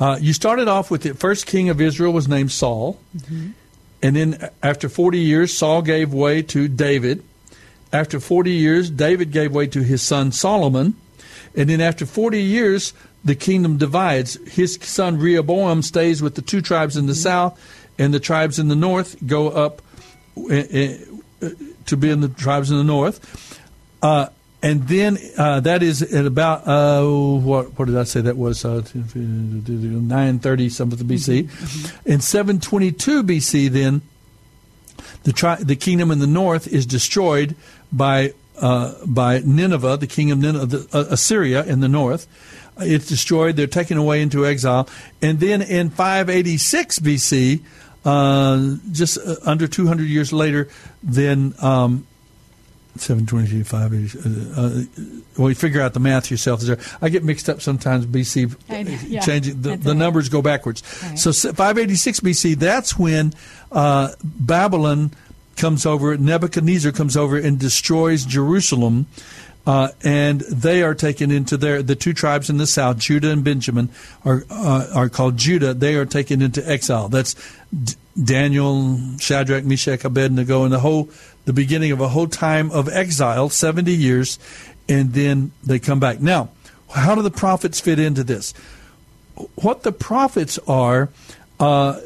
Uh, 0.00 0.18
you 0.20 0.32
started 0.32 0.68
off 0.68 0.90
with 0.90 1.02
the 1.02 1.14
first 1.14 1.46
king 1.46 1.68
of 1.68 1.80
Israel 1.80 2.12
was 2.12 2.28
named 2.28 2.52
Saul. 2.52 2.98
Mm-hmm. 3.16 3.50
And 4.02 4.16
then 4.16 4.50
after 4.62 4.88
40 4.88 5.18
years, 5.18 5.56
Saul 5.56 5.82
gave 5.82 6.12
way 6.12 6.42
to 6.42 6.66
David. 6.66 7.22
After 7.92 8.18
40 8.18 8.50
years, 8.50 8.90
David 8.90 9.30
gave 9.30 9.54
way 9.54 9.66
to 9.68 9.82
his 9.82 10.02
son 10.02 10.32
Solomon. 10.32 10.96
And 11.54 11.68
then 11.68 11.80
after 11.80 12.06
40 12.06 12.42
years, 12.42 12.94
the 13.24 13.34
kingdom 13.34 13.78
divides. 13.78 14.38
His 14.52 14.78
son 14.82 15.18
Rehoboam 15.18 15.82
stays 15.82 16.20
with 16.22 16.34
the 16.34 16.42
two 16.42 16.60
tribes 16.60 16.96
in 16.96 17.06
the 17.06 17.12
mm-hmm. 17.12 17.20
south, 17.20 17.92
and 17.98 18.12
the 18.12 18.20
tribes 18.20 18.58
in 18.58 18.68
the 18.68 18.76
north 18.76 19.16
go 19.24 19.48
up 19.48 19.82
uh, 20.36 20.54
uh, 20.54 21.50
to 21.86 21.96
be 21.96 22.10
in 22.10 22.20
the 22.20 22.28
tribes 22.28 22.70
in 22.70 22.78
the 22.78 22.84
north. 22.84 23.60
Uh, 24.02 24.28
and 24.62 24.86
then 24.86 25.18
uh, 25.36 25.58
that 25.60 25.82
is 25.82 26.02
at 26.02 26.24
about 26.24 26.66
uh, 26.68 27.04
what 27.04 27.76
what 27.78 27.86
did 27.86 27.96
I 27.96 28.04
say 28.04 28.20
that 28.20 28.36
was 28.36 28.64
uh, 28.64 28.82
930 29.04 30.68
something 30.68 30.98
BC. 31.00 31.44
Mm-hmm. 31.44 32.10
In 32.10 32.20
722 32.20 33.24
BC, 33.24 33.68
then 33.70 34.02
the 35.24 35.32
tri- 35.32 35.56
the 35.56 35.74
kingdom 35.74 36.12
in 36.12 36.20
the 36.20 36.28
north 36.28 36.68
is 36.68 36.86
destroyed 36.86 37.56
by 37.90 38.34
uh, 38.60 38.94
by 39.04 39.40
Nineveh, 39.44 39.96
the 39.96 40.06
king 40.06 40.30
of 40.30 40.38
Nineveh, 40.38 40.66
the, 40.66 40.88
uh, 40.96 41.06
Assyria 41.10 41.64
in 41.64 41.80
the 41.80 41.88
north. 41.88 42.28
It's 42.78 43.08
destroyed. 43.08 43.56
They're 43.56 43.66
taken 43.66 43.98
away 43.98 44.22
into 44.22 44.46
exile, 44.46 44.88
and 45.20 45.40
then 45.40 45.60
in 45.60 45.90
586 45.90 47.00
BC, 47.00 47.60
uh, 48.04 48.76
just 48.92 49.18
under 49.44 49.66
200 49.66 50.04
years 50.04 50.32
later, 50.32 50.68
then 51.02 51.54
um, 51.60 52.06
722, 52.96 53.64
580. 53.64 54.18
Uh, 54.18 54.60
uh, 54.60 55.10
well, 55.38 55.48
you 55.48 55.54
figure 55.54 55.80
out 55.80 55.94
the 55.94 56.00
math 56.00 56.30
yourself. 56.30 56.60
There, 56.60 56.78
I 57.00 57.08
get 57.08 57.24
mixed 57.24 57.48
up 57.48 57.62
sometimes. 57.62 58.04
BC 58.06 58.54
yeah, 59.08 59.20
changing 59.20 59.62
the, 59.62 59.76
the 59.76 59.94
numbers 59.94 60.28
go 60.28 60.42
backwards. 60.42 60.82
Right. 61.02 61.18
So 61.18 61.32
586 61.32 62.20
BC. 62.20 62.56
That's 62.56 62.98
when 62.98 63.32
uh, 63.70 64.12
Babylon 64.22 65.12
comes 65.56 65.86
over. 65.86 66.16
Nebuchadnezzar 66.16 66.92
comes 66.92 67.16
over 67.16 67.38
and 67.38 67.58
destroys 67.58 68.24
Jerusalem. 68.24 69.06
Uh, 69.64 69.90
and 70.02 70.40
they 70.40 70.82
are 70.82 70.94
taken 70.94 71.30
into 71.30 71.56
their 71.56 71.84
the 71.84 71.94
two 71.94 72.12
tribes 72.12 72.50
in 72.50 72.56
the 72.56 72.66
south, 72.66 72.98
Judah 72.98 73.30
and 73.30 73.44
Benjamin, 73.44 73.90
are 74.24 74.44
uh, 74.50 74.88
are 74.92 75.08
called 75.08 75.36
Judah. 75.36 75.72
They 75.72 75.94
are 75.94 76.04
taken 76.04 76.42
into 76.42 76.68
exile. 76.68 77.08
That's 77.08 77.36
D- 77.72 77.94
Daniel, 78.20 78.98
Shadrach, 79.18 79.64
Meshach, 79.64 80.04
Abednego, 80.04 80.64
and 80.64 80.72
the 80.72 80.80
whole 80.80 81.10
the 81.44 81.52
beginning 81.52 81.92
of 81.92 82.00
a 82.00 82.08
whole 82.08 82.28
time 82.28 82.70
of 82.70 82.88
exile, 82.88 83.48
70 83.48 83.92
years, 83.92 84.38
and 84.88 85.12
then 85.12 85.52
they 85.62 85.78
come 85.78 86.00
back. 86.00 86.20
Now, 86.20 86.50
how 86.90 87.14
do 87.14 87.22
the 87.22 87.30
prophets 87.30 87.80
fit 87.80 87.98
into 87.98 88.24
this? 88.24 88.52
What 89.54 89.82
the 89.82 89.92
prophets 89.92 90.58
are, 90.68 91.08
uh, 91.58 92.00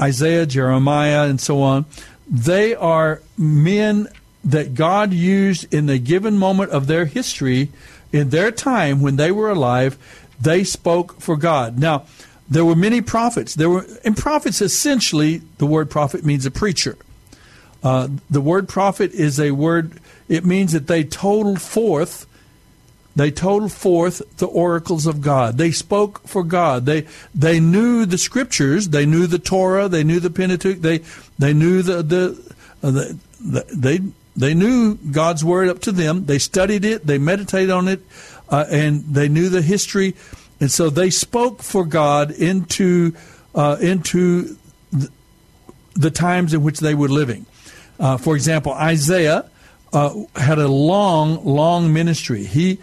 Isaiah, 0.00 0.46
Jeremiah, 0.46 1.24
and 1.24 1.40
so 1.40 1.62
on, 1.62 1.86
they 2.28 2.74
are 2.74 3.22
men 3.38 4.08
that 4.44 4.74
God 4.74 5.12
used 5.12 5.72
in 5.72 5.86
the 5.86 5.98
given 5.98 6.38
moment 6.38 6.70
of 6.70 6.86
their 6.86 7.06
history, 7.06 7.70
in 8.12 8.30
their 8.30 8.50
time 8.50 9.00
when 9.00 9.16
they 9.16 9.32
were 9.32 9.50
alive, 9.50 9.98
they 10.40 10.62
spoke 10.64 11.20
for 11.20 11.36
God. 11.36 11.78
Now, 11.78 12.04
there 12.48 12.64
were 12.64 12.76
many 12.76 13.00
prophets. 13.00 13.54
There 13.54 13.68
were, 13.68 13.86
and 14.04 14.16
prophets 14.16 14.60
essentially, 14.60 15.38
the 15.58 15.66
word 15.66 15.90
prophet 15.90 16.24
means 16.24 16.46
a 16.46 16.50
preacher. 16.50 16.96
Uh, 17.82 18.08
the 18.28 18.40
word 18.40 18.68
prophet 18.68 19.12
is 19.12 19.38
a 19.38 19.52
word, 19.52 20.00
it 20.28 20.44
means 20.44 20.72
that 20.72 20.86
they 20.86 21.04
told 21.04 21.60
forth. 21.60 22.26
They 23.14 23.30
told 23.30 23.72
forth 23.72 24.20
the 24.36 24.46
oracles 24.46 25.06
of 25.06 25.22
God. 25.22 25.56
They 25.56 25.70
spoke 25.70 26.26
for 26.26 26.44
God. 26.44 26.84
They 26.84 27.06
they 27.34 27.60
knew 27.60 28.04
the 28.04 28.18
scriptures. 28.18 28.90
They 28.90 29.06
knew 29.06 29.26
the 29.26 29.38
Torah. 29.38 29.88
They 29.88 30.04
knew 30.04 30.20
the 30.20 30.28
Pentateuch. 30.28 30.82
They 30.82 31.00
they 31.38 31.54
knew 31.54 31.80
the 31.80 32.02
the, 32.02 32.54
uh, 32.82 32.90
the, 32.90 33.18
the 33.40 33.66
they 33.72 34.00
they 34.36 34.52
knew 34.52 34.96
God's 34.96 35.42
word 35.42 35.68
up 35.68 35.80
to 35.80 35.92
them. 35.92 36.26
They 36.26 36.38
studied 36.38 36.84
it. 36.84 37.06
They 37.06 37.16
meditated 37.16 37.70
on 37.70 37.88
it, 37.88 38.02
uh, 38.50 38.66
and 38.70 39.02
they 39.06 39.28
knew 39.28 39.48
the 39.48 39.62
history. 39.62 40.14
And 40.60 40.70
so 40.70 40.90
they 40.90 41.08
spoke 41.08 41.62
for 41.62 41.86
God 41.86 42.30
into 42.30 43.14
uh, 43.54 43.78
into 43.80 44.56
the 45.94 46.10
times 46.10 46.52
in 46.52 46.62
which 46.62 46.80
they 46.80 46.94
were 46.94 47.08
living. 47.08 47.46
Uh, 47.98 48.16
for 48.16 48.34
example, 48.34 48.72
Isaiah 48.72 49.48
uh, 49.92 50.14
had 50.34 50.58
a 50.58 50.68
long, 50.68 51.44
long 51.44 51.92
ministry. 51.92 52.44
He 52.44 52.78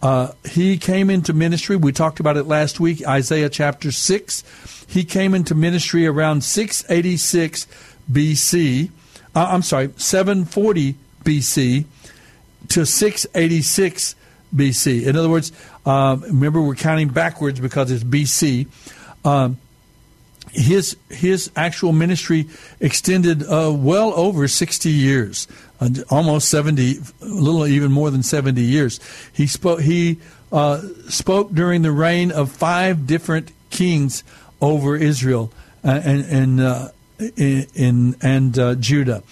uh, 0.00 0.32
he 0.48 0.78
came 0.78 1.10
into 1.10 1.32
ministry. 1.32 1.76
We 1.76 1.92
talked 1.92 2.20
about 2.20 2.36
it 2.36 2.44
last 2.44 2.78
week. 2.78 3.06
Isaiah 3.06 3.48
chapter 3.48 3.90
six. 3.90 4.44
He 4.88 5.04
came 5.04 5.34
into 5.34 5.54
ministry 5.54 6.06
around 6.06 6.42
686 6.42 7.66
BC. 8.10 8.90
Uh, 9.34 9.46
I'm 9.50 9.62
sorry, 9.62 9.92
740 9.96 10.94
BC 11.24 11.84
to 12.68 12.86
686 12.86 14.14
BC. 14.54 15.06
In 15.06 15.16
other 15.16 15.28
words, 15.28 15.52
um, 15.84 16.22
remember 16.22 16.62
we're 16.62 16.74
counting 16.74 17.08
backwards 17.08 17.60
because 17.60 17.90
it's 17.90 18.02
BC. 18.02 18.66
Um, 19.24 19.58
his 20.52 20.96
his 21.10 21.50
actual 21.56 21.92
ministry 21.92 22.48
extended 22.80 23.42
uh, 23.42 23.72
well 23.74 24.12
over 24.14 24.48
60 24.48 24.90
years, 24.90 25.48
uh, 25.80 25.88
almost 26.10 26.48
70, 26.48 26.98
a 27.20 27.24
little 27.24 27.66
even 27.66 27.92
more 27.92 28.10
than 28.10 28.22
70 28.22 28.60
years. 28.60 29.00
He 29.32 29.46
spoke 29.46 29.80
he 29.80 30.18
uh, 30.52 30.82
spoke 31.08 31.52
during 31.52 31.82
the 31.82 31.92
reign 31.92 32.30
of 32.30 32.50
five 32.50 33.06
different 33.06 33.50
kings 33.70 34.24
over 34.60 34.96
Israel 34.96 35.52
uh, 35.84 36.00
and 36.04 36.24
and 36.24 36.60
uh, 36.60 36.88
in, 37.36 37.66
in, 37.74 38.16
and 38.22 38.58
uh, 38.58 38.74
Judah. 38.76 39.22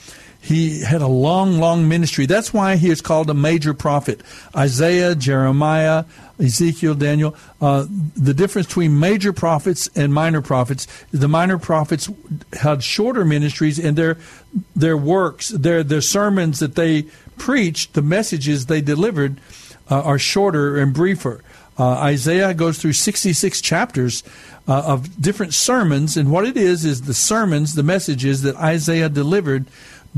He 0.46 0.80
had 0.82 1.02
a 1.02 1.08
long, 1.08 1.58
long 1.58 1.88
ministry. 1.88 2.26
That's 2.26 2.54
why 2.54 2.76
he 2.76 2.88
is 2.88 3.00
called 3.00 3.28
a 3.28 3.34
major 3.34 3.74
prophet. 3.74 4.20
Isaiah, 4.54 5.16
Jeremiah, 5.16 6.04
Ezekiel, 6.38 6.94
Daniel. 6.94 7.34
Uh, 7.60 7.86
the 8.16 8.32
difference 8.32 8.68
between 8.68 9.00
major 9.00 9.32
prophets 9.32 9.88
and 9.96 10.14
minor 10.14 10.40
prophets 10.40 10.86
the 11.10 11.26
minor 11.26 11.58
prophets 11.58 12.08
had 12.52 12.84
shorter 12.84 13.24
ministries, 13.24 13.80
and 13.80 13.98
their 13.98 14.18
their 14.76 14.96
works, 14.96 15.48
their 15.48 15.82
their 15.82 16.00
sermons 16.00 16.60
that 16.60 16.76
they 16.76 17.06
preached, 17.38 17.94
the 17.94 18.02
messages 18.02 18.66
they 18.66 18.80
delivered, 18.80 19.40
uh, 19.90 20.00
are 20.00 20.18
shorter 20.18 20.78
and 20.78 20.94
briefer. 20.94 21.42
Uh, 21.76 21.88
Isaiah 21.88 22.54
goes 22.54 22.78
through 22.78 22.94
66 22.94 23.60
chapters 23.60 24.22
uh, 24.68 24.82
of 24.86 25.20
different 25.20 25.54
sermons, 25.54 26.16
and 26.16 26.30
what 26.30 26.46
it 26.46 26.56
is 26.56 26.84
is 26.84 27.02
the 27.02 27.14
sermons, 27.14 27.74
the 27.74 27.82
messages 27.82 28.42
that 28.42 28.56
Isaiah 28.56 29.08
delivered 29.08 29.66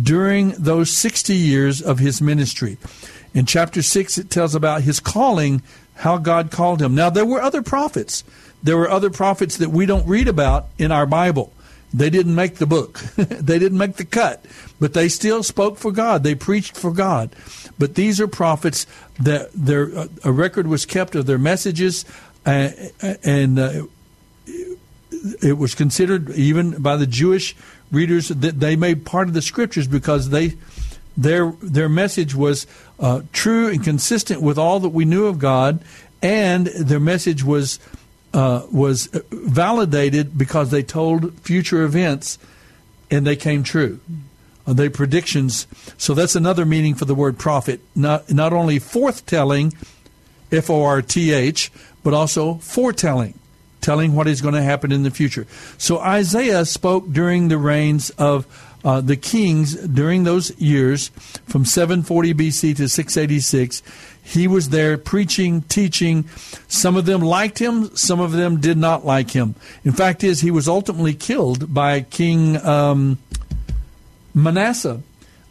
during 0.01 0.51
those 0.51 0.91
60 0.91 1.35
years 1.35 1.83
of 1.83 1.99
his 1.99 2.21
ministry. 2.21 2.79
In 3.35 3.47
chapter 3.47 3.83
6, 3.83 4.19
it 4.19 4.31
tells 4.31 4.55
about 4.55 4.83
his 4.83 5.01
calling 5.01 5.63
how 5.97 6.19
God 6.19 6.51
called 6.51 6.81
him. 6.81 6.95
Now, 6.95 7.11
there 7.11 7.27
were 7.27 7.43
other 7.43 7.63
prophets. 7.63 8.25
There 8.63 8.77
were 8.77 8.91
other 8.91 9.11
prophets 9.11 9.57
that 9.59 9.71
we 9.71 9.87
don't 9.87 10.07
read 10.07 10.29
about 10.29 10.67
in 10.79 10.93
our 10.93 11.07
Bible. 11.07 11.53
They 11.93 12.11
didn't 12.11 12.35
make 12.35 12.57
the 12.57 12.67
book, 12.67 12.99
they 13.17 13.59
didn't 13.59 13.79
make 13.79 13.97
the 13.97 14.05
cut, 14.05 14.45
but 14.79 14.93
they 14.93 15.09
still 15.09 15.43
spoke 15.43 15.79
for 15.79 15.91
God. 15.91 16.23
They 16.23 16.35
preached 16.35 16.77
for 16.77 16.91
God. 16.93 17.35
But 17.79 17.95
these 17.95 18.21
are 18.21 18.29
prophets 18.29 18.87
that 19.21 19.51
their 19.55 20.07
a 20.23 20.33
record 20.33 20.67
was 20.67 20.85
kept 20.85 21.15
of 21.15 21.27
their 21.27 21.39
messages, 21.39 22.05
uh, 22.45 22.71
and 23.25 23.59
uh, 23.59 23.83
it 25.43 25.57
was 25.57 25.75
considered 25.75 26.31
even 26.31 26.83
by 26.83 26.97
the 26.97 27.07
Jewish 27.07 27.57
readers 27.91 28.29
that 28.29 28.61
they 28.61 28.77
made 28.77 29.05
part 29.05 29.29
of 29.29 29.35
the 29.35 29.43
scriptures 29.43 29.87
because 29.87 30.31
they 30.31 30.55
their 31.17 31.53
their 31.63 31.89
message 31.89 32.35
was 32.35 32.67
uh, 33.01 33.23
true 33.33 33.69
and 33.69 33.83
consistent 33.83 34.41
with 34.41 34.59
all 34.59 34.81
that 34.81 34.91
we 34.91 35.05
knew 35.05 35.27
of 35.27 35.39
God, 35.39 35.81
and 36.23 36.67
their 36.69 37.01
message 37.01 37.43
was 37.43 37.81
uh, 38.35 38.67
was 38.71 39.09
validated 39.31 40.39
because 40.39 40.71
they 40.71 40.83
told 40.83 41.33
future 41.41 41.83
events, 41.83 42.39
and 43.11 43.27
they 43.27 43.37
came 43.37 43.63
true. 43.63 43.99
uh, 44.69 44.73
they 44.75 44.89
predictions. 44.89 45.67
So 45.97 46.15
that's 46.15 46.37
another 46.37 46.65
meaning 46.65 46.95
for 46.95 47.07
the 47.07 47.15
word 47.15 47.39
prophet. 47.39 47.81
Not 47.95 48.31
not 48.31 48.53
only 48.53 48.79
forthtelling, 48.79 49.75
F 50.53 50.69
O 50.71 50.85
R 50.85 51.01
T 51.01 51.33
H, 51.33 51.73
but 52.05 52.13
also 52.13 52.55
foretelling, 52.57 53.38
telling 53.81 54.15
what 54.15 54.27
is 54.29 54.41
going 54.41 54.55
to 54.55 54.63
happen 54.63 54.93
in 54.93 55.03
the 55.03 55.11
future. 55.11 55.47
So 55.77 55.99
Isaiah 55.99 56.65
spoke 56.65 57.11
during 57.11 57.49
the 57.49 57.59
reigns 57.59 58.11
of 58.11 58.47
uh, 58.85 59.01
the 59.01 59.17
kings 59.17 59.75
during 59.75 60.25
those 60.25 60.57
years 60.59 61.09
from 61.47 61.65
740 61.65 62.35
BC 62.35 62.77
to 62.77 62.89
686. 62.89 63.83
He 64.23 64.47
was 64.47 64.69
there 64.69 64.99
preaching, 64.99 65.63
teaching. 65.63 66.29
Some 66.69 66.97
of 66.97 67.07
them 67.07 67.21
liked 67.21 67.59
him, 67.59 67.95
some 67.97 68.21
of 68.21 68.33
them 68.33 68.61
did 68.61 68.77
not 68.77 69.05
like 69.05 69.31
him. 69.31 69.55
In 69.85 69.93
fact, 69.93 70.23
is 70.23 70.41
he 70.41 70.51
was 70.51 70.69
ultimately 70.69 71.15
killed 71.15 71.73
by 71.73 72.03
King 72.03 72.57
um, 72.65 73.19
Manasseh. 74.35 75.03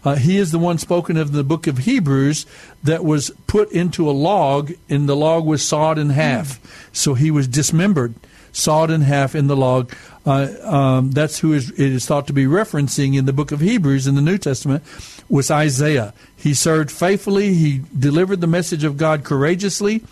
Uh, 0.08 0.16
he 0.16 0.38
is 0.38 0.52
the 0.52 0.58
one 0.58 0.78
spoken 0.78 1.18
of 1.18 1.28
in 1.28 1.34
the 1.36 1.44
book 1.44 1.68
of 1.68 1.80
Hebrews 1.80 2.46
that 2.82 3.04
was 3.04 3.30
put 3.46 3.70
into 3.74 4.10
a 4.10 4.12
log, 4.12 4.72
and 4.88 5.10
the 5.10 5.18
log 5.18 5.46
was 5.46 5.62
sawed 5.62 5.98
in 5.98 6.12
half. 6.12 6.62
Mm. 6.62 6.96
So 6.96 7.14
he 7.14 7.30
was 7.30 7.46
dismembered, 7.46 8.16
sawed 8.54 8.90
in 8.90 9.02
half 9.02 9.36
in 9.36 9.48
the 9.48 9.56
log. 9.58 9.92
Uh, 10.26 10.48
um, 10.64 11.12
that's 11.12 11.40
who 11.40 11.52
is, 11.52 11.72
it 11.72 11.92
is 11.92 12.06
thought 12.06 12.26
to 12.28 12.32
be 12.32 12.46
referencing 12.46 13.18
in 13.18 13.26
the 13.26 13.34
book 13.34 13.52
of 13.52 13.60
Hebrews 13.60 14.08
in 14.08 14.16
the 14.16 14.22
New 14.22 14.38
Testament 14.38 14.82
was 15.28 15.52
Isaiah. 15.52 16.14
He 16.38 16.54
served 16.54 16.90
faithfully. 16.90 17.54
He 17.54 17.82
delivered 18.00 18.40
the 18.40 18.48
message 18.48 18.86
of 18.86 18.96
God 18.96 19.26
courageously. 19.26 20.06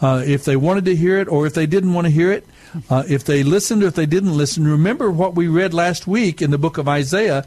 Uh, 0.00 0.22
if 0.24 0.44
they 0.44 0.54
wanted 0.54 0.84
to 0.84 0.94
hear 0.94 1.18
it 1.18 1.26
or 1.26 1.48
if 1.48 1.54
they 1.54 1.66
didn't 1.66 1.94
want 1.94 2.04
to 2.04 2.12
hear 2.12 2.30
it, 2.30 2.46
uh, 2.88 3.02
if 3.08 3.24
they 3.24 3.42
listened 3.42 3.82
or 3.82 3.88
if 3.88 3.94
they 3.96 4.06
didn't 4.06 4.36
listen. 4.36 4.68
Remember 4.68 5.10
what 5.10 5.34
we 5.34 5.48
read 5.48 5.74
last 5.74 6.06
week 6.06 6.40
in 6.40 6.52
the 6.52 6.58
book 6.58 6.78
of 6.78 6.86
Isaiah. 6.86 7.44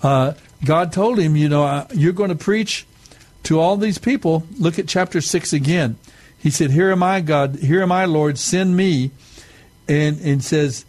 Uh, 0.00 0.34
God 0.64 0.92
told 0.92 1.18
him, 1.18 1.36
you 1.36 1.48
know, 1.48 1.64
uh, 1.64 1.86
you're 1.94 2.12
going 2.12 2.30
to 2.30 2.36
preach 2.36 2.86
to 3.44 3.60
all 3.60 3.76
these 3.76 3.98
people. 3.98 4.44
Look 4.58 4.78
at 4.78 4.88
chapter 4.88 5.20
6 5.20 5.52
again. 5.52 5.96
He 6.38 6.50
said, 6.50 6.70
Here 6.70 6.90
am 6.90 7.02
I, 7.02 7.20
God. 7.20 7.56
Here 7.56 7.82
am 7.82 7.92
I, 7.92 8.04
Lord. 8.04 8.38
Send 8.38 8.76
me. 8.76 9.10
And, 9.86 10.18
and 10.20 10.42
says, 10.42 10.86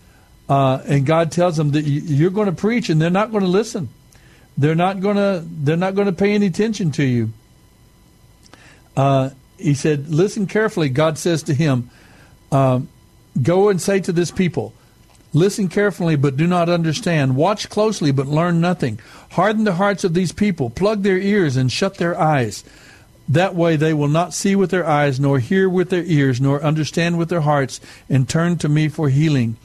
uh, 0.47 0.81
and 0.85 1.05
God 1.05 1.31
tells 1.31 1.57
them 1.57 1.71
that 1.71 1.81
you're 1.81 2.29
going 2.29 2.45
to 2.47 2.53
preach 2.53 2.89
and 2.89 3.01
they're 3.01 3.09
not 3.09 3.31
going 3.31 3.43
to 3.43 3.49
listen. 3.49 3.89
They're 4.57 4.75
not 4.75 5.01
going 5.01 5.17
to 5.17 5.43
they're 5.45 5.75
not 5.75 5.95
going 5.95 6.07
to 6.07 6.13
pay 6.13 6.33
any 6.33 6.45
attention 6.45 6.91
to 6.91 7.03
you. 7.03 7.33
Uh, 8.95 9.31
he 9.57 9.73
said, 9.73 10.09
"Listen 10.09 10.47
carefully." 10.47 10.87
God 10.87 11.17
says 11.17 11.43
to 11.43 11.53
him, 11.53 11.89
um, 12.51 12.87
"Go 13.41 13.67
and 13.69 13.81
say 13.81 13.99
to 13.99 14.13
this 14.13 14.31
people." 14.31 14.73
Listen 15.35 15.67
carefully, 15.67 16.15
but 16.15 16.37
do 16.37 16.47
not 16.47 16.69
understand. 16.69 17.35
Watch 17.35 17.69
closely, 17.69 18.11
but 18.11 18.25
learn 18.25 18.61
nothing. 18.61 18.99
Harden 19.31 19.65
the 19.65 19.73
hearts 19.73 20.05
of 20.05 20.13
these 20.13 20.31
people. 20.31 20.69
Plug 20.69 21.03
their 21.03 21.17
ears 21.17 21.57
and 21.57 21.69
shut 21.69 21.95
their 21.95 22.17
eyes. 22.17 22.63
That 23.27 23.53
way 23.53 23.75
they 23.75 23.93
will 23.93 24.07
not 24.07 24.33
see 24.33 24.55
with 24.55 24.71
their 24.71 24.87
eyes, 24.87 25.19
nor 25.19 25.39
hear 25.39 25.67
with 25.67 25.89
their 25.89 26.05
ears, 26.05 26.39
nor 26.39 26.63
understand 26.63 27.17
with 27.17 27.27
their 27.27 27.41
hearts, 27.41 27.81
and 28.09 28.29
turn 28.29 28.57
to 28.59 28.69
me 28.69 28.87
for 28.87 29.09
healing. 29.09 29.57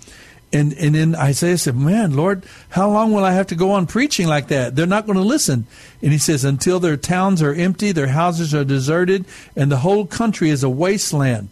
And 0.53 0.73
and 0.73 0.97
then 0.97 1.14
Isaiah 1.14 1.57
said, 1.57 1.77
"Man, 1.77 2.16
Lord, 2.16 2.43
how 2.71 2.91
long 2.91 3.12
will 3.12 3.25
I 3.25 3.35
have 3.35 3.47
to 3.47 3.55
go 3.55 3.71
on 3.71 3.87
preaching 3.87 4.27
like 4.27 4.49
that? 4.49 4.75
They're 4.75 4.87
not 4.87 5.07
going 5.07 5.18
to 5.18 5.25
listen." 5.25 5.66
And 6.03 6.11
he 6.11 6.18
says, 6.18 6.45
"Until 6.45 6.81
their 6.81 6.97
towns 6.97 7.43
are 7.43 7.55
empty, 7.55 7.93
their 7.93 8.09
houses 8.09 8.53
are 8.53 8.64
deserted, 8.64 9.25
and 9.55 9.71
the 9.71 9.85
whole 9.87 10.05
country 10.05 10.51
is 10.51 10.64
a 10.64 10.68
wasteland." 10.68 11.49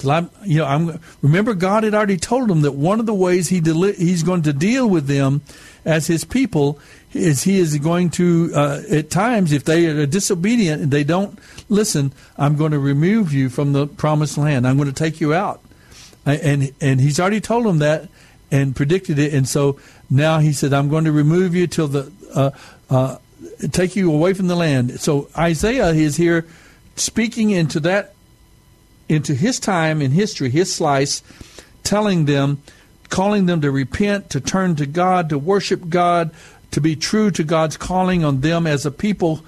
Till 0.00 0.10
I'm, 0.10 0.30
you 0.44 0.58
know, 0.58 0.66
I'm. 0.66 1.00
Remember, 1.22 1.54
God 1.54 1.84
had 1.84 1.94
already 1.94 2.16
told 2.16 2.48
them 2.48 2.62
that 2.62 2.72
one 2.72 2.98
of 2.98 3.06
the 3.06 3.14
ways 3.14 3.48
he 3.48 3.60
deli- 3.60 3.94
he's 3.94 4.22
going 4.22 4.42
to 4.42 4.52
deal 4.52 4.88
with 4.88 5.06
them 5.06 5.42
as 5.84 6.08
his 6.08 6.24
people 6.24 6.78
is 7.12 7.44
he 7.44 7.58
is 7.58 7.78
going 7.78 8.10
to 8.10 8.50
uh, 8.54 8.82
at 8.90 9.10
times 9.10 9.52
if 9.52 9.64
they 9.64 9.86
are 9.86 10.06
disobedient 10.06 10.82
and 10.82 10.90
they 10.90 11.04
don't 11.04 11.38
listen, 11.68 12.12
I'm 12.36 12.56
going 12.56 12.72
to 12.72 12.78
remove 12.78 13.32
you 13.32 13.48
from 13.48 13.72
the 13.72 13.86
promised 13.86 14.36
land. 14.36 14.66
I'm 14.66 14.76
going 14.76 14.88
to 14.88 14.94
take 14.94 15.20
you 15.20 15.32
out, 15.32 15.60
and 16.26 16.72
and 16.80 17.00
he's 17.00 17.20
already 17.20 17.40
told 17.40 17.66
them 17.66 17.78
that 17.78 18.08
and 18.50 18.74
predicted 18.74 19.18
it. 19.18 19.32
And 19.32 19.48
so 19.48 19.78
now 20.08 20.38
he 20.38 20.52
said, 20.52 20.72
I'm 20.72 20.88
going 20.88 21.04
to 21.04 21.12
remove 21.12 21.54
you 21.54 21.66
till 21.66 21.88
the, 21.88 22.12
uh, 22.34 22.50
uh, 22.88 23.16
take 23.70 23.96
you 23.96 24.12
away 24.12 24.34
from 24.34 24.48
the 24.48 24.56
land. 24.56 25.00
So 25.00 25.28
Isaiah 25.36 25.90
is 25.90 26.16
here 26.16 26.46
speaking 26.96 27.50
into 27.50 27.80
that, 27.80 28.14
into 29.10 29.34
his 29.34 29.58
time 29.58 30.00
in 30.00 30.12
history, 30.12 30.50
his 30.50 30.72
slice, 30.72 31.22
telling 31.82 32.26
them, 32.26 32.62
calling 33.08 33.46
them 33.46 33.60
to 33.60 33.70
repent, 33.70 34.30
to 34.30 34.40
turn 34.40 34.76
to 34.76 34.86
God, 34.86 35.28
to 35.30 35.38
worship 35.38 35.88
God, 35.88 36.30
to 36.70 36.80
be 36.80 36.94
true 36.94 37.30
to 37.32 37.42
God's 37.42 37.76
calling 37.76 38.24
on 38.24 38.40
them 38.40 38.66
as 38.66 38.86
a 38.86 38.90
people, 38.90 39.40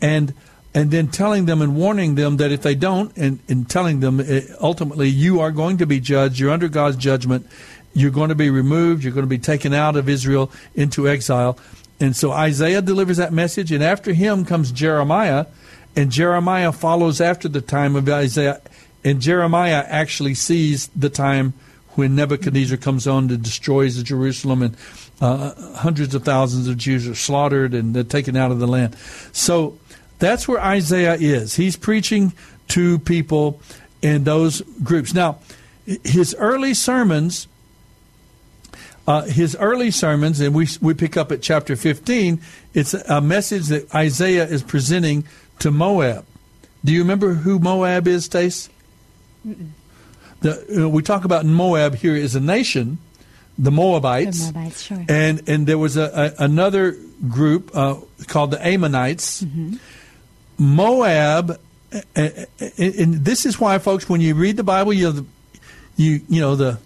and 0.00 0.34
and 0.74 0.90
then 0.90 1.08
telling 1.08 1.46
them 1.46 1.62
and 1.62 1.76
warning 1.76 2.14
them 2.14 2.36
that 2.36 2.52
if 2.52 2.62
they 2.62 2.74
don't, 2.74 3.16
and, 3.16 3.40
and 3.48 3.68
telling 3.68 4.00
them 4.00 4.20
eh, 4.20 4.42
ultimately 4.60 5.08
you 5.08 5.40
are 5.40 5.50
going 5.50 5.78
to 5.78 5.86
be 5.86 5.98
judged, 5.98 6.38
you're 6.38 6.50
under 6.50 6.68
God's 6.68 6.96
judgment, 6.96 7.46
you're 7.94 8.10
going 8.10 8.28
to 8.28 8.34
be 8.34 8.50
removed. 8.50 9.02
You're 9.02 9.12
going 9.12 9.26
to 9.26 9.28
be 9.28 9.38
taken 9.38 9.74
out 9.74 9.96
of 9.96 10.08
Israel 10.08 10.50
into 10.74 11.08
exile. 11.08 11.58
And 12.00 12.14
so 12.14 12.30
Isaiah 12.30 12.80
delivers 12.80 13.16
that 13.16 13.32
message, 13.32 13.72
and 13.72 13.82
after 13.82 14.12
him 14.12 14.44
comes 14.44 14.70
Jeremiah, 14.70 15.46
and 15.96 16.12
Jeremiah 16.12 16.70
follows 16.70 17.20
after 17.20 17.48
the 17.48 17.60
time 17.60 17.96
of 17.96 18.08
Isaiah. 18.08 18.60
And 19.04 19.20
Jeremiah 19.20 19.84
actually 19.86 20.34
sees 20.34 20.88
the 20.88 21.08
time 21.08 21.54
when 21.92 22.14
Nebuchadnezzar 22.14 22.78
comes 22.78 23.06
on 23.06 23.30
and 23.30 23.42
destroys 23.42 24.00
Jerusalem, 24.02 24.62
and 24.62 24.76
uh, 25.20 25.54
hundreds 25.74 26.14
of 26.14 26.24
thousands 26.24 26.68
of 26.68 26.76
Jews 26.76 27.08
are 27.08 27.14
slaughtered 27.14 27.74
and 27.74 27.94
they're 27.94 28.04
taken 28.04 28.36
out 28.36 28.52
of 28.52 28.60
the 28.60 28.68
land. 28.68 28.96
So 29.32 29.78
that's 30.18 30.46
where 30.46 30.60
Isaiah 30.60 31.14
is. 31.14 31.56
He's 31.56 31.76
preaching 31.76 32.32
to 32.68 32.98
people 33.00 33.60
in 34.00 34.24
those 34.24 34.60
groups. 34.82 35.12
Now, 35.12 35.38
his 36.04 36.34
early 36.38 36.74
sermons 36.74 37.48
uh, 39.08 39.22
his 39.22 39.56
early 39.56 39.90
sermons, 39.90 40.38
and 40.38 40.54
we, 40.54 40.68
we 40.82 40.92
pick 40.92 41.16
up 41.16 41.32
at 41.32 41.40
chapter 41.40 41.74
15, 41.76 42.42
it's 42.74 42.92
a 42.92 43.22
message 43.22 43.68
that 43.68 43.92
Isaiah 43.94 44.44
is 44.44 44.62
presenting 44.62 45.24
to 45.60 45.70
Moab. 45.70 46.26
Do 46.84 46.92
you 46.92 47.00
remember 47.00 47.32
who 47.32 47.58
Moab 47.58 48.06
is, 48.06 48.26
Stace? 48.26 48.68
The, 50.40 50.84
uh, 50.84 50.88
we 50.88 51.02
talk 51.02 51.24
about 51.24 51.44
Moab 51.44 51.96
here 51.96 52.14
as 52.14 52.34
a 52.34 52.40
nation, 52.40 52.98
the 53.58 53.70
Moabites. 53.70 54.46
The 54.46 54.52
Moabites, 54.52 54.82
sure. 54.82 55.04
And, 55.08 55.48
and 55.48 55.66
there 55.66 55.78
was 55.78 55.96
a, 55.96 56.34
a 56.38 56.44
another 56.44 56.96
group 57.28 57.70
uh, 57.74 57.96
called 58.26 58.52
the 58.52 58.64
Ammonites. 58.64 59.42
Mm-hmm. 59.42 59.76
Moab, 60.58 61.58
and, 62.14 62.46
this 63.24 63.46
is 63.46 63.58
why, 63.60 63.78
folks, 63.78 64.08
when 64.08 64.20
you 64.20 64.34
read 64.34 64.56
the 64.56 64.64
Bible, 64.64 64.92
you, 64.92 65.26
you, 65.96 66.20
you 66.28 66.40
know, 66.40 66.56
the 66.56 66.78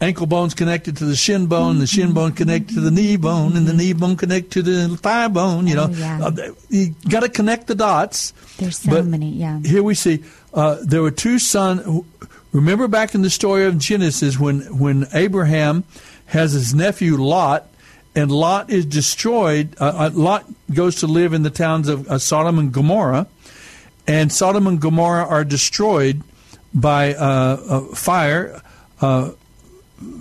ankle 0.00 0.26
bone's 0.26 0.54
connected 0.54 0.98
to 0.98 1.04
the 1.04 1.16
shin 1.16 1.46
bone, 1.46 1.78
the 1.78 1.86
shin 1.86 2.12
bone 2.12 2.32
connected 2.32 2.74
to 2.74 2.80
the 2.80 2.90
knee 2.90 3.16
bone, 3.16 3.56
and 3.56 3.66
the 3.66 3.72
knee 3.72 3.92
bone 3.92 4.16
connected 4.16 4.52
to 4.52 4.62
the 4.62 4.96
thigh 4.96 5.28
bone. 5.28 5.66
You 5.66 5.74
know, 5.76 5.88
oh, 5.90 5.94
yeah. 5.94 6.20
uh, 6.22 6.52
you 6.68 6.94
got 7.08 7.20
to 7.20 7.28
connect 7.28 7.66
the 7.66 7.74
dots. 7.74 8.32
There's 8.58 8.78
so 8.78 8.90
but 8.90 9.06
many. 9.06 9.30
Yeah. 9.30 9.60
Here 9.60 9.82
we 9.82 9.94
see 9.94 10.22
uh, 10.54 10.78
there 10.82 11.02
were 11.02 11.10
two 11.10 11.38
sons. 11.38 12.04
Remember 12.52 12.88
back 12.88 13.14
in 13.14 13.22
the 13.22 13.30
story 13.30 13.66
of 13.66 13.78
Genesis 13.78 14.38
when 14.38 14.78
when 14.78 15.06
Abraham 15.12 15.84
has 16.26 16.52
his 16.52 16.74
nephew 16.74 17.16
Lot. 17.16 17.68
And 18.16 18.30
Lot 18.30 18.70
is 18.70 18.86
destroyed. 18.86 19.74
Uh, 19.80 20.06
uh 20.06 20.10
Lot 20.14 20.44
goes 20.72 20.96
to 20.96 21.08
live 21.08 21.32
in 21.32 21.42
the 21.42 21.50
towns 21.50 21.88
of 21.88 22.06
uh, 22.08 22.18
Sodom 22.18 22.60
and 22.60 22.72
Gomorrah, 22.72 23.26
and 24.06 24.30
Sodom 24.30 24.68
and 24.68 24.80
Gomorrah 24.80 25.26
are 25.26 25.42
destroyed 25.44 26.22
by 26.72 27.14
uh, 27.14 27.80
fire 27.94 28.62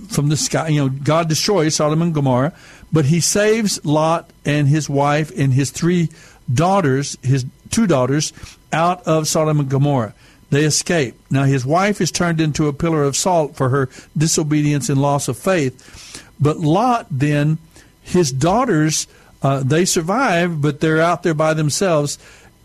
from 0.07 0.29
the 0.29 0.37
sky. 0.37 0.69
You 0.69 0.83
know, 0.83 0.89
God 0.89 1.29
destroys 1.29 1.75
Sodom 1.75 2.01
and 2.01 2.13
Gomorrah, 2.13 2.53
but 2.91 3.05
He 3.05 3.19
saves 3.19 3.83
Lot 3.85 4.29
and 4.45 4.67
his 4.67 4.89
wife 4.89 5.31
and 5.37 5.53
his 5.53 5.71
three 5.71 6.09
daughters, 6.51 7.17
his 7.21 7.45
two 7.69 7.87
daughters, 7.87 8.33
out 8.71 9.03
of 9.07 9.27
Sodom 9.27 9.59
and 9.59 9.69
Gomorrah. 9.69 10.13
They 10.53 10.65
escape. 10.65 11.19
Now, 11.31 11.45
his 11.45 11.65
wife 11.65 11.99
is 11.99 12.11
turned 12.11 12.39
into 12.39 12.67
a 12.67 12.73
pillar 12.73 13.03
of 13.03 13.15
salt 13.15 13.55
for 13.55 13.69
her 13.69 13.89
disobedience 14.15 14.87
and 14.87 15.01
loss 15.01 15.27
of 15.27 15.37
faith. 15.37 16.23
But 16.39 16.59
Lot, 16.59 17.07
then, 17.09 17.57
his 18.03 18.31
daughters, 18.31 19.07
uh, 19.41 19.63
they 19.63 19.85
survive, 19.85 20.61
but 20.61 20.79
they're 20.79 21.01
out 21.01 21.23
there 21.23 21.33
by 21.33 21.53
themselves. 21.55 22.19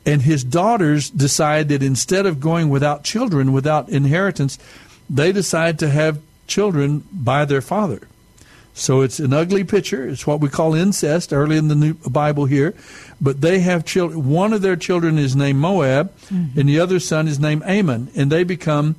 And 0.05 0.23
his 0.23 0.45
daughters 0.45 1.09
decide 1.09 1.69
that 1.71 1.83
instead 1.83 2.27
of 2.27 2.41
going 2.41 2.69
without 2.69 3.05
children, 3.05 3.53
without 3.53 3.89
inheritance, 3.89 4.59
they 5.09 5.33
decide 5.33 5.79
to 5.79 5.89
have 5.89 6.21
children 6.47 7.05
by 7.11 7.45
their 7.45 7.63
father. 7.63 8.07
So 8.75 9.01
it's 9.01 9.19
an 9.19 9.33
ugly 9.33 9.65
picture. 9.65 10.07
It's 10.07 10.27
what 10.27 10.41
we 10.41 10.49
call 10.49 10.75
incest 10.75 11.33
early 11.33 11.57
in 11.57 11.69
the 11.69 11.75
New 11.75 11.95
Bible 11.95 12.45
here. 12.45 12.75
But 13.21 13.41
they 13.41 13.61
have 13.61 13.85
children. 13.85 14.29
One 14.29 14.53
of 14.53 14.63
their 14.63 14.77
children 14.77 15.19
is 15.19 15.35
named 15.35 15.59
Moab, 15.59 16.15
mm-hmm. 16.27 16.59
and 16.59 16.69
the 16.69 16.79
other 16.79 17.01
son 17.01 17.27
is 17.27 17.39
named 17.41 17.63
Ammon. 17.65 18.11
And 18.15 18.31
they 18.31 18.45
become, 18.45 18.95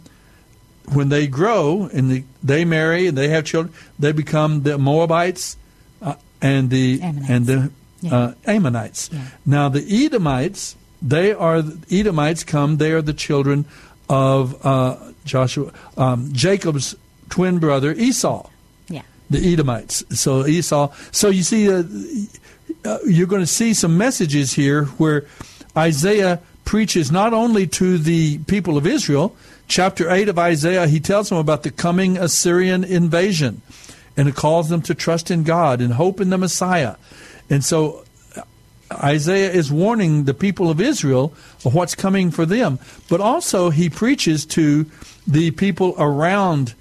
when 0.93 1.09
they 1.09 1.27
grow 1.27 1.89
and 1.93 2.11
they, 2.11 2.23
they 2.43 2.65
marry 2.65 3.07
and 3.07 3.17
they 3.17 3.29
have 3.29 3.45
children, 3.45 3.73
they 3.97 4.11
become 4.11 4.63
the 4.63 4.77
Moabites 4.77 5.55
uh, 6.01 6.15
and 6.41 6.69
the 6.69 7.01
Ammonites. 7.01 7.29
and 7.29 7.45
the 7.45 7.71
Yeah. 8.01 8.15
uh, 8.15 8.33
Ammonites. 8.45 9.09
Yeah. 9.11 9.21
Now 9.45 9.69
the 9.69 10.05
Edomites, 10.05 10.75
they 11.01 11.33
are 11.33 11.63
Edomites 11.91 12.43
come. 12.43 12.77
They 12.77 12.91
are 12.91 13.01
the 13.01 13.13
children 13.13 13.65
of 14.09 14.65
uh, 14.65 14.97
Joshua, 15.25 15.71
um, 15.97 16.31
Jacob's 16.33 16.95
twin 17.29 17.59
brother 17.59 17.93
Esau 17.93 18.49
Yeah. 18.89 19.03
the 19.29 19.53
Edomites. 19.53 20.03
So 20.11 20.45
Esau. 20.47 20.91
So 21.11 21.29
you 21.29 21.43
see, 21.43 21.67
uh, 22.85 22.99
you're 23.05 23.27
going 23.27 23.41
to 23.41 23.47
see 23.47 23.73
some 23.73 23.97
messages 23.97 24.53
here 24.53 24.85
where 24.85 25.25
Isaiah 25.75 26.41
preaches 26.65 27.11
not 27.11 27.33
only 27.33 27.65
to 27.65 27.97
the 27.97 28.37
people 28.39 28.77
of 28.77 28.85
Israel. 28.85 29.35
Chapter 29.67 30.09
eight 30.09 30.29
of 30.29 30.37
Isaiah, 30.37 30.87
he 30.87 30.99
tells 30.99 31.29
them 31.29 31.37
about 31.37 31.63
the 31.63 31.71
coming 31.71 32.17
Assyrian 32.17 32.83
invasion, 32.83 33.61
and 34.17 34.27
it 34.27 34.35
calls 34.35 34.69
them 34.69 34.81
to 34.83 34.95
trust 34.95 35.31
in 35.31 35.43
God 35.43 35.81
and 35.81 35.93
hope 35.93 36.21
in 36.21 36.29
the 36.29 36.37
Messiah. 36.37 36.95
And 37.49 37.63
so 37.63 38.05
uh, 38.35 38.43
Isaiah 38.91 39.51
is 39.51 39.71
warning 39.71 40.25
the 40.25 40.33
people 40.33 40.69
of 40.69 40.79
Israel 40.79 41.33
of 41.65 41.73
what's 41.73 41.95
coming 41.95 42.31
for 42.31 42.45
them, 42.45 42.79
but 43.09 43.21
also 43.21 43.69
he 43.69 43.89
preaches 43.89 44.45
to 44.47 44.85
the 45.27 45.51
people 45.51 45.95
around 45.97 46.73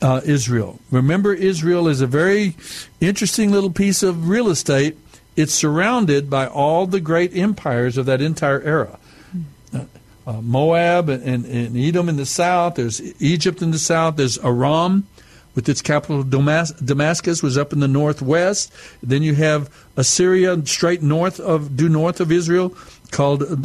uh, 0.00 0.20
Israel. 0.24 0.80
Remember, 0.90 1.32
Israel 1.32 1.86
is 1.88 2.00
a 2.00 2.06
very 2.06 2.56
interesting 3.00 3.52
little 3.52 3.70
piece 3.70 4.02
of 4.02 4.28
real 4.28 4.48
estate. 4.50 4.96
It's 5.34 5.54
surrounded 5.54 6.28
by 6.28 6.46
all 6.46 6.86
the 6.86 7.00
great 7.00 7.34
empires 7.36 7.96
of 7.96 8.06
that 8.06 8.20
entire 8.20 8.60
era. 8.60 8.98
Uh, 9.74 9.84
uh, 10.26 10.40
Moab 10.40 11.08
and, 11.08 11.22
and, 11.22 11.44
and 11.46 11.76
Edom 11.76 12.08
in 12.08 12.16
the 12.16 12.26
south. 12.26 12.74
There's 12.74 13.00
Egypt 13.20 13.62
in 13.62 13.70
the 13.70 13.78
south. 13.78 14.16
There's 14.16 14.38
Aram, 14.38 15.06
with 15.54 15.68
its 15.68 15.82
capital 15.82 16.22
Damas- 16.22 16.72
Damascus, 16.72 17.42
was 17.42 17.56
up 17.56 17.72
in 17.72 17.80
the 17.80 17.88
northwest. 17.88 18.72
Then 19.02 19.22
you 19.22 19.34
have 19.34 19.70
Assyria 19.96 20.64
straight 20.66 21.02
north 21.02 21.40
of 21.40 21.76
due 21.76 21.88
north 21.88 22.20
of 22.20 22.30
Israel, 22.30 22.76
called 23.10 23.42
uh, 23.42 23.56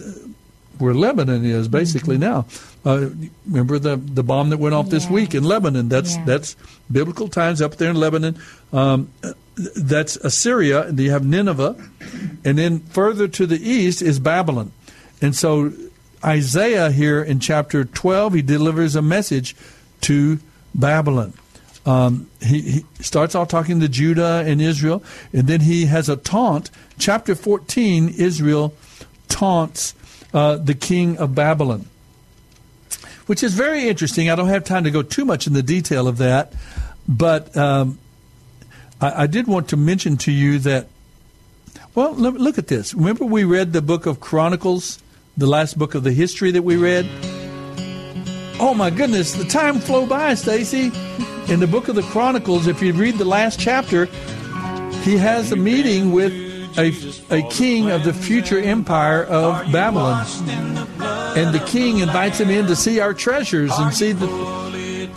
where 0.78 0.94
Lebanon 0.94 1.44
is 1.44 1.68
basically 1.68 2.18
now. 2.18 2.46
Uh, 2.88 3.10
remember 3.46 3.78
the 3.80 3.98
the 3.98 4.24
bomb 4.24 4.50
that 4.52 4.60
went 4.60 4.74
off 4.76 4.90
this 4.90 5.10
week 5.10 5.36
in 5.36 5.44
Lebanon? 5.44 5.90
That's 5.90 6.16
Yeah. 6.16 6.24
that's 6.26 6.56
biblical 6.90 7.28
times 7.28 7.62
up 7.62 7.76
there 7.78 7.90
in 7.90 7.98
Lebanon. 7.98 8.38
Um, 8.72 9.10
that's 9.76 10.16
Assyria, 10.18 10.88
and 10.88 11.00
you 11.00 11.12
have 11.12 11.26
Nineveh, 11.26 11.76
and 12.46 12.58
then 12.58 12.80
further 12.80 13.28
to 13.28 13.46
the 13.46 13.58
east 13.58 14.02
is 14.02 14.20
Babylon. 14.20 14.72
And 15.22 15.36
so 15.36 15.74
Isaiah 16.24 16.92
here 16.92 17.22
in 17.22 17.40
chapter 17.40 17.84
12, 17.84 18.34
he 18.36 18.42
delivers 18.42 18.96
a 18.96 19.02
message 19.02 19.56
to 20.02 20.40
Babylon. 20.76 21.34
Um, 21.86 22.28
he, 22.42 22.62
he 22.62 22.86
starts 23.02 23.34
off 23.34 23.48
talking 23.48 23.80
to 23.80 23.90
Judah 23.90 24.44
and 24.46 24.62
Israel, 24.62 25.02
and 25.34 25.48
then 25.48 25.62
he 25.62 25.86
has 25.88 26.08
a 26.10 26.16
taunt. 26.18 26.70
Chapter 27.00 27.34
14, 27.34 28.10
Israel 28.10 28.74
taunts 29.28 29.96
uh, 30.34 30.58
the 30.58 30.76
king 30.76 31.18
of 31.18 31.34
Babylon, 31.34 31.88
which 33.28 33.44
is 33.44 33.54
very 33.54 33.88
interesting. 33.88 34.30
I 34.30 34.36
don't 34.36 34.50
have 34.50 34.64
time 34.64 34.84
to 34.86 34.92
go 34.92 35.04
too 35.04 35.24
much 35.24 35.48
in 35.48 35.54
the 35.54 35.64
detail 35.64 36.08
of 36.08 36.18
that, 36.18 36.54
but 37.08 37.56
um, 37.56 38.00
I, 39.00 39.24
I 39.24 39.28
did 39.28 39.48
want 39.48 39.70
to 39.70 39.78
mention 39.78 40.18
to 40.18 40.32
you 40.32 40.60
that 40.60 40.88
well, 41.98 42.14
look, 42.14 42.60
at 42.60 42.68
this. 42.68 42.94
Remember, 42.94 43.26
we 43.26 43.44
read 43.44 43.74
the 43.74 43.82
book 43.82 44.06
of 44.06 44.20
Chronicles, 44.20 45.02
the 45.36 45.48
last 45.48 45.80
book 45.80 45.96
of 45.96 46.04
the 46.04 46.12
history 46.12 46.52
that 46.52 46.62
we 46.62 46.76
read. 46.76 47.08
Oh 48.60 48.76
my 48.78 48.92
goodness, 48.92 49.34
the 49.34 49.46
time 49.46 49.80
flew 49.80 50.06
by, 50.06 50.36
Stacy. 50.36 50.92
In 51.52 51.60
the 51.60 51.66
book 51.66 51.88
of 51.88 51.96
the 51.96 52.04
Chronicles, 52.04 52.68
if 52.68 52.84
you 52.84 52.94
read 52.94 53.18
the 53.18 53.26
last 53.26 53.60
chapter, 53.60 54.06
he 55.02 55.18
has 55.18 55.52
a 55.52 55.56
meeting 55.56 56.12
with 56.12 56.32
a, 56.78 56.94
a 57.32 57.42
king 57.50 57.90
of 57.92 58.04
the 58.04 58.14
future 58.14 58.60
empire 58.60 59.24
of 59.24 59.72
Babylon, 59.72 60.26
and 61.36 61.54
the 61.54 61.64
king 61.66 62.00
invites 62.00 62.40
him 62.40 62.50
in 62.50 62.68
to 62.68 62.76
see 62.76 63.00
our 63.00 63.14
treasures 63.14 63.72
and 63.78 63.94
see 63.94 64.12
the 64.12 64.28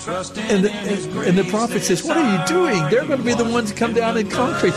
and 0.09 0.65
the, 0.65 1.25
and 1.27 1.37
the 1.37 1.45
prophet 1.51 1.83
says, 1.83 2.03
What 2.03 2.17
are 2.17 2.33
you 2.41 2.47
doing? 2.47 2.79
They're 2.91 3.05
going 3.05 3.19
to 3.19 3.25
be 3.25 3.35
the 3.35 3.45
ones 3.45 3.71
that 3.71 3.79
come 3.79 3.93
down 3.93 4.17
and 4.17 4.31
conquer 4.41 4.69
you. 4.69 4.73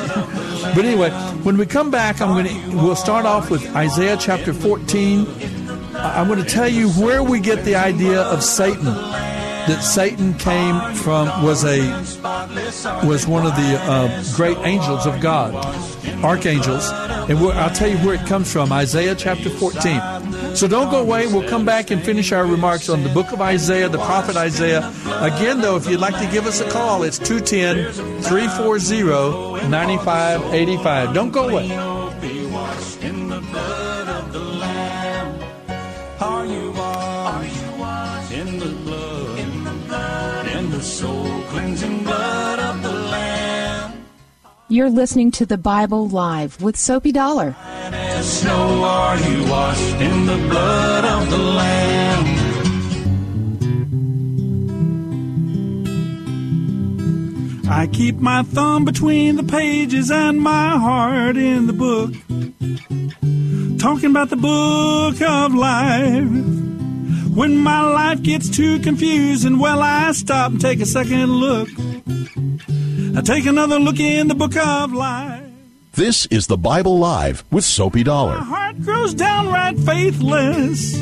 But 0.76 0.80
anyway, 0.86 1.12
when 1.44 1.58
we 1.58 1.66
come 1.66 1.90
back, 1.92 2.20
I'm 2.22 2.30
going 2.34 2.48
to, 2.72 2.76
we'll 2.78 2.96
start 2.98 3.26
off 3.26 3.50
with 3.50 3.66
Isaiah 3.76 4.18
chapter 4.20 4.54
14. 4.54 5.26
I- 5.96 6.20
I'm 6.20 6.28
going 6.28 6.44
to 6.44 6.50
tell 6.50 6.68
you 6.68 6.90
where 6.92 7.24
we 7.24 7.40
get 7.40 7.64
the 7.64 7.76
idea 7.76 8.22
of 8.22 8.44
Satan. 8.44 8.86
That 9.64 9.82
Satan 9.82 10.34
came 10.34 10.94
from 10.94 11.28
was 11.42 11.64
a 11.64 11.80
was 13.08 13.26
one 13.26 13.46
of 13.46 13.56
the 13.56 13.80
uh, 13.80 14.24
great 14.36 14.58
angels 14.58 15.06
of 15.08 15.22
God, 15.22 15.54
archangels, 16.24 16.90
and 17.30 17.38
I'll 17.40 17.74
tell 17.74 17.90
you 17.90 17.98
where 17.98 18.16
it 18.16 18.26
comes 18.28 18.52
from. 18.52 18.72
Isaiah 18.72 19.16
chapter 19.16 19.50
14. 19.50 20.56
So 20.56 20.68
don't 20.68 20.92
go 20.92 21.02
away. 21.02 21.28
We'll 21.28 21.48
come 21.50 21.66
back 21.66 21.92
and 21.92 22.04
finish 22.04 22.32
our 22.32 22.46
remarks 22.46 22.90
on 22.90 23.04
the 23.04 23.10
book 23.10 23.32
of 23.32 23.42
Isaiah, 23.42 23.90
the 23.90 23.98
prophet 23.98 24.36
Isaiah. 24.36 24.94
Again, 25.22 25.62
though, 25.62 25.76
if 25.76 25.88
you'd 25.90 26.00
like 26.00 26.18
to 26.20 26.32
give 26.32 26.46
us 26.46 26.62
a 26.62 26.70
call, 26.70 27.04
it's 27.04 27.18
210 27.18 28.22
340 28.22 29.68
9585. 29.68 31.14
Don't 31.14 31.32
go 31.32 31.50
away. 31.50 31.70
You're 44.74 44.90
listening 44.90 45.30
to 45.34 45.46
the 45.46 45.60
Bible 45.60 46.10
Live 46.10 46.60
with 46.60 46.76
Soapy 46.78 47.12
Dollar. 47.12 47.56
Snow, 48.22 48.84
are 48.84 49.20
you 49.20 49.48
washed 49.48 50.02
in 50.02 50.26
the 50.26 50.38
blood 50.50 51.06
of 51.06 51.30
the 51.30 51.38
Lamb? 51.38 52.26
I 57.70 57.86
keep 57.86 58.16
my 58.16 58.42
thumb 58.42 58.84
between 58.84 59.36
the 59.36 59.44
pages 59.44 60.10
and 60.10 60.42
my 60.42 60.70
heart 60.70 61.38
in 61.38 61.68
the 61.68 61.74
book. 61.74 62.12
Talking 63.78 64.10
about 64.10 64.32
the 64.32 64.38
book 64.38 65.22
of 65.22 65.54
life. 65.54 66.28
When 67.36 67.58
my 67.58 67.82
life 67.82 68.24
gets 68.24 68.50
too 68.50 68.80
confusing, 68.80 69.60
well, 69.60 69.84
I 69.84 70.14
stop 70.14 70.54
and 70.54 70.60
take 70.60 70.82
a 70.82 70.88
second 70.88 71.32
look. 71.32 71.70
I 73.16 73.22
take 73.22 73.46
another 73.46 73.78
look 73.78 74.00
in 74.00 74.28
the 74.28 74.34
book 74.34 74.58
of 74.58 74.92
life. 74.92 75.44
This 75.94 76.26
is 76.28 76.48
the 76.48 76.58
Bible 76.58 76.98
Live 76.98 77.44
with 77.52 77.64
Soapy 77.64 78.04
Dollar. 78.04 78.40
My 78.40 78.44
heart 78.44 78.82
grows 78.82 79.14
downright 79.14 79.78
faithless. 79.78 80.96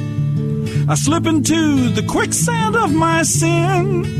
I 0.89 0.95
slip 0.95 1.25
into 1.25 1.87
the 1.89 2.03
quicksand 2.05 2.75
of 2.75 2.93
my 2.93 3.23
sin. 3.23 4.19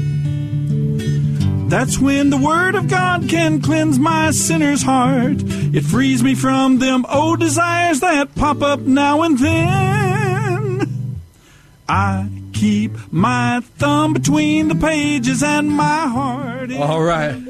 That's 1.68 2.00
when 2.00 2.30
the 2.30 2.38
Word 2.38 2.76
of 2.76 2.88
God 2.88 3.28
can 3.28 3.62
cleanse 3.62 4.00
my 4.00 4.32
sinner's 4.32 4.84
heart. 4.84 5.42
It 5.42 5.84
frees 5.84 6.24
me 6.24 6.34
from 6.34 6.80
them 6.80 7.06
old 7.10 7.42
desires 7.42 8.00
that 8.00 8.36
pop 8.36 8.62
up 8.62 8.80
now 8.80 9.24
and 9.24 9.38
then. 9.38 11.18
I 11.90 12.41
keep 12.62 12.92
my 13.12 13.60
thumb 13.78 14.14
between 14.14 14.68
the 14.68 14.76
pages 14.76 15.42
and 15.42 15.68
my 15.68 16.08
heart. 16.08 16.72
All 16.74 17.02
right. 17.02 17.42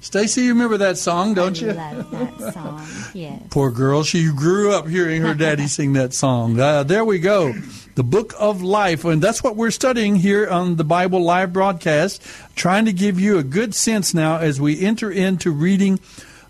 Stacy, 0.00 0.42
you 0.42 0.48
remember 0.48 0.78
that 0.78 0.98
song, 0.98 1.34
don't 1.34 1.60
you? 1.60 1.70
I 1.70 1.92
love 1.92 2.10
that 2.10 2.54
song. 2.54 2.84
Yes. 3.14 3.40
Poor 3.50 3.70
girl. 3.70 4.02
She 4.02 4.32
grew 4.32 4.72
up 4.72 4.88
hearing 4.88 5.22
her 5.22 5.32
daddy 5.34 5.66
sing 5.68 5.92
that 5.92 6.12
song. 6.12 6.58
Uh, 6.58 6.82
there 6.82 7.04
we 7.04 7.20
go. 7.20 7.52
The 7.94 8.02
Book 8.02 8.34
of 8.36 8.60
Life. 8.60 9.04
And 9.04 9.22
that's 9.22 9.44
what 9.44 9.54
we're 9.54 9.70
studying 9.70 10.16
here 10.16 10.48
on 10.48 10.74
the 10.74 10.82
Bible 10.82 11.22
Live 11.22 11.52
broadcast, 11.52 12.20
trying 12.56 12.86
to 12.86 12.92
give 12.92 13.20
you 13.20 13.38
a 13.38 13.44
good 13.44 13.76
sense 13.76 14.12
now 14.12 14.38
as 14.38 14.60
we 14.60 14.80
enter 14.80 15.08
into 15.08 15.52
reading 15.52 15.98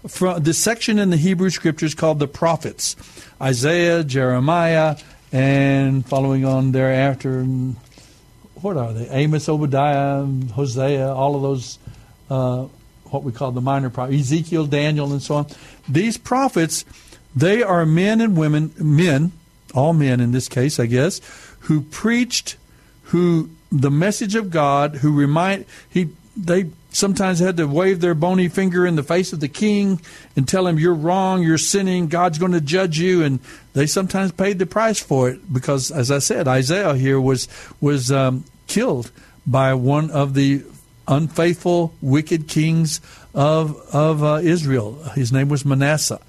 from 0.07 0.43
the 0.43 0.55
section 0.55 0.99
in 0.99 1.11
the 1.11 1.19
Hebrew 1.19 1.51
Scriptures 1.51 1.95
called 1.95 2.21
the 2.21 2.29
prophets 2.29 2.97
Isaiah, 3.39 4.03
Jeremiah, 4.03 4.97
and 5.31 6.07
following 6.07 6.47
on 6.47 6.73
thereafter, 6.73 7.45
what 8.63 8.77
are 8.77 8.93
they? 8.93 9.09
Amos, 9.09 9.49
Obadiah, 9.49 10.25
Hosea, 10.53 11.13
all 11.13 11.37
of 11.37 11.43
those 11.43 11.79
uh, 12.31 12.67
what 13.11 13.23
we 13.23 13.33
call 13.33 13.53
the 13.53 13.61
minor 13.61 13.91
prophets, 13.91 14.21
Ezekiel, 14.21 14.67
Daniel, 14.67 15.13
and 15.13 15.23
so 15.23 15.37
on. 15.37 15.47
These 15.89 16.19
prophets, 16.19 16.85
they 17.35 17.63
are 17.63 17.87
men 17.87 18.21
and 18.21 18.37
women, 18.37 18.73
men, 18.79 19.33
all 19.75 19.93
men 19.93 20.21
in 20.21 20.33
this 20.33 20.49
case, 20.49 20.79
I 20.79 20.87
guess, 20.87 21.21
who 21.61 21.83
preached, 21.83 22.57
who 23.05 23.51
the 23.71 23.91
message 23.91 24.35
of 24.35 24.51
God, 24.51 24.97
who 24.97 25.15
remind 25.15 25.65
he 25.89 26.11
they 26.37 26.71
sometimes 26.91 27.39
had 27.39 27.57
to 27.57 27.67
wave 27.67 28.01
their 28.01 28.15
bony 28.15 28.49
finger 28.49 28.87
in 28.87 28.97
the 28.97 29.03
face 29.03 29.33
of 29.33 29.41
the 29.41 29.49
king 29.49 30.01
and 30.37 30.49
tell 30.49 30.67
him 30.67 30.79
you're 30.79 30.95
wrong, 30.95 31.43
you're 31.43 31.59
sinning, 31.59 32.09
God's 32.09 32.39
going 32.39 32.53
to 32.53 32.61
judge 32.61 32.99
you, 32.99 33.23
and 33.23 33.41
they 33.79 33.87
sometimes 33.87 34.33
paid 34.33 34.59
the 34.59 34.67
price 34.67 34.99
for 34.99 35.31
it 35.31 35.53
because, 35.53 35.93
as 35.93 36.11
I 36.11 36.19
said, 36.19 36.49
Isaiah 36.49 36.95
here 36.95 37.21
was 37.21 37.47
was 37.81 38.11
um, 38.11 38.43
killed 38.67 39.13
by 39.47 39.73
one 39.75 40.11
of 40.11 40.35
the 40.35 40.65
unfaithful, 41.07 41.95
wicked 42.01 42.49
kings 42.49 43.01
of 43.35 43.77
of 43.95 44.25
uh, 44.25 44.41
Israel. 44.43 44.95
His 45.15 45.31
name 45.31 45.49
was 45.49 45.65
Manasseh. 45.65 46.21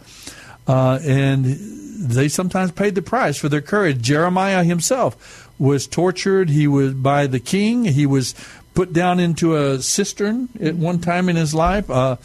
uh, 0.68 1.00
and 1.04 1.46
they 1.46 2.30
sometimes 2.30 2.72
paid 2.72 2.94
the 2.94 3.02
price 3.02 3.38
for 3.38 3.50
their 3.50 3.62
courage. 3.62 4.02
Jeremiah 4.02 4.64
himself 4.64 5.50
was 5.58 5.88
tortured. 5.88 6.50
He 6.50 6.68
was 6.68 6.94
by 6.94 7.26
the 7.28 7.40
king. 7.40 7.86
He 7.86 8.06
was 8.06 8.36
put 8.76 8.94
down 8.94 9.20
into 9.20 9.58
a 9.58 9.82
cistern 9.82 10.50
at 10.62 10.76
one 10.76 11.00
time 11.00 11.28
in 11.28 11.36
his 11.36 11.54
life. 11.56 11.90
Uh, 11.90 12.18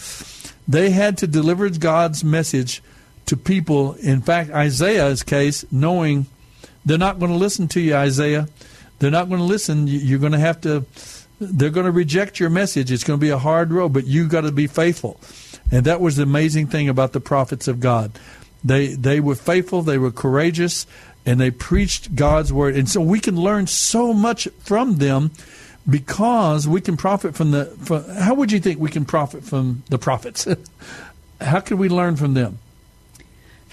they 0.69 0.91
had 0.91 1.17
to 1.19 1.27
deliver 1.27 1.71
God's 1.71 2.23
message 2.23 2.83
to 3.27 3.37
people. 3.37 3.95
In 3.95 4.21
fact, 4.21 4.51
Isaiah's 4.51 5.23
case, 5.23 5.65
knowing 5.71 6.27
they're 6.85 6.99
not 6.99 7.19
going 7.19 7.33
to 7.33 7.39
listen 7.39 7.69
to 7.69 7.81
you, 7.81 7.95
Isaiah. 7.95 8.49
They're 8.99 9.11
not 9.11 9.29
going 9.29 9.41
to 9.41 9.47
listen. 9.47 9.87
You're 9.87 10.19
going 10.19 10.33
to 10.33 10.39
have 10.39 10.61
to. 10.63 10.85
They're 11.41 11.71
going 11.71 11.87
to 11.87 11.93
reject 11.93 12.39
your 12.39 12.51
message. 12.51 12.93
It's 12.93 13.05
going 13.05 13.19
to 13.19 13.25
be 13.25 13.31
a 13.31 13.39
hard 13.39 13.73
road, 13.73 13.93
but 13.93 14.07
you 14.07 14.29
got 14.29 14.43
to 14.43 14.53
be 14.53 14.67
faithful. 14.67 15.21
And 15.71 15.85
that 15.85 16.01
was 16.01 16.17
the 16.17 16.23
amazing 16.23 16.69
thing 16.69 16.89
about 16.89 17.13
the 17.13 17.21
prophets 17.21 17.69
of 17.69 17.81
God. 17.81 18.13
They 18.63 18.95
they 18.95 19.21
were 19.21 19.35
faithful. 19.35 19.83
They 19.83 19.99
were 19.99 20.11
courageous, 20.11 20.87
and 21.27 21.41
they 21.41 21.51
preached 21.51 22.15
God's 22.15 22.53
word. 22.53 22.77
And 22.77 22.89
so 22.89 23.01
we 23.01 23.21
can 23.21 23.37
learn 23.37 23.67
so 23.67 24.13
much 24.13 24.49
from 24.61 24.99
them 24.99 25.33
because 25.89 26.67
we 26.69 26.81
can 26.81 26.97
profit 26.97 27.35
from 27.35 27.51
the. 27.51 27.67
From, 27.67 28.09
how 28.09 28.35
would 28.35 28.53
you 28.53 28.61
think 28.61 28.79
we 28.79 28.91
can 28.91 29.05
profit 29.05 29.45
from 29.45 29.83
the 29.89 29.99
prophets? 29.99 30.47
how 31.41 31.61
can 31.61 31.79
we 31.79 31.89
learn 31.89 32.17
from 32.17 32.35
them? 32.35 32.59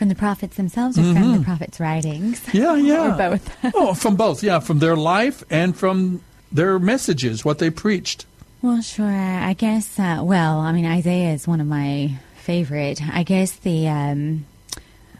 From 0.02 0.10
the 0.10 0.16
prophets 0.16 0.58
themselves 0.58 0.98
or 0.98 1.04
from 1.14 1.38
the 1.38 1.44
prophets' 1.44 1.80
writings? 1.80 2.42
Yeah, 2.52 2.74
yeah. 2.92 3.14
or 3.14 3.18
both. 3.30 3.56
oh, 3.76 3.94
from 3.94 4.16
both. 4.16 4.42
Yeah, 4.42 4.58
from 4.58 4.80
their 4.80 4.96
life 4.96 5.44
and 5.52 5.78
from 5.78 6.24
their 6.52 6.80
messages, 6.80 7.46
what 7.46 7.60
they 7.60 7.70
preached. 7.70 8.26
Well, 8.64 8.82
sure. 8.82 9.06
I 9.06 9.54
guess. 9.54 10.00
Uh, 10.00 10.22
well, 10.24 10.58
I 10.58 10.72
mean, 10.72 10.88
Isaiah 10.88 11.34
is 11.34 11.48
one 11.48 11.62
of 11.62 11.68
my 11.68 12.16
favorite. 12.38 13.00
I 13.14 13.22
guess 13.22 13.52
the. 13.58 13.90
Um, 13.90 14.48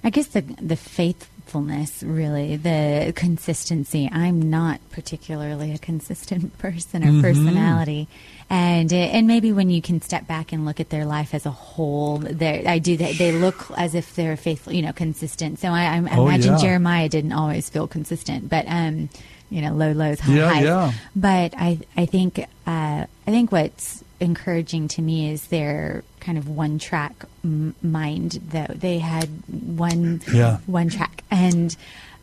I 0.04 0.10
guess 0.10 0.26
the 0.30 0.42
the 0.42 0.76
faithfulness, 0.76 2.02
really, 2.02 2.56
the 2.58 3.14
consistency. 3.16 4.10
I'm 4.12 4.50
not 4.50 4.80
particularly 4.90 5.74
a 5.74 5.78
consistent 5.78 6.58
person 6.66 7.04
or 7.04 7.08
Mm-hmm. 7.12 7.22
personality, 7.22 8.08
and 8.52 8.92
uh, 8.92 8.98
and 8.98 9.28
maybe 9.28 9.54
when 9.54 9.70
you 9.70 9.82
can 9.82 10.02
step 10.02 10.28
back 10.28 10.52
and 10.52 10.66
look 10.66 10.82
at 10.82 10.90
their 10.90 11.06
life 11.06 11.34
as 11.34 11.46
a 11.46 11.52
whole, 11.52 12.18
they 12.18 12.66
I 12.66 12.80
do 12.80 12.98
they, 12.98 13.14
they 13.14 13.32
look 13.32 13.66
as 13.78 13.96
if 13.96 14.14
they're 14.16 14.36
faithful, 14.36 14.74
you 14.74 14.82
know, 14.82 14.92
consistent. 14.92 15.60
So 15.60 15.70
I, 15.70 15.86
I 15.86 15.98
Oh, 16.18 16.28
imagine 16.28 16.54
yeah. 16.54 16.58
Jeremiah 16.60 17.08
didn't 17.08 17.32
always 17.32 17.70
feel 17.70 17.88
consistent, 17.88 18.50
but 18.50 18.66
um, 18.68 19.08
you 19.50 19.62
know, 19.62 19.74
low 19.74 19.94
lows, 19.94 20.20
high 20.20 20.34
Yeah, 20.36 20.50
highs. 20.50 20.64
yeah. 20.66 20.92
But 21.16 21.54
I 21.58 21.80
I 21.96 22.06
think 22.06 22.40
uh, 22.40 23.06
I 23.28 23.32
think 23.32 23.54
what's 23.54 24.04
encouraging 24.20 24.88
to 24.90 25.02
me 25.02 25.32
is 25.32 25.48
their 25.48 26.04
kind 26.20 26.38
of 26.38 26.50
one 26.50 26.78
track 26.78 27.24
m- 27.46 27.74
mind. 27.82 28.42
Though 28.50 28.68
they 28.76 29.00
had 29.00 29.30
one 29.48 30.22
Yeah. 30.32 30.58
one 30.68 30.90
track, 30.90 31.24
and 31.32 31.74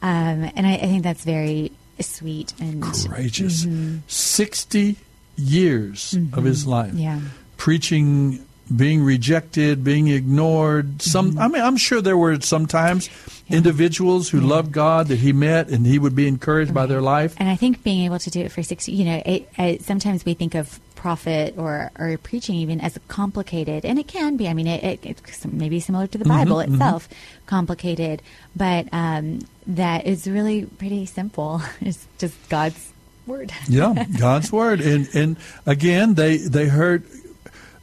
um, 0.02 0.50
and 0.54 0.66
I, 0.66 0.74
I 0.74 0.86
think 0.92 1.04
that's 1.04 1.24
very 1.24 1.72
sweet 2.00 2.52
and 2.60 2.82
Courageous. 2.82 3.66
60 4.06 4.96
years 5.38 6.14
of 6.32 6.44
his 6.44 6.66
life. 6.66 6.90
Mm-hmm. 6.90 6.98
yeah. 6.98 7.20
Preaching, 7.56 8.44
being 8.74 9.02
rejected, 9.02 9.82
being 9.82 10.08
ignored. 10.08 11.02
Some, 11.02 11.32
Mm-hmm. 11.32 11.38
I 11.38 11.48
mean, 11.48 11.62
I'm 11.62 11.76
sure 11.76 12.00
there 12.00 12.16
were 12.16 12.40
sometimes 12.40 13.08
individuals 13.48 14.28
who 14.28 14.40
loved 14.40 14.72
God 14.72 15.08
that 15.08 15.18
he 15.18 15.32
met 15.32 15.68
and 15.68 15.86
he 15.86 15.98
would 15.98 16.14
be 16.14 16.28
encouraged 16.28 16.74
by 16.74 16.86
their 16.86 17.00
life. 17.00 17.34
And 17.38 17.48
I 17.48 17.56
think 17.56 17.82
being 17.82 18.04
able 18.04 18.18
to 18.18 18.30
do 18.30 18.40
it 18.40 18.52
for 18.52 18.62
60, 18.62 18.92
you 18.92 19.04
know, 19.04 19.22
it, 19.24 19.48
it, 19.58 19.82
sometimes 19.82 20.24
we 20.24 20.34
think 20.34 20.54
of 20.54 20.80
prophet 20.98 21.54
or, 21.56 21.90
or 21.98 22.18
preaching 22.18 22.56
even 22.56 22.80
as 22.80 22.98
complicated, 23.06 23.84
and 23.84 23.98
it 23.98 24.08
can 24.08 24.36
be. 24.36 24.48
I 24.48 24.54
mean, 24.54 24.66
it, 24.66 24.82
it, 24.82 25.04
it's 25.04 25.46
maybe 25.46 25.78
similar 25.80 26.08
to 26.08 26.18
the 26.18 26.24
Bible 26.24 26.58
itself, 26.60 27.08
complicated, 27.46 28.20
but 28.56 28.88
um, 28.92 29.40
that 29.66 30.06
is 30.06 30.26
really 30.26 30.66
pretty 30.66 31.06
simple. 31.06 31.62
It's 31.80 32.06
just 32.18 32.36
God's 32.48 32.92
word. 33.28 33.52
Yeah, 33.68 34.04
God's 34.18 34.50
word, 34.50 34.80
and 34.80 35.08
and 35.14 35.36
again, 35.66 36.14
they 36.14 36.38
they 36.38 36.66
heard, 36.66 37.04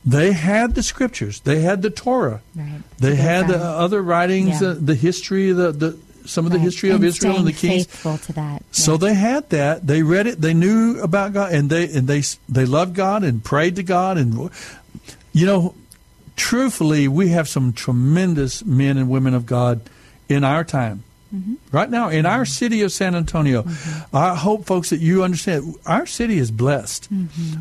they 0.06 0.34
had 0.34 0.76
the 0.76 0.84
scriptures, 0.84 1.40
they 1.42 1.62
had 1.62 1.82
the 1.82 1.90
Torah, 1.90 2.42
Right. 2.56 2.82
they 3.00 3.16
had 3.16 3.50
uh, 3.50 3.56
other 3.56 4.02
writings, 4.02 4.62
Yeah. 4.62 4.70
uh, 4.70 4.76
the 4.80 4.96
history, 4.96 5.52
the 5.54 5.72
the 5.72 5.98
some 6.26 6.48
of 6.48 6.52
the 6.52 6.58
history 6.60 6.90
of 6.90 6.96
And 6.96 7.06
Israel 7.06 7.38
and 7.38 7.46
the 7.48 7.54
kings. 7.54 7.86
faithful 7.86 8.18
to 8.18 8.34
that. 8.34 8.64
So 8.72 8.98
they 8.98 9.14
had 9.14 9.48
that. 9.52 9.86
They 9.86 10.02
read 10.02 10.26
it. 10.26 10.42
They 10.42 10.56
knew 10.56 11.00
about 11.02 11.34
God, 11.34 11.54
and 11.54 11.70
they 11.70 11.86
and 11.88 12.08
they 12.08 12.24
they 12.50 12.66
loved 12.66 12.96
God 12.96 13.24
and 13.24 13.44
prayed 13.44 13.76
to 13.76 13.84
God. 13.84 14.18
And 14.18 14.50
you 15.34 15.46
know, 15.46 15.76
truthfully, 16.36 17.08
we 17.08 17.30
have 17.30 17.48
some 17.48 17.74
tremendous 17.74 18.66
men 18.66 18.98
and 18.98 19.08
women 19.10 19.34
of 19.36 19.46
God 19.46 19.82
in 20.28 20.44
our 20.44 20.64
time. 20.64 21.04
Right 21.72 21.90
now, 21.90 22.10
in 22.10 22.26
our 22.26 22.46
city 22.46 22.82
of 22.82 22.92
San 22.92 23.16
Antonio, 23.16 23.66
I 24.14 24.36
hope, 24.36 24.66
folks, 24.66 24.90
that 24.90 25.00
you 25.00 25.24
understand 25.24 25.76
our 25.86 26.06
city 26.06 26.38
is 26.38 26.52
blessed. 26.52 27.10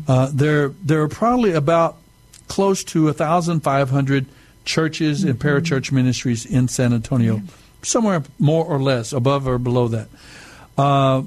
Uh, 0.07 0.29
there, 0.33 0.69
there 0.83 1.01
are 1.01 1.07
probably 1.09 1.51
about 1.51 1.97
close 2.47 2.83
to 2.85 3.05
1,500 3.05 4.25
churches 4.65 5.23
and 5.23 5.39
parachurch 5.39 5.91
ministries 5.91 6.45
in 6.45 6.67
San 6.67 6.93
Antonio, 6.93 7.41
somewhere 7.81 8.23
more 8.39 8.65
or 8.65 8.81
less, 8.81 9.13
above 9.13 9.47
or 9.47 9.57
below 9.57 9.87
that. 9.89 10.07
Uh, 10.77 11.23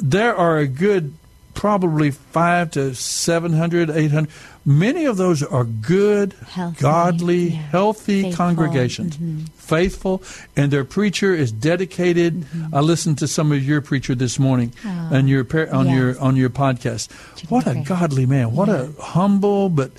there 0.00 0.34
are 0.36 0.58
a 0.58 0.66
good 0.66 1.14
probably 1.56 2.12
five 2.12 2.70
to 2.72 2.94
700, 2.94 3.90
800. 3.90 4.30
Many 4.64 5.04
of 5.06 5.16
those 5.16 5.42
are 5.42 5.64
good, 5.64 6.32
Healthy, 6.48 6.80
godly, 6.80 7.42
yeah. 7.50 7.56
healthy 7.70 8.22
Faithful, 8.22 8.36
congregations. 8.36 9.16
mhm. 9.16 9.48
Faithful, 9.50 10.22
and 10.56 10.70
their 10.72 10.84
preacher 10.84 11.34
is 11.34 11.50
dedicated. 11.52 12.44
I 12.72 12.80
listened 12.80 13.18
to 13.18 13.26
some 13.28 13.50
of 13.52 13.64
your 13.64 13.80
preacher 13.80 14.14
this 14.14 14.38
morning 14.38 14.70
Mm-hmm. 14.82 15.12
Oh, 15.14 15.16
on 15.18 15.28
your 15.28 15.44
par- 15.44 15.72
on 15.72 15.88
your 15.88 16.18
on 16.20 16.36
your 16.36 16.50
podcast. 16.50 17.10
What 17.48 17.66
a 17.66 17.74
godly 17.86 18.26
man! 18.26 18.54
What 18.54 18.68
a 18.68 18.90
humble, 19.00 19.68
but 19.68 19.90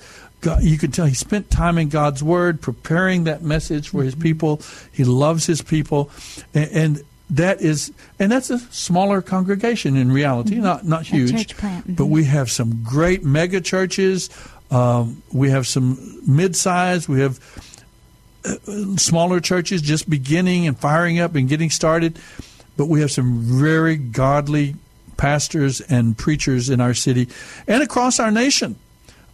God, 0.41 0.63
you 0.63 0.77
can 0.77 0.91
tell 0.91 1.05
he 1.05 1.15
spent 1.15 1.49
time 1.49 1.77
in 1.77 1.89
God's 1.89 2.21
Word, 2.23 2.61
preparing 2.61 3.23
that 3.25 3.41
message 3.43 3.89
for 3.89 4.03
his 4.03 4.13
Mm-hmm. 4.15 4.21
people. 4.21 4.61
He 4.91 5.03
loves 5.03 5.45
his 5.47 5.61
people, 5.61 6.09
and, 6.53 6.69
and 6.71 7.03
that 7.29 7.61
is, 7.61 7.91
and 8.19 8.31
that's 8.31 8.49
a 8.49 8.59
smaller 8.59 9.21
congregation 9.21 9.97
in 9.97 10.11
reality, 10.11 10.55
not 10.55 10.85
not 10.85 11.03
Mm-hmm. 11.03 11.15
A 11.15 11.17
huge, 11.17 11.31
church 11.31 11.57
plant, 11.57 11.95
but 11.95 12.05
we 12.05 12.23
have 12.25 12.49
some 12.51 12.83
great 12.83 13.23
mega 13.23 13.61
churches. 13.61 14.29
Um, 14.71 15.21
we 15.31 15.49
have 15.49 15.65
some 15.67 16.21
mid-sized. 16.27 17.07
We 17.07 17.21
have 17.21 17.39
uh, 18.45 18.55
smaller 18.97 19.39
churches 19.39 19.81
just 19.81 20.09
beginning 20.09 20.67
and 20.67 20.77
firing 20.77 21.19
up 21.19 21.35
and 21.35 21.47
getting 21.47 21.69
started. 21.69 22.19
But 22.75 22.87
we 22.87 23.01
have 23.01 23.11
some 23.11 23.39
very 23.39 23.97
godly 23.97 24.75
pastors 25.17 25.81
and 25.81 26.17
preachers 26.17 26.69
in 26.69 26.79
our 26.79 26.93
city 26.93 27.27
and 27.67 27.81
across 27.81 28.19
our 28.19 28.31
nation. 28.31 28.75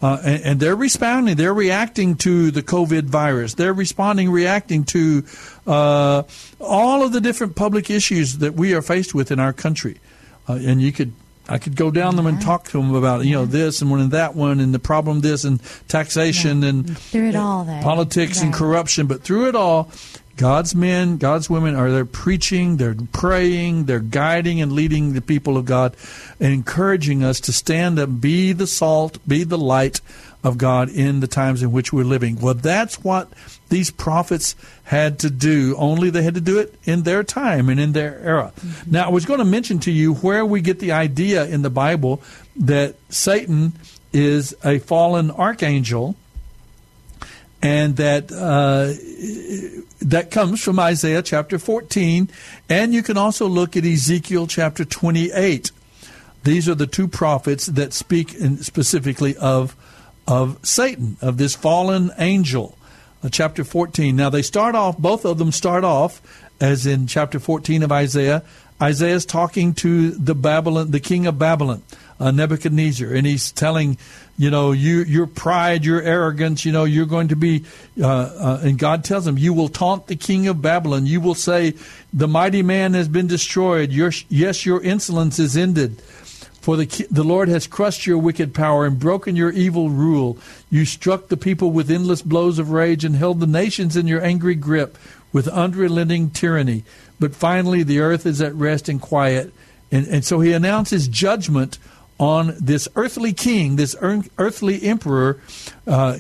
Uh, 0.04 0.20
and, 0.26 0.44
and 0.44 0.60
they're 0.60 0.76
responding. 0.76 1.38
They're 1.38 1.54
reacting 1.54 2.16
to 2.18 2.52
the 2.52 2.62
COVID 2.62 3.04
virus. 3.04 3.54
They're 3.54 3.72
responding, 3.74 4.30
reacting 4.30 4.84
to 4.86 5.24
uh, 5.66 6.24
all 6.60 7.04
of 7.04 7.14
the 7.14 7.22
different 7.22 7.56
public 7.56 7.90
issues 7.90 8.40
that 8.40 8.54
we 8.54 8.74
are 8.74 8.82
faced 8.82 9.16
with 9.16 9.32
in 9.32 9.40
our 9.40 9.54
country. 9.54 10.02
Uh, 10.50 10.60
and 10.62 10.82
you 10.82 10.92
could, 10.92 11.14
I 11.48 11.58
could 11.58 11.78
go 11.78 11.90
down 11.90 12.18
them 12.18 12.26
and 12.26 12.42
talk 12.42 12.66
to 12.66 12.72
them 12.82 12.94
about, 12.94 13.24
you 13.24 13.32
know, 13.32 13.46
this 13.46 13.82
and 13.82 13.90
one 13.90 14.02
and 14.02 14.12
that 14.12 14.36
one, 14.36 14.60
and 14.60 14.74
the 14.74 14.80
problem 14.80 15.22
this 15.22 15.46
and 15.46 15.62
taxation 15.88 16.66
and 16.66 16.98
Through 16.98 17.30
it 17.30 17.36
all, 17.38 17.64
though. 17.64 17.80
politics 17.82 18.42
and 18.42 18.54
corruption. 18.54 19.08
But 19.08 19.24
through 19.24 19.48
it 19.48 19.56
all, 19.56 19.90
God's 20.36 20.74
men, 20.74 21.18
God's 21.18 21.50
women 21.50 21.76
are 21.76 21.92
there 21.92 22.06
preaching, 22.06 22.78
they're 22.78 22.96
praying, 23.12 23.86
they're 23.86 24.00
guiding 24.00 24.62
and 24.62 24.72
leading 24.72 25.14
the 25.14 25.22
people 25.22 25.58
of 25.58 25.66
God, 25.66 25.96
and 26.40 26.52
encouraging 26.54 27.24
us 27.24 27.40
to 27.42 27.54
stand 27.54 28.00
up, 28.00 28.20
be 28.20 28.52
the 28.52 28.68
salt, 28.68 29.20
be 29.28 29.44
the 29.44 29.58
light 29.58 30.02
of 30.44 30.58
God 30.58 30.90
in 30.90 31.20
the 31.20 31.28
times 31.28 31.64
in 31.64 31.72
which 31.72 31.94
we're 31.94 32.04
living. 32.04 32.40
Well, 32.40 32.56
that's 32.56 33.04
what 33.04 33.30
these 33.70 33.92
prophets 33.92 34.56
had 34.84 35.20
to 35.20 35.30
do. 35.30 35.76
Only 35.78 36.10
they 36.10 36.24
had 36.24 36.36
to 36.36 36.42
do 36.42 36.60
it 36.60 36.76
in 36.84 37.04
their 37.04 37.24
time 37.24 37.70
and 37.70 37.80
in 37.80 37.94
their 37.94 38.20
era. 38.20 38.52
Mm-hmm. 38.58 38.92
Now, 38.92 39.06
I 39.06 39.10
was 39.10 39.26
going 39.26 39.40
to 39.40 39.46
mention 39.46 39.80
to 39.80 39.92
you 39.92 40.16
where 40.16 40.46
we 40.46 40.62
get 40.62 40.80
the 40.80 40.92
idea 40.92 41.46
in 41.46 41.62
the 41.62 41.70
Bible 41.70 42.22
that 42.56 42.96
Satan 43.10 43.74
is 44.12 44.56
a 44.64 44.80
fallen 44.80 45.32
archangel 45.32 46.16
and 47.64 47.96
that 47.96 48.30
uh, 48.32 48.94
that 50.06 50.30
comes 50.30 50.62
from 50.62 50.80
Isaiah 50.80 51.22
chapter 51.22 51.58
14, 51.58 52.30
and 52.70 52.94
you 52.94 53.02
can 53.02 53.18
also 53.18 53.48
look 53.48 53.78
at 53.78 53.86
Ezekiel 53.86 54.48
chapter 54.48 54.84
28. 54.84 55.72
These 56.44 56.68
are 56.68 56.76
the 56.76 56.86
two 56.88 57.08
prophets 57.08 57.68
that 57.68 57.94
speak 57.94 58.32
specifically 58.62 59.36
of 59.38 59.76
of 60.28 60.60
Satan, 60.62 61.18
of 61.22 61.38
this 61.38 61.56
fallen 61.56 62.12
angel. 62.20 62.78
Uh, 63.24 63.30
chapter 63.30 63.64
14. 63.64 64.14
Now 64.14 64.30
they 64.30 64.42
start 64.42 64.76
off, 64.76 64.98
both 64.98 65.24
of 65.24 65.38
them 65.38 65.54
start 65.54 65.86
off 65.86 66.22
as 66.60 66.86
in 66.86 67.08
chapter 67.08 67.40
14 67.40 67.82
of 67.82 67.92
Isaiah. 67.92 68.44
Isaiah's 68.82 69.26
talking 69.26 69.74
to 69.76 70.12
the 70.12 70.36
Babylon, 70.36 70.92
the 70.92 71.00
king 71.00 71.26
of 71.26 71.40
Babylon. 71.40 71.84
uh, 72.20 72.32
Nebuchadnezzar, 72.32 73.14
and 73.14 73.28
he's 73.28 73.52
telling, 73.52 73.98
you 74.38 74.50
know, 74.50 74.72
you, 74.72 75.04
your 75.04 75.28
pride, 75.28 75.86
your 75.86 76.02
arrogance, 76.02 76.66
you 76.66 76.72
know, 76.72 76.86
you're 76.86 77.06
going 77.06 77.28
to 77.28 77.36
be, 77.36 77.66
uh, 78.02 78.08
uh, 78.08 78.60
and 78.64 78.80
God 78.80 79.04
tells 79.04 79.28
him, 79.28 79.38
you 79.38 79.54
will 79.54 79.70
taunt 79.70 80.08
the 80.08 80.16
king 80.16 80.48
of 80.48 80.62
Babylon. 80.62 81.06
You 81.06 81.22
will 81.22 81.36
say, 81.36 81.76
the 82.12 82.28
mighty 82.28 82.64
man 82.64 82.96
has 82.96 83.08
been 83.08 83.28
destroyed. 83.28 83.92
Your, 83.92 84.12
yes, 84.30 84.66
your 84.66 84.82
insolence 84.82 85.38
is 85.38 85.56
ended. 85.56 86.02
For 86.62 86.78
the, 86.78 87.08
the 87.12 87.24
Lord 87.26 87.50
has 87.50 87.68
crushed 87.68 88.08
your 88.08 88.18
wicked 88.18 88.54
power 88.54 88.86
and 88.86 88.98
broken 88.98 89.36
your 89.36 89.52
evil 89.52 89.90
rule. 89.90 90.38
You 90.72 90.86
struck 90.86 91.28
the 91.28 91.38
people 91.38 91.72
with 91.72 91.92
endless 91.92 92.22
blows 92.22 92.58
of 92.58 92.72
rage 92.72 93.04
and 93.04 93.16
held 93.16 93.40
the 93.40 93.48
nations 93.48 93.98
in 93.98 94.08
your 94.08 94.24
angry 94.24 94.56
grip 94.56 94.98
with 95.34 95.48
unrelenting 95.50 96.30
tyranny. 96.30 96.86
But 97.20 97.36
finally, 97.36 97.84
the 97.84 98.00
earth 98.00 98.26
is 98.26 98.42
at 98.42 98.56
rest 98.56 98.88
and 98.90 99.02
quiet. 99.02 99.54
And, 99.92 100.08
and 100.08 100.26
so 100.26 100.40
he 100.40 100.54
announces 100.54 101.08
judgment 101.08 101.78
on 102.20 102.56
this 102.60 102.88
earthly 102.96 103.34
king, 103.34 103.76
this 103.76 103.96
earthly 104.02 104.84
emperor. 104.84 105.40
Uh, 105.88 106.18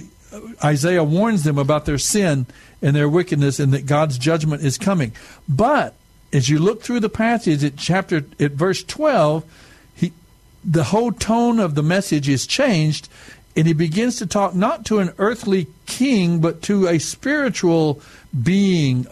Isaiah 0.63 1.03
warns 1.03 1.43
them 1.43 1.57
about 1.57 1.85
their 1.85 1.97
sin 1.97 2.47
and 2.81 2.95
their 2.95 3.07
wickedness 3.07 3.59
and 3.59 3.71
that 3.73 3.85
God's 3.85 4.17
judgment 4.17 4.63
is 4.63 4.77
coming. 4.77 5.13
But 5.47 5.95
as 6.31 6.49
you 6.49 6.59
look 6.59 6.81
through 6.81 7.01
the 7.01 7.09
passage 7.09 7.63
at 7.63 7.77
chapter 7.77 8.25
at 8.39 8.51
verse 8.51 8.83
12, 8.83 9.43
the 10.65 10.83
whole 10.85 11.11
tone 11.11 11.59
of 11.59 11.75
the 11.75 11.83
message 11.83 12.29
is 12.29 12.47
changed, 12.47 13.09
and 13.55 13.67
he 13.67 13.73
begins 13.73 14.17
to 14.17 14.25
talk 14.25 14.55
not 14.55 14.85
to 14.85 14.99
an 14.99 15.13
earthly 15.17 15.67
king, 15.85 16.39
but 16.39 16.61
to 16.63 16.87
a 16.87 16.99
spiritual 16.99 18.01
being 18.41 19.05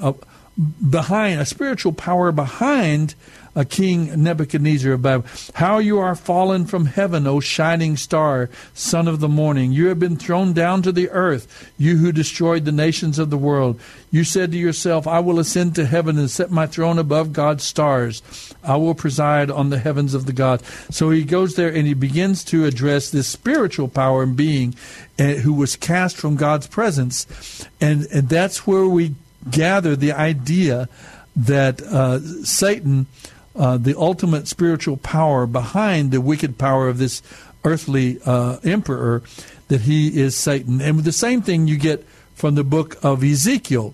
behind, 0.89 1.39
a 1.39 1.45
spiritual 1.45 1.91
power 1.91 2.32
behind 2.32 3.15
a 3.56 3.66
King 3.66 4.24
Nebuchadnezzar 4.24 4.93
of 4.93 5.02
Babylon. 5.02 5.32
How 5.56 5.80
you 5.80 5.99
are 5.99 6.16
fallen 6.16 6.66
from 6.66 6.86
heaven, 6.86 7.28
O 7.28 7.39
shining 7.39 7.97
star, 7.97 8.49
son 8.74 9.08
of 9.08 9.20
the 9.20 9.28
morning. 9.28 9.72
You 9.72 9.88
have 9.88 9.99
been 9.99 10.16
thrown 10.16 10.54
down 10.54 10.82
to 10.84 10.91
the 10.91 11.10
earth, 11.10 11.72
you 11.78 11.97
who 11.97 12.12
destroyed 12.12 12.66
the 12.66 12.72
nations 12.72 13.20
of 13.20 13.30
the 13.30 13.38
world. 13.38 13.80
You 14.10 14.24
said 14.24 14.52
to 14.52 14.58
yourself, 14.58 15.08
I 15.08 15.20
will 15.20 15.39
ascend 15.39 15.76
to 15.76 15.86
heaven 15.86 16.18
and 16.18 16.30
set 16.30 16.52
my 16.52 16.68
throne 16.68 16.99
above 16.99 17.34
God's 17.34 17.64
stars. 17.64 18.22
I 18.64 18.76
will 18.76 18.95
preside 18.95 19.49
on 19.49 19.70
the 19.70 19.80
heavens 19.80 20.14
of 20.14 20.26
the 20.26 20.34
God. 20.34 20.62
So 20.89 21.10
he 21.10 21.24
goes 21.24 21.56
there 21.56 21.74
and 21.74 21.88
he 21.88 21.93
begins 21.93 22.43
to 22.45 22.66
address 22.66 23.10
this 23.10 23.28
spiritual 23.28 23.88
power 23.88 24.24
and 24.24 24.36
being 24.36 24.76
uh, 25.20 25.36
who 25.36 25.54
was 25.54 25.76
cast 25.76 26.18
from 26.18 26.36
God's 26.36 26.68
presence. 26.68 27.68
And, 27.80 28.06
and 28.14 28.28
that's 28.30 28.68
where 28.68 28.86
we 28.86 29.16
gather 29.49 29.95
the 29.95 30.12
idea 30.12 30.89
that 31.36 31.82
uh, 31.82 32.20
Satan 32.43 33.08
uh, 33.56 33.78
the 33.78 33.97
ultimate 33.97 34.47
spiritual 34.47 34.97
power 34.97 35.45
behind 35.45 36.12
the 36.12 36.22
wicked 36.22 36.58
power 36.58 36.88
of 36.88 36.97
this 36.97 37.22
earthly 37.64 38.20
uh, 38.26 38.58
emperor, 38.64 39.22
that 39.68 39.82
he 39.82 40.20
is 40.20 40.36
Satan. 40.36 40.82
And 40.82 40.99
the 40.99 41.12
same 41.12 41.41
thing 41.41 41.68
you 41.68 41.78
get 41.78 42.06
from 42.36 42.56
the 42.56 42.64
book 42.64 42.97
of 43.04 43.24
Ezekiel. 43.24 43.93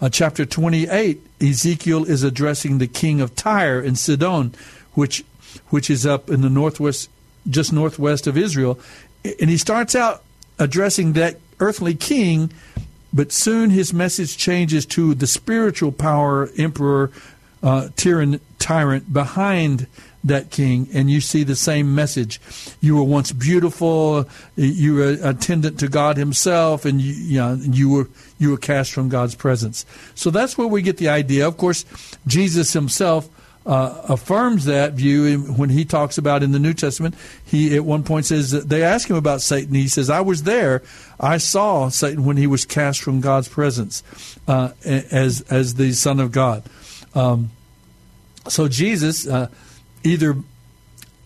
Uh, 0.00 0.10
chapter 0.10 0.44
28, 0.44 1.20
Ezekiel 1.40 2.04
is 2.04 2.22
addressing 2.22 2.78
the 2.78 2.86
king 2.86 3.20
of 3.20 3.34
Tyre 3.34 3.80
and 3.80 3.98
Sidon, 3.98 4.52
which, 4.92 5.24
which 5.70 5.88
is 5.88 6.04
up 6.04 6.28
in 6.28 6.42
the 6.42 6.50
northwest, 6.50 7.08
just 7.48 7.72
northwest 7.72 8.26
of 8.26 8.36
Israel. 8.36 8.78
And 9.40 9.48
he 9.48 9.56
starts 9.56 9.94
out 9.94 10.22
addressing 10.58 11.14
that 11.14 11.38
earthly 11.58 11.94
king, 11.94 12.52
but 13.12 13.32
soon 13.32 13.70
his 13.70 13.94
message 13.94 14.36
changes 14.36 14.84
to 14.86 15.14
the 15.14 15.26
spiritual 15.26 15.92
power 15.92 16.50
emperor 16.58 17.10
uh, 17.66 17.88
tyrant, 17.96 18.40
tyrant 18.60 19.12
behind 19.12 19.88
that 20.22 20.50
king, 20.50 20.88
and 20.94 21.10
you 21.10 21.20
see 21.20 21.42
the 21.42 21.56
same 21.56 21.96
message. 21.96 22.40
You 22.80 22.94
were 22.94 23.02
once 23.02 23.32
beautiful. 23.32 24.28
You 24.54 24.94
were 24.94 25.16
attendant 25.20 25.80
to 25.80 25.88
God 25.88 26.16
Himself, 26.16 26.84
and 26.84 27.00
you, 27.00 27.12
you, 27.12 27.38
know, 27.38 27.54
you 27.60 27.90
were 27.90 28.08
you 28.38 28.52
were 28.52 28.56
cast 28.56 28.92
from 28.92 29.08
God's 29.08 29.34
presence. 29.34 29.84
So 30.14 30.30
that's 30.30 30.56
where 30.56 30.68
we 30.68 30.80
get 30.80 30.98
the 30.98 31.08
idea. 31.08 31.48
Of 31.48 31.56
course, 31.56 31.84
Jesus 32.28 32.72
Himself 32.72 33.28
uh, 33.66 34.00
affirms 34.08 34.66
that 34.66 34.92
view 34.92 35.40
when 35.40 35.70
he 35.70 35.84
talks 35.84 36.18
about 36.18 36.44
in 36.44 36.52
the 36.52 36.60
New 36.60 36.72
Testament. 36.72 37.16
He 37.44 37.74
at 37.74 37.84
one 37.84 38.04
point 38.04 38.26
says 38.26 38.52
they 38.52 38.84
ask 38.84 39.10
him 39.10 39.16
about 39.16 39.40
Satan. 39.40 39.74
He 39.74 39.88
says, 39.88 40.08
"I 40.08 40.20
was 40.20 40.44
there. 40.44 40.84
I 41.18 41.38
saw 41.38 41.88
Satan 41.88 42.24
when 42.24 42.36
he 42.36 42.46
was 42.46 42.64
cast 42.64 43.02
from 43.02 43.20
God's 43.20 43.48
presence 43.48 44.04
uh, 44.46 44.70
as 44.84 45.40
as 45.50 45.74
the 45.74 45.92
Son 45.94 46.20
of 46.20 46.30
God." 46.30 46.62
Um, 47.12 47.50
so 48.48 48.68
Jesus, 48.68 49.26
uh, 49.26 49.48
either 50.04 50.36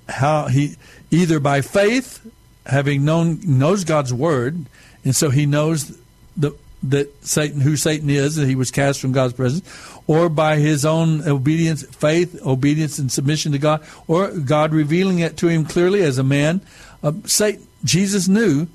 how 0.09 0.49
he 0.49 0.77
either 1.11 1.41
by 1.41 1.61
faith, 1.61 2.27
having 2.66 3.05
known 3.05 3.41
knows 3.45 3.85
God's 3.85 4.12
word, 4.12 4.66
and 5.05 5.14
so 5.14 5.31
he 5.31 5.47
knows 5.47 5.99
the 6.37 6.57
that 6.83 7.27
Satan 7.27 7.61
who 7.61 7.77
Satan 7.77 8.09
is, 8.09 8.37
that 8.37 8.49
he 8.49 8.55
was 8.55 8.71
cast 8.71 9.01
from 9.01 9.12
God's 9.12 9.35
presence, 9.35 9.68
or 10.07 10.29
by 10.29 10.57
his 10.57 10.85
own 10.85 11.27
obedience, 11.29 11.83
faith, 11.85 12.41
obedience, 12.45 12.99
and 12.99 13.12
submission 13.12 13.53
to 13.53 13.59
God, 13.59 13.85
or 14.07 14.31
God 14.31 14.73
revealing 14.73 15.18
it 15.18 15.37
to 15.39 15.49
him 15.49 15.66
clearly 15.66 16.03
as 16.03 16.16
a 16.16 16.25
man. 16.25 16.62
Uh, 17.03 17.12
Satan, 17.27 17.66
Jesus 17.85 18.29
knew 18.29 18.66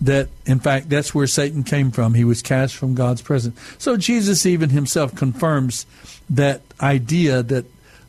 that 0.00 0.28
in 0.44 0.58
fact 0.60 0.88
that's 0.90 1.14
where 1.14 1.26
Satan 1.26 1.62
came 1.62 1.90
from. 1.90 2.14
He 2.14 2.24
was 2.24 2.42
cast 2.42 2.76
from 2.76 2.94
God's 2.94 3.22
presence. 3.22 3.58
So 3.78 3.96
Jesus 3.96 4.44
even 4.44 4.70
himself 4.70 5.14
confirms 5.14 5.86
that 6.28 6.62
idea 6.80 7.42
that 7.42 7.64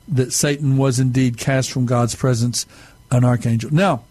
that 0.08 0.34
Satan 0.34 0.78
was 0.78 1.00
indeed 1.00 1.38
cast 1.38 1.72
from 1.72 1.86
God's 1.86 2.16
presence, 2.16 2.66
an 3.12 3.24
archangel. 3.24 3.74
Now, 3.74 4.04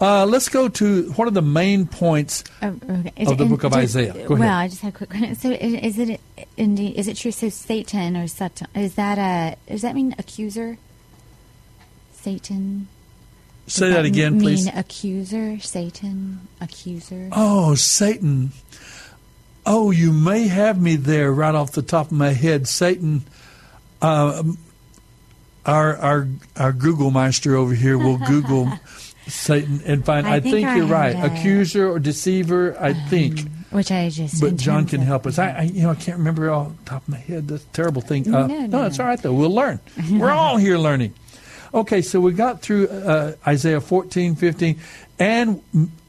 uh, 0.00 0.24
let's 0.24 0.48
go 0.48 0.68
to 0.68 1.10
what 1.12 1.28
are 1.28 1.32
the 1.32 1.42
main 1.42 1.86
points 1.86 2.42
oh, 2.62 2.68
okay. 2.88 3.26
of 3.26 3.36
the 3.36 3.44
book 3.44 3.64
of 3.64 3.74
Isaiah. 3.74 4.26
well, 4.28 4.42
I 4.42 4.66
just 4.66 4.80
had 4.80 4.94
a 4.94 4.96
quick 4.96 5.10
question. 5.10 5.34
So, 5.34 5.50
is, 5.50 5.74
is 5.74 5.98
it 5.98 6.20
indeed 6.56 6.96
is 6.96 7.06
it 7.06 7.18
true? 7.18 7.32
So, 7.32 7.50
Satan 7.50 8.16
or 8.16 8.26
Satan 8.26 8.66
is 8.74 8.94
that 8.94 9.18
a 9.18 9.56
does 9.70 9.82
that 9.82 9.94
mean 9.94 10.14
accuser? 10.18 10.78
Satan. 12.12 12.88
Say 13.66 13.88
that, 13.88 13.96
that, 13.96 14.04
again, 14.04 14.38
mean 14.38 14.42
please. 14.42 14.66
accuser, 14.66 15.60
Satan, 15.60 16.48
accuser. 16.60 17.28
Oh, 17.32 17.74
Satan. 17.74 18.52
Oh, 19.66 19.90
you 19.90 20.12
may 20.12 20.48
have 20.48 20.80
me 20.80 20.96
there 20.96 21.30
right 21.30 21.54
off 21.54 21.72
the 21.72 21.82
top 21.82 22.06
of 22.06 22.12
my 22.12 22.30
head. 22.30 22.66
Satan. 22.66 23.22
Uh, 24.02 24.42
our 25.66 25.96
our 25.96 26.28
our 26.56 26.72
Google 26.72 27.10
Meister 27.10 27.56
over 27.56 27.74
here 27.74 27.98
will 27.98 28.18
Google 28.26 28.70
Satan 29.26 29.80
and 29.84 30.04
find. 30.04 30.26
I, 30.26 30.36
I 30.36 30.40
think, 30.40 30.54
think, 30.54 30.76
you're 30.76 30.86
right. 30.86 31.14
Accuser 31.14 31.88
or 31.90 31.98
deceiver. 31.98 32.76
I 32.78 32.90
um, 32.90 33.08
think. 33.08 33.48
Which 33.70 33.92
I 33.92 34.08
just. 34.08 34.40
But 34.40 34.56
John 34.56 34.86
can 34.86 35.00
help 35.00 35.26
us. 35.26 35.38
I, 35.38 35.50
I, 35.50 35.62
you 35.62 35.82
know 35.82 35.90
I 35.90 35.94
can't 35.94 36.18
remember 36.18 36.50
off 36.50 36.76
the 36.76 36.84
top 36.84 37.02
of 37.02 37.08
my 37.08 37.18
head. 37.18 37.48
That's 37.48 37.64
a 37.64 37.68
terrible 37.68 38.02
thing. 38.02 38.32
Uh, 38.32 38.46
no, 38.46 38.60
no, 38.60 38.66
no, 38.66 38.86
it's 38.86 38.98
all 38.98 39.06
right 39.06 39.20
though. 39.20 39.32
We'll 39.32 39.54
learn. 39.54 39.80
We're 40.10 40.30
all 40.30 40.56
here 40.56 40.78
learning. 40.78 41.14
Okay, 41.72 42.02
so 42.02 42.20
we 42.20 42.32
got 42.32 42.62
through 42.62 42.88
uh, 42.88 43.34
Isaiah 43.46 43.80
14, 43.80 44.34
15, 44.34 44.80
and 45.20 45.62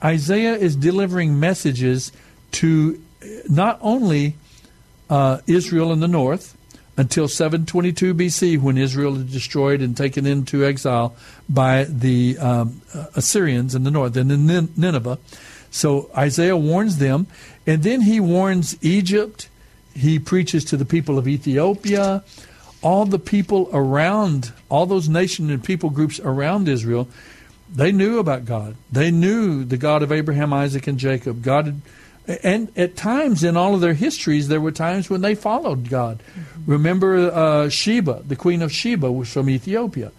Isaiah 0.03 0.55
is 0.55 0.75
delivering 0.75 1.39
messages 1.39 2.11
to 2.53 2.99
not 3.47 3.77
only 3.81 4.35
uh, 5.11 5.41
Israel 5.45 5.91
in 5.91 5.99
the 5.99 6.07
north, 6.07 6.57
until 7.01 7.27
722 7.27 8.13
BC 8.13 8.61
when 8.61 8.77
Israel 8.77 9.17
is 9.17 9.33
destroyed 9.33 9.81
and 9.81 9.97
taken 9.97 10.27
into 10.27 10.63
exile 10.63 11.15
by 11.49 11.85
the 11.85 12.37
um, 12.37 12.83
Assyrians 13.15 13.73
in 13.73 13.83
the 13.83 13.89
north 13.89 14.15
and 14.15 14.31
in 14.31 14.69
Nineveh. 14.77 15.17
So 15.71 16.11
Isaiah 16.15 16.55
warns 16.55 16.99
them, 16.99 17.25
and 17.65 17.81
then 17.81 18.01
he 18.01 18.19
warns 18.19 18.77
Egypt. 18.83 19.49
He 19.95 20.19
preaches 20.19 20.63
to 20.65 20.77
the 20.77 20.85
people 20.85 21.17
of 21.17 21.27
Ethiopia, 21.27 22.23
all 22.83 23.05
the 23.05 23.17
people 23.17 23.67
around, 23.73 24.53
all 24.69 24.85
those 24.85 25.09
nation 25.09 25.49
and 25.49 25.63
people 25.63 25.89
groups 25.89 26.19
around 26.19 26.69
Israel. 26.69 27.07
They 27.73 27.91
knew 27.91 28.19
about 28.19 28.45
God. 28.45 28.75
They 28.91 29.09
knew 29.09 29.63
the 29.63 29.77
God 29.77 30.03
of 30.03 30.11
Abraham, 30.11 30.53
Isaac, 30.53 30.85
and 30.85 30.99
Jacob. 30.99 31.41
God 31.41 31.81
and 32.27 32.71
at 32.77 32.95
times 32.95 33.43
in 33.43 33.57
all 33.57 33.73
of 33.73 33.81
their 33.81 33.93
histories, 33.93 34.47
there 34.47 34.61
were 34.61 34.71
times 34.71 35.09
when 35.09 35.21
they 35.21 35.35
followed 35.35 35.89
God. 35.89 36.19
Mm-hmm. 36.19 36.71
Remember 36.71 37.31
uh, 37.31 37.69
Sheba, 37.69 38.23
the 38.27 38.35
queen 38.35 38.61
of 38.61 38.71
Sheba, 38.71 39.11
was 39.11 39.31
from 39.31 39.49
Ethiopia, 39.49 40.11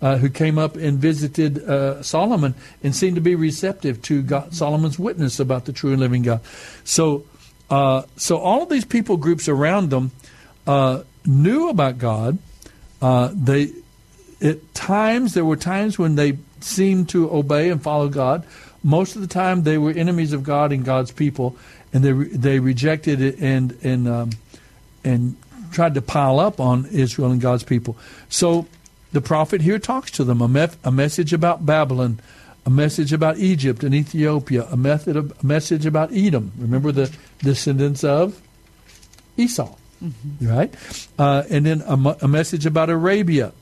uh, 0.00 0.16
who 0.16 0.30
came 0.30 0.58
up 0.58 0.76
and 0.76 0.98
visited 0.98 1.58
uh, 1.58 2.02
Solomon 2.02 2.54
and 2.82 2.96
seemed 2.96 3.16
to 3.16 3.20
be 3.20 3.34
receptive 3.34 4.00
to 4.02 4.22
God, 4.22 4.54
Solomon's 4.54 4.98
witness 4.98 5.38
about 5.38 5.66
the 5.66 5.72
true 5.72 5.92
and 5.92 6.00
living 6.00 6.22
God. 6.22 6.40
So, 6.84 7.24
uh, 7.70 8.02
so 8.16 8.38
all 8.38 8.62
of 8.62 8.68
these 8.68 8.86
people 8.86 9.16
groups 9.18 9.48
around 9.48 9.90
them 9.90 10.10
uh, 10.66 11.02
knew 11.26 11.68
about 11.68 11.98
God. 11.98 12.38
Uh, 13.00 13.30
they, 13.34 13.72
at 14.40 14.74
times, 14.74 15.34
there 15.34 15.44
were 15.44 15.56
times 15.56 15.98
when 15.98 16.14
they 16.14 16.38
seemed 16.60 17.08
to 17.10 17.30
obey 17.30 17.68
and 17.68 17.82
follow 17.82 18.08
God 18.08 18.46
most 18.82 19.14
of 19.16 19.22
the 19.22 19.28
time, 19.28 19.62
they 19.62 19.78
were 19.78 19.90
enemies 19.90 20.32
of 20.32 20.42
God 20.42 20.72
and 20.72 20.84
God's 20.84 21.12
people, 21.12 21.56
and 21.92 22.04
they 22.04 22.12
they 22.12 22.58
rejected 22.58 23.20
it 23.20 23.38
and 23.40 23.76
and 23.82 24.08
um, 24.08 24.30
and 25.04 25.36
tried 25.72 25.94
to 25.94 26.02
pile 26.02 26.38
up 26.38 26.60
on 26.60 26.86
Israel 26.86 27.30
and 27.30 27.40
God's 27.40 27.62
people. 27.62 27.96
So 28.28 28.66
the 29.12 29.20
prophet 29.20 29.60
here 29.60 29.78
talks 29.78 30.10
to 30.12 30.24
them 30.24 30.40
a, 30.40 30.48
mef- 30.48 30.76
a 30.84 30.90
message 30.90 31.32
about 31.32 31.64
Babylon, 31.64 32.20
a 32.66 32.70
message 32.70 33.12
about 33.12 33.38
Egypt 33.38 33.82
and 33.82 33.94
Ethiopia, 33.94 34.66
a, 34.70 34.76
method 34.76 35.16
of, 35.16 35.32
a 35.42 35.46
message 35.46 35.86
about 35.86 36.12
Edom. 36.12 36.52
Remember 36.58 36.92
the 36.92 37.14
descendants 37.38 38.04
of 38.04 38.40
Esau, 39.36 39.76
Mm-hmm. 40.02 40.48
right? 40.48 40.74
Uh, 41.16 41.44
and 41.48 41.64
then 41.64 41.80
a, 41.82 42.16
a 42.22 42.26
message 42.28 42.66
about 42.66 42.90
Arabia. 42.90 43.52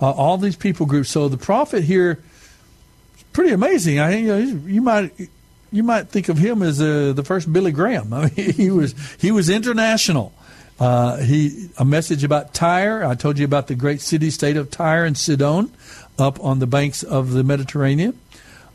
Uh, 0.00 0.10
all 0.10 0.38
these 0.38 0.54
people 0.54 0.86
groups. 0.86 1.10
So 1.10 1.28
the 1.28 1.36
prophet 1.36 1.82
here 1.82 2.22
pretty 3.34 3.52
amazing. 3.52 3.98
I 3.98 4.16
you, 4.16 4.26
know, 4.26 4.38
you 4.38 4.80
might 4.80 5.12
you 5.70 5.82
might 5.82 6.08
think 6.08 6.30
of 6.30 6.38
him 6.38 6.62
as 6.62 6.80
uh, 6.80 7.12
the 7.14 7.24
first 7.24 7.52
Billy 7.52 7.72
Graham. 7.72 8.12
I 8.14 8.30
mean, 8.30 8.52
he 8.52 8.70
was 8.70 8.94
he 9.18 9.30
was 9.30 9.50
international. 9.50 10.32
Uh, 10.80 11.18
he 11.18 11.68
a 11.76 11.84
message 11.84 12.24
about 12.24 12.54
Tyre. 12.54 13.04
I 13.04 13.14
told 13.14 13.38
you 13.38 13.44
about 13.44 13.66
the 13.66 13.74
great 13.74 14.00
city 14.00 14.30
state 14.30 14.56
of 14.56 14.70
Tyre 14.70 15.04
and 15.04 15.18
Sidon, 15.18 15.70
up 16.18 16.42
on 16.42 16.60
the 16.60 16.66
banks 16.66 17.02
of 17.02 17.32
the 17.32 17.44
Mediterranean. 17.44 18.18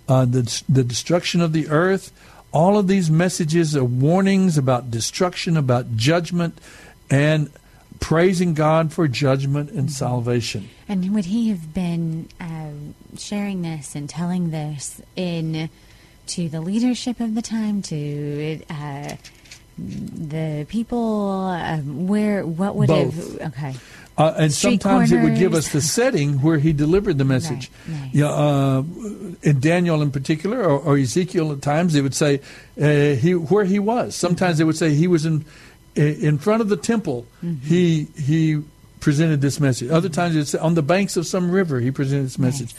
Uh, 0.08 0.26
the 0.26 0.64
the 0.70 0.84
destruction 0.84 1.42
of 1.42 1.54
the 1.54 1.70
earth. 1.70 2.12
All 2.52 2.80
of 2.80 2.88
these 2.88 3.12
messages 3.12 3.78
are 3.78 3.84
warnings 3.84 4.58
about 4.58 4.90
destruction, 4.90 5.56
about 5.56 5.96
judgment, 5.96 6.60
and 7.10 7.52
praising 8.00 8.54
God 8.54 8.92
for 8.94 9.08
judgment 9.08 9.72
and 9.72 9.92
salvation. 9.92 10.70
And 10.88 11.14
would 11.14 11.26
he 11.26 11.50
have 11.50 11.74
been 11.74 12.30
uh, 12.40 12.72
sharing 13.18 13.62
this 13.62 13.96
and 13.96 14.10
telling 14.10 14.52
this 14.52 15.02
in 15.16 15.70
to 16.28 16.50
the 16.50 16.62
leadership 16.62 17.20
of 17.20 17.36
the 17.36 17.42
time, 17.42 17.82
to 17.84 18.62
uh, 18.70 19.16
the 19.78 20.66
people? 20.70 21.50
Um, 21.50 22.08
where 22.08 22.46
what 22.46 22.76
would 22.76 22.88
Both. 22.88 23.40
have? 23.40 23.54
Okay, 23.54 23.76
Uh, 24.18 24.34
and 24.38 24.52
Street 24.52 24.82
sometimes 24.82 25.12
it 25.12 25.22
would 25.24 25.38
give 25.38 25.54
us 25.54 25.72
the 25.72 25.82
setting 25.82 26.42
where 26.42 26.58
he 26.60 26.74
delivered 26.74 27.18
the 27.18 27.26
message. 27.36 27.72
Right, 27.88 28.02
right. 28.02 28.10
Yeah, 28.14 28.30
uh, 28.30 28.84
in 29.44 29.60
Daniel 29.60 30.02
in 30.02 30.12
particular, 30.12 30.62
or, 30.62 30.80
or 30.80 30.98
Ezekiel 30.98 31.52
at 31.52 31.62
times, 31.62 31.94
they 31.94 32.02
would 32.02 32.16
say 32.16 32.42
uh, 32.82 33.16
he 33.16 33.36
where 33.36 33.66
he 33.66 33.80
was. 33.80 34.16
Sometimes 34.16 34.58
they 34.58 34.64
would 34.66 34.78
say 34.78 34.94
he 34.94 35.08
was 35.08 35.26
in 35.26 35.46
in 36.00 36.38
front 36.38 36.62
of 36.62 36.70
the 36.70 36.78
temple. 36.78 37.26
Mm-hmm. 37.44 37.66
He 37.68 38.08
he 38.18 38.64
presented 39.00 39.42
this 39.42 39.60
message. 39.60 39.90
Other 39.90 40.10
times 40.10 40.36
it's 40.36 40.54
on 40.56 40.74
the 40.74 40.82
banks 40.82 41.18
of 41.18 41.26
some 41.26 41.52
river. 41.52 41.80
He 41.80 41.92
presented 41.92 42.26
this 42.26 42.38
message. 42.40 42.76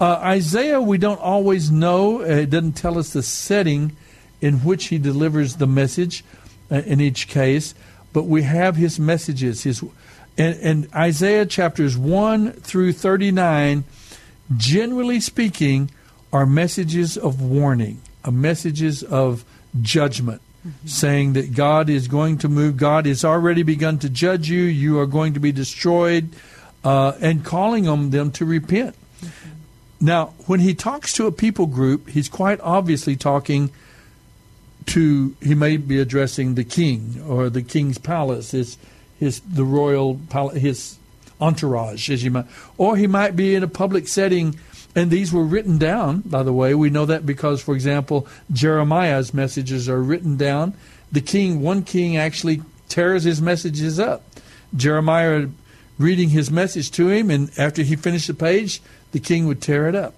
Uh, 0.00 0.14
Isaiah, 0.22 0.80
we 0.80 0.98
don't 0.98 1.20
always 1.20 1.70
know. 1.70 2.20
Uh, 2.20 2.42
it 2.44 2.50
doesn't 2.50 2.74
tell 2.74 2.96
us 2.98 3.12
the 3.12 3.22
setting 3.22 3.96
in 4.40 4.58
which 4.58 4.86
he 4.86 4.98
delivers 4.98 5.56
the 5.56 5.66
message 5.66 6.24
uh, 6.70 6.76
in 6.86 7.00
each 7.00 7.28
case, 7.28 7.74
but 8.12 8.24
we 8.24 8.42
have 8.42 8.76
his 8.76 8.98
messages. 8.98 9.64
His 9.64 9.82
and, 10.36 10.56
and 10.60 10.94
Isaiah 10.94 11.46
chapters 11.46 11.96
one 11.96 12.52
through 12.52 12.92
thirty 12.92 13.30
nine, 13.32 13.84
generally 14.56 15.20
speaking, 15.20 15.90
are 16.32 16.46
messages 16.46 17.16
of 17.16 17.40
warning, 17.40 18.00
are 18.24 18.32
messages 18.32 19.02
of 19.02 19.44
judgment, 19.82 20.40
saying 20.86 21.34
that 21.34 21.54
God 21.54 21.90
is 21.90 22.08
going 22.08 22.38
to 22.38 22.48
move. 22.48 22.76
God 22.76 23.06
has 23.06 23.24
already 23.24 23.62
begun 23.62 23.98
to 23.98 24.08
judge 24.08 24.48
you. 24.48 24.62
You 24.62 24.98
are 24.98 25.06
going 25.06 25.34
to 25.34 25.40
be 25.40 25.52
destroyed, 25.52 26.30
uh, 26.82 27.12
and 27.20 27.44
calling 27.44 27.88
on 27.88 28.10
them 28.10 28.30
to 28.32 28.44
repent. 28.44 28.94
Now, 30.00 30.34
when 30.46 30.60
he 30.60 30.74
talks 30.74 31.12
to 31.14 31.26
a 31.26 31.32
people 31.32 31.66
group, 31.66 32.10
he's 32.10 32.28
quite 32.28 32.60
obviously 32.60 33.16
talking 33.16 33.70
to. 34.86 35.34
He 35.40 35.54
may 35.54 35.76
be 35.76 35.98
addressing 35.98 36.54
the 36.54 36.64
king 36.64 37.22
or 37.26 37.48
the 37.48 37.62
king's 37.62 37.98
palace, 37.98 38.50
his 38.50 38.76
his 39.18 39.40
the 39.40 39.64
royal 39.64 40.20
pal- 40.28 40.50
his 40.50 40.98
entourage, 41.40 42.10
as 42.10 42.22
you 42.24 42.30
might, 42.30 42.46
or 42.76 42.96
he 42.96 43.06
might 43.06 43.36
be 43.36 43.54
in 43.54 43.62
a 43.62 43.68
public 43.68 44.08
setting. 44.08 44.58
And 44.96 45.10
these 45.10 45.32
were 45.32 45.44
written 45.44 45.78
down, 45.78 46.20
by 46.20 46.42
the 46.42 46.52
way. 46.52 46.74
We 46.74 46.90
know 46.90 47.06
that 47.06 47.26
because, 47.26 47.60
for 47.60 47.74
example, 47.74 48.28
Jeremiah's 48.52 49.34
messages 49.34 49.88
are 49.88 50.00
written 50.00 50.36
down. 50.36 50.74
The 51.10 51.20
king, 51.20 51.60
one 51.60 51.82
king, 51.82 52.16
actually 52.16 52.62
tears 52.88 53.24
his 53.24 53.40
messages 53.40 53.98
up. 53.98 54.22
Jeremiah 54.76 55.48
reading 55.98 56.30
his 56.30 56.50
message 56.50 56.90
to 56.92 57.08
him, 57.08 57.30
and 57.30 57.50
after 57.58 57.82
he 57.82 57.96
finished 57.96 58.26
the 58.26 58.34
page, 58.34 58.80
the 59.12 59.20
king 59.20 59.46
would 59.46 59.62
tear 59.62 59.88
it 59.88 59.94
up. 59.94 60.14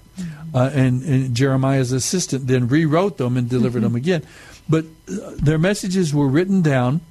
Uh, 0.55 0.71
and, 0.73 1.03
and 1.03 1.35
Jeremiah's 1.35 1.93
assistant 1.93 2.47
then 2.47 2.69
rewrote 2.69 3.19
them 3.19 3.37
and 3.37 3.49
delivered 3.49 3.83
them 3.83 3.95
again. 3.95 4.23
But 4.69 4.87
uh, 5.09 5.33
their 5.37 5.59
messages 5.59 6.15
were 6.15 6.27
written 6.27 6.63
down 6.63 7.03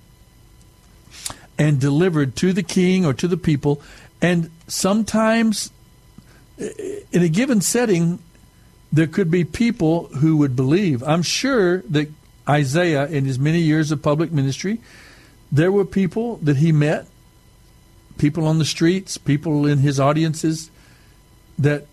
and 1.57 1.80
delivered 1.80 2.36
to 2.38 2.53
the 2.53 2.63
king 2.63 3.05
or 3.05 3.13
to 3.13 3.28
the 3.28 3.38
people. 3.38 3.82
And 4.22 4.49
sometimes, 4.68 5.70
in 6.57 7.21
a 7.21 7.29
given 7.29 7.61
setting, 7.61 8.19
there 8.91 9.07
could 9.07 9.29
be 9.29 9.43
people 9.43 10.05
who 10.07 10.37
would 10.37 10.55
believe. 10.55 11.03
I'm 11.03 11.21
sure 11.21 11.79
that 11.89 12.09
Isaiah, 12.47 13.07
in 13.07 13.25
his 13.25 13.39
many 13.39 13.59
years 13.59 13.91
of 13.91 14.01
public 14.01 14.31
ministry, 14.31 14.79
there 15.51 15.71
were 15.71 15.85
people 15.85 16.37
that 16.37 16.57
he 16.57 16.71
met, 16.71 17.07
people 18.17 18.47
on 18.47 18.59
the 18.59 18.65
streets, 18.65 19.17
people 19.17 19.65
in 19.65 19.79
his 19.79 19.99
audiences 19.99 20.69
that 21.57 21.87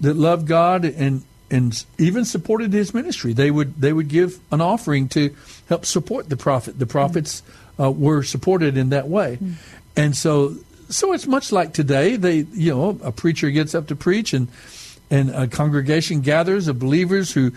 that 0.00 0.14
loved 0.14 0.46
God 0.46 0.84
and 0.84 1.22
and 1.50 1.84
even 1.98 2.24
supported 2.24 2.72
his 2.72 2.92
ministry. 2.92 3.32
They 3.32 3.50
would 3.50 3.80
they 3.80 3.92
would 3.92 4.08
give 4.08 4.40
an 4.50 4.60
offering 4.60 5.08
to 5.10 5.34
help 5.68 5.86
support 5.86 6.28
the 6.28 6.36
prophet. 6.36 6.78
The 6.78 6.86
prophets 6.86 7.42
uh, 7.78 7.90
were 7.90 8.22
supported 8.22 8.76
in 8.76 8.90
that 8.90 9.08
way, 9.08 9.38
and 9.96 10.16
so 10.16 10.56
so 10.88 11.12
it's 11.12 11.26
much 11.26 11.52
like 11.52 11.72
today. 11.72 12.16
They 12.16 12.46
you 12.52 12.74
know 12.74 12.98
a 13.02 13.12
preacher 13.12 13.50
gets 13.50 13.74
up 13.74 13.88
to 13.88 13.96
preach 13.96 14.32
and 14.32 14.48
and 15.10 15.30
a 15.30 15.46
congregation 15.46 16.20
gathers 16.20 16.68
of 16.68 16.78
believers 16.78 17.32
who 17.32 17.52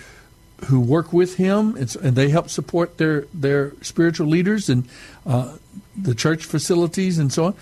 who 0.66 0.80
work 0.80 1.12
with 1.12 1.38
him 1.38 1.76
and, 1.76 1.96
and 1.98 2.16
they 2.16 2.30
help 2.30 2.50
support 2.50 2.98
their 2.98 3.26
their 3.34 3.74
spiritual 3.82 4.28
leaders 4.28 4.70
and 4.70 4.88
uh, 5.26 5.56
the 5.98 6.16
church 6.16 6.46
facilities 6.46 7.18
and 7.18 7.34
so 7.34 7.46
on. 7.46 7.56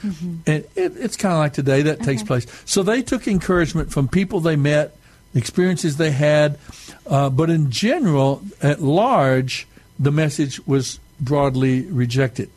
And 0.46 0.66
it, 0.76 0.98
it's 0.98 1.16
kind 1.18 1.34
of 1.34 1.40
like 1.40 1.54
today 1.54 1.84
that 1.84 2.02
takes 2.02 2.24
place. 2.24 2.46
So 2.66 2.84
they 2.84 3.02
took 3.02 3.28
encouragement 3.28 3.92
from 3.92 4.08
people 4.08 4.40
they 4.40 4.56
met, 4.56 4.96
experiences 5.34 5.98
they 5.98 6.12
had, 6.12 6.58
uh, 7.08 7.30
but 7.30 7.50
in 7.50 7.72
general, 7.72 8.42
at 8.62 8.82
large, 8.82 9.68
the 9.98 10.12
message 10.12 10.66
was 10.68 11.00
broadly 11.20 11.82
rejected. 11.84 12.50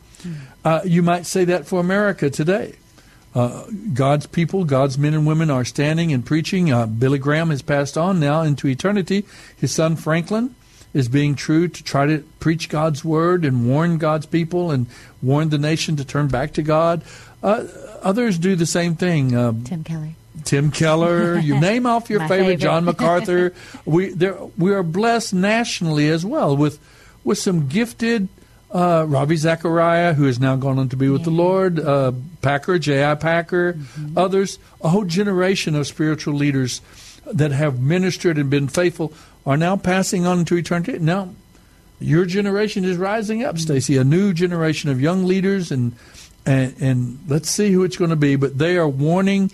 Uh, 0.63 0.81
you 0.85 1.03
might 1.03 1.25
say 1.25 1.45
that 1.45 1.65
for 1.65 1.79
America 1.79 2.29
today. 2.29 2.75
Uh, 3.35 3.65
God's 3.93 4.27
people, 4.27 4.63
God's 4.63 4.97
men 4.97 5.13
and 5.13 5.25
women 5.25 5.49
are 5.49 5.65
standing 5.65 6.13
and 6.13 6.25
preaching. 6.25 6.71
Uh, 6.71 6.85
Billy 6.85 7.17
Graham 7.17 7.49
has 7.49 7.61
passed 7.61 7.97
on 7.97 8.19
now 8.19 8.41
into 8.41 8.67
eternity. 8.67 9.25
His 9.57 9.71
son 9.71 9.95
Franklin 9.95 10.55
is 10.93 11.07
being 11.07 11.35
true 11.35 11.67
to 11.67 11.83
try 11.83 12.05
to 12.05 12.19
preach 12.39 12.69
God's 12.69 13.03
word 13.03 13.43
and 13.43 13.67
warn 13.67 13.97
God's 13.97 14.27
people 14.27 14.69
and 14.69 14.85
warn 15.21 15.49
the 15.49 15.57
nation 15.57 15.95
to 15.95 16.05
turn 16.05 16.27
back 16.27 16.53
to 16.53 16.61
God. 16.61 17.01
Uh, 17.41 17.65
others 18.01 18.37
do 18.37 18.55
the 18.55 18.67
same 18.67 18.95
thing. 18.95 19.35
Uh, 19.35 19.53
Tim 19.65 19.83
Keller. 19.83 20.09
Tim 20.43 20.71
Keller, 20.71 21.37
you 21.39 21.59
name 21.59 21.85
off 21.85 22.09
your 22.09 22.19
favorite, 22.21 22.37
favorite. 22.37 22.59
John 22.59 22.85
MacArthur. 22.85 23.53
we 23.85 24.09
there 24.09 24.37
we 24.57 24.71
are 24.73 24.83
blessed 24.83 25.33
nationally 25.33 26.07
as 26.09 26.25
well 26.25 26.55
with 26.55 26.79
with 27.23 27.37
some 27.39 27.67
gifted 27.67 28.27
uh, 28.73 29.05
Ravi 29.07 29.35
Zachariah, 29.35 30.13
who 30.13 30.25
has 30.25 30.39
now 30.39 30.55
gone 30.55 30.79
on 30.79 30.89
to 30.89 30.97
be 30.97 31.07
with 31.09 31.23
the 31.23 31.29
Lord, 31.29 31.79
uh, 31.79 32.11
Packer, 32.41 32.79
J.I. 32.79 33.15
Packer, 33.15 33.73
Mm-hmm. 33.73 34.17
others, 34.17 34.57
a 34.81 34.89
whole 34.89 35.05
generation 35.05 35.75
of 35.75 35.85
spiritual 35.87 36.33
leaders 36.33 36.81
that 37.31 37.51
have 37.51 37.79
ministered 37.79 38.37
and 38.37 38.49
been 38.49 38.67
faithful 38.67 39.13
are 39.45 39.57
now 39.57 39.77
passing 39.77 40.25
on 40.25 40.39
into 40.39 40.57
eternity. 40.57 40.97
Now, 40.99 41.29
your 41.99 42.25
generation 42.25 42.83
is 42.83 42.97
rising 42.97 43.43
up, 43.43 43.57
Stacy. 43.57 43.95
A 43.97 44.03
new 44.03 44.33
generation 44.33 44.89
of 44.89 44.99
young 44.99 45.25
leaders, 45.25 45.71
and 45.71 45.93
and, 46.45 46.75
and 46.81 47.19
let's 47.29 47.49
see 47.49 47.71
who 47.71 47.83
it's 47.83 47.95
going 47.95 48.09
to 48.09 48.17
be. 48.17 48.35
But 48.35 48.57
they 48.57 48.75
are 48.77 48.89
warning 48.89 49.51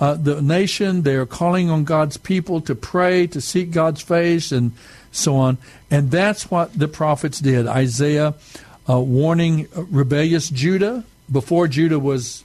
uh, 0.00 0.14
the 0.14 0.42
nation. 0.42 1.02
They 1.02 1.14
are 1.14 1.26
calling 1.26 1.70
on 1.70 1.84
God's 1.84 2.16
people 2.16 2.60
to 2.62 2.74
pray, 2.74 3.28
to 3.28 3.40
seek 3.40 3.70
God's 3.70 4.00
face, 4.02 4.50
and 4.50 4.72
so 5.12 5.36
on. 5.36 5.58
And 5.90 6.10
that's 6.10 6.50
what 6.50 6.76
the 6.76 6.88
prophets 6.88 7.38
did. 7.38 7.66
Isaiah 7.66 8.34
uh, 8.88 8.98
warning 8.98 9.68
rebellious 9.74 10.48
Judah 10.48 11.04
before 11.30 11.68
Judah 11.68 11.98
was 11.98 12.44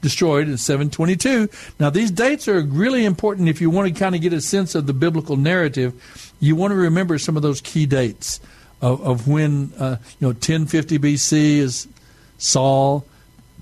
destroyed 0.00 0.48
in 0.48 0.56
722. 0.56 1.48
Now, 1.80 1.90
these 1.90 2.10
dates 2.10 2.46
are 2.48 2.60
really 2.60 3.04
important 3.04 3.48
if 3.48 3.60
you 3.60 3.70
want 3.70 3.92
to 3.92 3.98
kind 3.98 4.14
of 4.14 4.20
get 4.20 4.32
a 4.32 4.40
sense 4.40 4.74
of 4.74 4.86
the 4.86 4.92
biblical 4.92 5.36
narrative. 5.36 6.32
You 6.40 6.56
want 6.56 6.72
to 6.72 6.76
remember 6.76 7.18
some 7.18 7.36
of 7.36 7.42
those 7.42 7.60
key 7.60 7.86
dates 7.86 8.40
of, 8.80 9.02
of 9.02 9.28
when, 9.28 9.72
uh, 9.78 9.96
you 10.20 10.28
know, 10.28 10.32
1050 10.32 10.98
BC 10.98 11.56
is 11.56 11.88
Saul, 12.38 13.06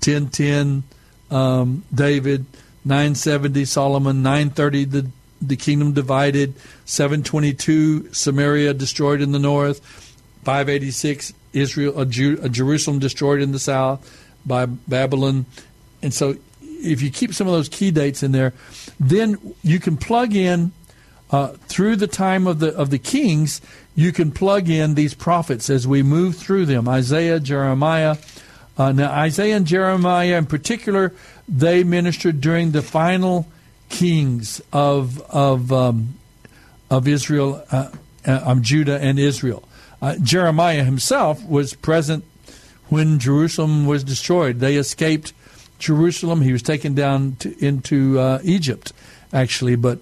1010 0.05 0.83
um, 1.31 1.83
David, 1.93 2.45
970 2.85 3.65
Solomon, 3.65 4.21
930 4.21 4.85
the 4.85 5.07
the 5.47 5.55
kingdom 5.55 5.93
divided, 5.93 6.53
722 6.85 8.13
Samaria 8.13 8.73
destroyed 8.73 9.21
in 9.21 9.31
the 9.31 9.39
north, 9.39 9.79
586 10.43 11.33
Israel, 11.53 11.97
uh, 11.97 12.01
uh, 12.01 12.47
Jerusalem 12.47 12.99
destroyed 12.99 13.41
in 13.41 13.51
the 13.51 13.59
south 13.59 14.09
by 14.45 14.65
Babylon, 14.65 15.45
and 16.01 16.13
so 16.13 16.35
if 16.61 17.01
you 17.01 17.09
keep 17.09 17.33
some 17.33 17.47
of 17.47 17.53
those 17.53 17.69
key 17.69 17.91
dates 17.91 18.23
in 18.23 18.31
there, 18.31 18.53
then 18.99 19.37
you 19.63 19.79
can 19.79 19.95
plug 19.97 20.35
in 20.35 20.71
uh, 21.31 21.49
through 21.67 21.95
the 21.95 22.07
time 22.07 22.45
of 22.45 22.59
the 22.59 22.75
of 22.75 22.89
the 22.89 22.99
kings. 22.99 23.61
You 23.95 24.11
can 24.11 24.31
plug 24.31 24.69
in 24.69 24.95
these 24.95 25.13
prophets 25.13 25.69
as 25.69 25.87
we 25.87 26.03
move 26.03 26.35
through 26.35 26.65
them. 26.65 26.89
Isaiah, 26.89 27.39
Jeremiah. 27.39 28.17
Uh, 28.77 28.91
now 28.91 29.11
Isaiah 29.11 29.55
and 29.55 29.67
Jeremiah, 29.67 30.37
in 30.37 30.45
particular, 30.45 31.13
they 31.47 31.83
ministered 31.83 32.41
during 32.41 32.71
the 32.71 32.81
final 32.81 33.47
kings 33.93 34.59
of 34.73 35.21
of 35.29 35.71
um, 35.71 36.15
of 36.89 37.07
Israel, 37.07 37.63
uh, 37.71 37.89
uh, 38.25 38.55
Judah 38.55 38.99
and 38.99 39.19
Israel. 39.19 39.63
Uh, 40.01 40.15
Jeremiah 40.17 40.83
himself 40.83 41.45
was 41.45 41.75
present 41.75 42.25
when 42.89 43.19
Jerusalem 43.19 43.85
was 43.85 44.03
destroyed. 44.03 44.59
They 44.59 44.75
escaped 44.75 45.33
Jerusalem. 45.79 46.41
He 46.41 46.51
was 46.51 46.63
taken 46.63 46.93
down 46.95 47.35
to, 47.37 47.65
into 47.65 48.19
uh, 48.19 48.39
Egypt, 48.43 48.93
actually. 49.31 49.75
But 49.75 49.99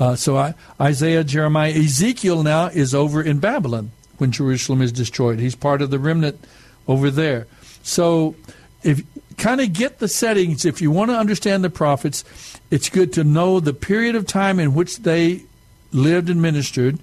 uh, 0.00 0.16
so 0.16 0.36
I, 0.36 0.54
Isaiah, 0.80 1.22
Jeremiah, 1.22 1.72
Ezekiel 1.72 2.42
now 2.42 2.66
is 2.66 2.94
over 2.94 3.22
in 3.22 3.38
Babylon 3.38 3.90
when 4.18 4.32
Jerusalem 4.32 4.80
is 4.80 4.90
destroyed. 4.90 5.38
He's 5.38 5.54
part 5.54 5.82
of 5.82 5.90
the 5.90 5.98
remnant 5.98 6.42
over 6.88 7.10
there. 7.10 7.46
So 7.82 8.36
if 8.82 9.02
kind 9.36 9.60
of 9.60 9.72
get 9.72 9.98
the 9.98 10.08
settings, 10.08 10.64
if 10.64 10.80
you 10.80 10.90
want 10.90 11.10
to 11.10 11.16
understand 11.16 11.64
the 11.64 11.70
prophets, 11.70 12.24
it's 12.70 12.88
good 12.88 13.12
to 13.14 13.24
know 13.24 13.60
the 13.60 13.72
period 13.72 14.16
of 14.16 14.26
time 14.26 14.58
in 14.58 14.74
which 14.74 14.98
they 14.98 15.42
lived 15.92 16.28
and 16.28 16.40
ministered. 16.42 16.98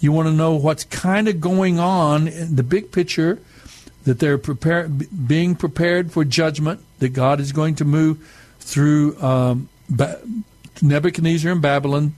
You 0.00 0.12
want 0.12 0.28
to 0.28 0.34
know 0.34 0.54
what's 0.54 0.84
kind 0.84 1.28
of 1.28 1.40
going 1.40 1.78
on 1.78 2.26
in 2.28 2.56
the 2.56 2.62
big 2.62 2.90
picture, 2.90 3.38
that 4.04 4.18
they're 4.18 4.38
prepare, 4.38 4.88
being 4.88 5.54
prepared 5.54 6.12
for 6.12 6.24
judgment, 6.24 6.80
that 6.98 7.10
God 7.10 7.38
is 7.38 7.52
going 7.52 7.76
to 7.76 7.84
move 7.84 8.18
through 8.58 9.20
um, 9.22 9.68
ba- 9.88 10.20
Nebuchadnezzar 10.80 11.52
and 11.52 11.62
Babylon, 11.62 12.14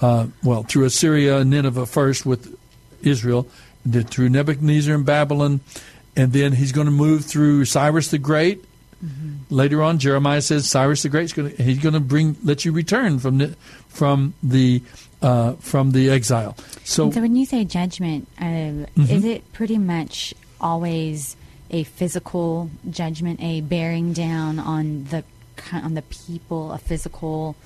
uh, 0.00 0.26
well, 0.44 0.62
through 0.62 0.84
Assyria 0.84 1.38
and 1.38 1.50
Nineveh 1.50 1.86
first 1.86 2.24
with 2.26 2.56
Israel, 3.02 3.48
through 3.90 4.28
Nebuchadnezzar 4.28 4.94
and 4.94 5.04
Babylon, 5.04 5.60
and 6.16 6.32
then 6.32 6.52
he's 6.52 6.72
going 6.72 6.86
to 6.86 6.92
move 6.92 7.24
through 7.24 7.64
Cyrus 7.64 8.08
the 8.10 8.18
Great. 8.18 8.64
Mm-hmm. 9.04 9.54
Later 9.54 9.82
on, 9.82 9.98
Jeremiah 9.98 10.40
says 10.40 10.68
Cyrus 10.68 11.02
the 11.02 11.08
Great 11.08 11.34
going 11.34 11.54
to, 11.54 11.62
he's 11.62 11.78
going 11.78 11.94
to 11.94 12.00
bring 12.00 12.36
let 12.42 12.64
you 12.64 12.72
return 12.72 13.18
from 13.18 13.38
the 13.38 13.56
from 13.88 14.34
the 14.42 14.82
uh, 15.20 15.54
from 15.54 15.92
the 15.92 16.10
exile. 16.10 16.56
So, 16.84 17.10
so 17.10 17.20
when 17.20 17.36
you 17.36 17.46
say 17.46 17.64
judgment, 17.64 18.28
uh, 18.38 18.44
mm-hmm. 18.44 19.02
is 19.02 19.24
it 19.24 19.52
pretty 19.52 19.78
much 19.78 20.34
always 20.60 21.36
a 21.70 21.84
physical 21.84 22.70
judgment, 22.88 23.40
a 23.42 23.60
bearing 23.60 24.12
down 24.12 24.58
on 24.58 25.04
the 25.04 25.24
on 25.72 25.94
the 25.94 26.02
people, 26.02 26.72
a 26.72 26.78
physical. 26.78 27.56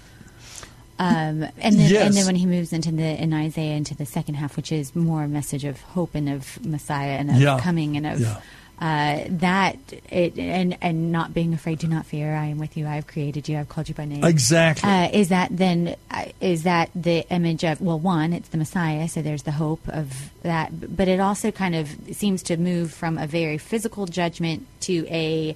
Um, 0.98 1.44
and 1.59 1.77
then, 1.78 1.90
yes. 1.90 2.07
and 2.07 2.15
then 2.15 2.27
when 2.27 2.35
he 2.35 2.44
moves 2.44 2.74
into 2.74 2.90
the 2.90 3.23
in 3.23 3.32
Isaiah 3.32 3.77
into 3.77 3.94
the 3.94 4.05
second 4.05 4.35
half, 4.35 4.57
which 4.57 4.73
is 4.73 4.94
more 4.94 5.23
a 5.23 5.28
message 5.28 5.65
of 5.65 5.81
hope 5.81 6.15
and 6.15 6.28
of 6.28 6.62
Messiah 6.65 7.12
and 7.12 7.31
of 7.31 7.36
yeah. 7.36 7.59
coming 7.61 7.97
and 7.97 8.07
of 8.07 8.20
yeah 8.20 8.40
uh, 8.81 9.24
that 9.28 9.77
it, 10.11 10.39
and 10.39 10.77
and 10.81 11.12
not 11.12 11.35
being 11.35 11.52
afraid, 11.52 11.81
do 11.81 11.86
not 11.86 12.07
fear. 12.07 12.35
I 12.35 12.47
am 12.47 12.59
with 12.59 12.78
you. 12.78 12.86
I 12.86 12.94
have 12.94 13.07
created 13.07 13.47
you. 13.47 13.59
I've 13.59 13.69
called 13.69 13.90
you 13.90 13.94
by 13.94 14.07
name. 14.07 14.24
Exactly. 14.24 14.89
Uh, 14.89 15.11
is 15.12 15.28
that 15.28 15.55
then? 15.55 15.97
Uh, 16.11 16.27
is 16.40 16.62
that 16.62 16.89
the 16.94 17.27
image 17.31 17.62
of? 17.62 17.82
Well, 17.82 17.98
one, 17.98 18.32
it's 18.32 18.48
the 18.48 18.57
Messiah, 18.57 19.07
so 19.07 19.20
there's 19.20 19.43
the 19.43 19.52
hope 19.52 19.86
of 19.89 20.31
that. 20.43 20.97
But 20.97 21.09
it 21.09 21.20
also 21.20 21.51
kind 21.51 21.74
of 21.74 21.94
seems 22.12 22.43
to 22.44 22.57
move 22.57 22.93
from 22.93 23.19
a 23.19 23.27
very 23.27 23.59
physical 23.59 24.07
judgment 24.07 24.66
to 24.81 25.07
a 25.11 25.55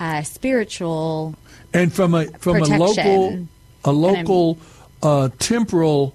uh, 0.00 0.22
spiritual 0.22 1.36
and 1.72 1.92
from 1.92 2.14
a 2.14 2.26
from 2.38 2.58
protection. 2.58 2.74
a 2.74 2.84
local 2.84 3.48
a 3.84 3.92
local 3.92 4.58
uh, 5.02 5.28
temporal 5.38 6.12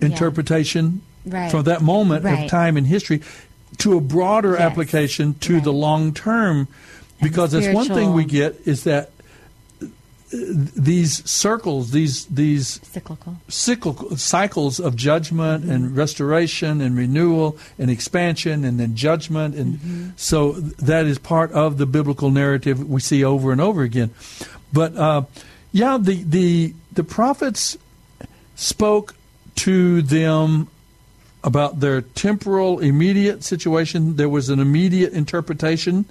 interpretation 0.00 1.02
right. 1.26 1.50
from 1.50 1.64
that 1.64 1.82
moment 1.82 2.24
right. 2.24 2.44
of 2.44 2.50
time 2.50 2.76
in 2.76 2.84
history 2.84 3.20
to 3.82 3.96
a 3.96 4.00
broader 4.00 4.52
Yes. 4.52 4.60
application 4.62 5.34
to 5.40 5.54
Right. 5.54 5.64
the 5.64 5.72
long 5.72 6.12
term 6.14 6.68
because 7.20 7.52
that's 7.52 7.68
one 7.74 7.86
thing 7.88 8.12
we 8.14 8.24
get 8.24 8.60
is 8.64 8.82
that 8.84 9.10
uh, 9.82 9.86
these 10.32 11.28
circles 11.30 11.90
these 11.90 12.24
these 12.26 12.80
cyclical. 12.90 13.36
cyclical 13.48 14.16
cycles 14.16 14.80
of 14.80 14.96
judgment 14.96 15.64
and 15.64 15.94
restoration 15.96 16.80
and 16.80 16.96
renewal 16.96 17.56
and 17.78 17.90
expansion 17.90 18.64
and 18.64 18.80
then 18.80 18.94
judgment 18.96 19.54
and 19.54 20.14
so 20.16 20.52
that 20.52 21.04
is 21.06 21.18
part 21.18 21.52
of 21.52 21.76
the 21.76 21.84
biblical 21.86 22.30
narrative 22.30 22.88
we 22.88 23.00
see 23.00 23.22
over 23.22 23.52
and 23.52 23.60
over 23.60 23.82
again 23.82 24.10
but 24.72 24.96
uh, 24.96 25.22
yeah 25.70 25.98
the 26.00 26.22
the 26.24 26.72
the 26.94 27.04
prophets 27.04 27.76
spoke 28.56 29.14
to 29.54 30.00
them 30.02 30.66
about 31.44 31.80
their 31.80 32.00
temporal 32.00 32.78
immediate 32.78 33.42
situation 33.42 34.16
there 34.16 34.28
was 34.28 34.48
an 34.48 34.60
immediate 34.60 35.12
interpretation 35.12 36.04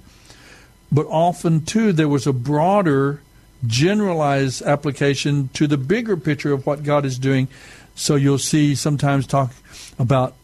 but 0.90 1.06
often 1.06 1.64
too 1.64 1.92
there 1.92 2.08
was 2.08 2.26
a 2.26 2.32
broader 2.32 3.20
generalized 3.66 4.62
application 4.62 5.48
to 5.54 5.66
the 5.66 5.76
bigger 5.76 6.16
picture 6.16 6.52
of 6.52 6.66
what 6.66 6.82
God 6.82 7.04
is 7.04 7.18
doing. 7.18 7.48
So 7.94 8.16
you'll 8.16 8.38
see 8.38 8.74
sometimes 8.74 9.26
talk 9.26 9.52
about, 9.98 10.34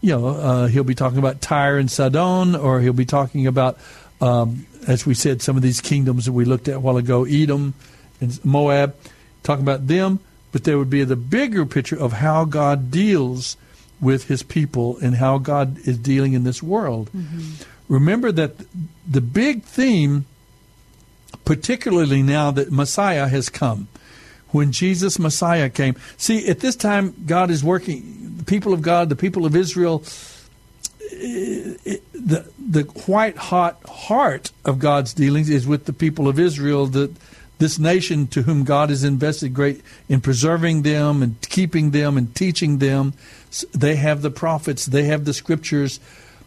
you 0.00 0.10
know, 0.10 0.28
uh, 0.28 0.66
he'll 0.66 0.84
be 0.84 0.94
talking 0.94 1.18
about 1.18 1.40
Tyre 1.40 1.78
and 1.78 1.90
Sidon, 1.90 2.54
or 2.54 2.80
he'll 2.80 2.92
be 2.92 3.06
talking 3.06 3.46
about, 3.46 3.78
um, 4.20 4.66
as 4.86 5.06
we 5.06 5.14
said, 5.14 5.42
some 5.42 5.56
of 5.56 5.62
these 5.62 5.80
kingdoms 5.80 6.26
that 6.26 6.32
we 6.32 6.44
looked 6.44 6.68
at 6.68 6.76
a 6.76 6.80
while 6.80 6.96
ago, 6.96 7.24
Edom 7.24 7.74
and 8.20 8.44
Moab, 8.44 8.94
talking 9.42 9.64
about 9.64 9.86
them. 9.86 10.20
But 10.52 10.64
there 10.64 10.78
would 10.78 10.90
be 10.90 11.02
the 11.02 11.16
bigger 11.16 11.66
picture 11.66 11.98
of 11.98 12.12
how 12.12 12.44
God 12.44 12.90
deals 12.90 13.56
with 14.04 14.28
his 14.28 14.42
people 14.42 14.98
and 14.98 15.16
how 15.16 15.38
God 15.38 15.78
is 15.88 15.98
dealing 15.98 16.34
in 16.34 16.44
this 16.44 16.62
world. 16.62 17.10
Remember 17.88 18.30
that 18.30 18.52
the 19.06 19.20
big 19.20 19.64
theme 19.64 20.26
particularly 21.44 22.22
now 22.22 22.50
that 22.50 22.72
Messiah 22.72 23.28
has 23.28 23.48
come. 23.48 23.88
When 24.48 24.70
Jesus 24.70 25.18
Messiah 25.18 25.68
came. 25.68 25.96
See, 26.16 26.46
at 26.48 26.60
this 26.60 26.76
time, 26.76 27.14
God 27.26 27.50
is 27.50 27.64
working, 27.64 28.36
the 28.38 28.44
people 28.44 28.72
of 28.72 28.82
God, 28.82 29.08
the 29.08 29.16
people 29.16 29.46
of 29.46 29.56
Israel, 29.56 30.04
eh, 31.12 31.74
eh, 31.84 31.96
the, 32.12 32.48
the 32.58 32.82
white 33.06 33.36
hot 33.36 33.82
heart 33.84 34.52
of 34.64 34.78
God's 34.78 35.12
dealings 35.12 35.50
is 35.50 35.66
with 35.66 35.86
the 35.86 35.92
people 35.92 36.28
of 36.28 36.38
Israel, 36.38 36.86
the, 36.86 37.12
this 37.58 37.78
nation 37.78 38.26
to 38.28 38.42
whom 38.42 38.64
God 38.64 38.90
has 38.90 39.04
invested 39.04 39.54
great 39.54 39.82
in 40.08 40.20
preserving 40.20 40.82
them 40.82 41.22
and 41.22 41.40
keeping 41.42 41.92
them 41.92 42.16
and 42.16 42.34
teaching 42.34 42.78
them. 42.78 43.14
They 43.72 43.96
have 43.96 44.22
the 44.22 44.30
prophets, 44.30 44.86
they 44.86 45.04
have 45.04 45.24
the 45.24 45.34
scriptures. 45.34 46.00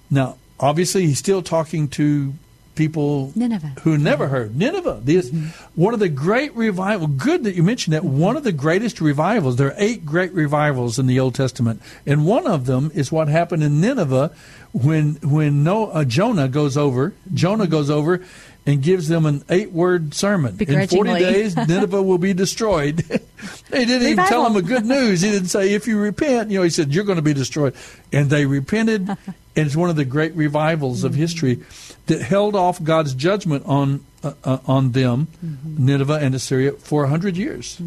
Now, 0.10 0.38
obviously, 0.60 1.06
he's 1.06 1.20
still 1.20 1.42
talking 1.42 1.88
to 1.90 2.34
people 2.78 3.34
Nineveh. 3.36 3.74
who 3.82 3.98
never 3.98 4.28
heard 4.28 4.56
Nineveh. 4.56 5.02
This 5.04 5.32
one 5.76 5.94
of 5.94 6.00
the 6.00 6.08
great 6.08 6.56
revival. 6.56 7.08
Good 7.08 7.44
that 7.44 7.56
you 7.56 7.64
mentioned 7.64 7.94
that. 7.94 8.06
One 8.06 8.38
of 8.38 8.44
the 8.44 8.52
greatest 8.54 9.02
revivals. 9.02 9.58
There 9.58 9.70
are 9.70 9.76
eight 9.78 10.06
great 10.06 10.32
revivals 10.32 11.00
in 11.00 11.08
the 11.08 11.20
Old 11.20 11.36
Testament, 11.36 11.82
and 12.06 12.26
one 12.26 12.48
of 12.48 12.66
them 12.68 12.92
is 12.94 13.12
what 13.12 13.28
happened 13.28 13.64
in 13.64 13.82
Nineveh 13.82 14.32
when 14.72 15.16
when 15.24 15.64
no, 15.64 15.88
uh, 15.88 16.06
Jonah 16.06 16.48
goes 16.48 16.78
over. 16.78 17.14
Jonah 17.34 17.68
goes 17.68 17.90
over. 17.90 18.24
And 18.68 18.84
gives 18.84 19.08
them 19.08 19.26
an 19.26 19.44
eight-word 19.50 20.14
sermon. 20.14 20.58
In 20.60 20.88
forty 20.90 21.14
days, 21.14 21.56
Nineveh 21.68 22.04
will 22.04 22.18
be 22.18 22.34
destroyed. 22.34 22.98
they 23.70 23.86
didn't 23.86 24.10
even 24.10 24.26
tell 24.26 24.44
them 24.44 24.58
a 24.58 24.62
good 24.62 24.86
news. 24.86 25.22
He 25.22 25.32
didn't 25.32 25.48
say, 25.48 25.74
"If 25.74 25.88
you 25.88 25.98
repent," 25.98 26.52
you 26.52 26.60
know. 26.60 26.64
He 26.64 26.70
said, 26.70 26.94
"You're 26.94 27.06
going 27.06 27.16
to 27.16 27.22
be 27.22 27.34
destroyed," 27.34 27.76
and 28.12 28.30
they 28.30 28.46
repented. 28.46 29.08
and 29.58 29.66
it's 29.66 29.76
one 29.76 29.90
of 29.90 29.96
the 29.96 30.06
great 30.06 30.36
revivals 30.36 31.04
of 31.06 31.16
history 31.16 31.64
that 32.08 32.22
held 32.22 32.56
off 32.56 32.84
God's 32.84 33.14
judgment 33.14 33.66
on 33.66 34.06
uh, 34.24 34.34
uh, 34.44 34.58
on 34.66 34.92
them, 34.92 35.30
Nineveh 35.64 36.20
and 36.22 36.36
Assyria, 36.36 36.74
for 36.74 37.06
a 37.06 37.08
hundred 37.08 37.38
years. 37.38 37.82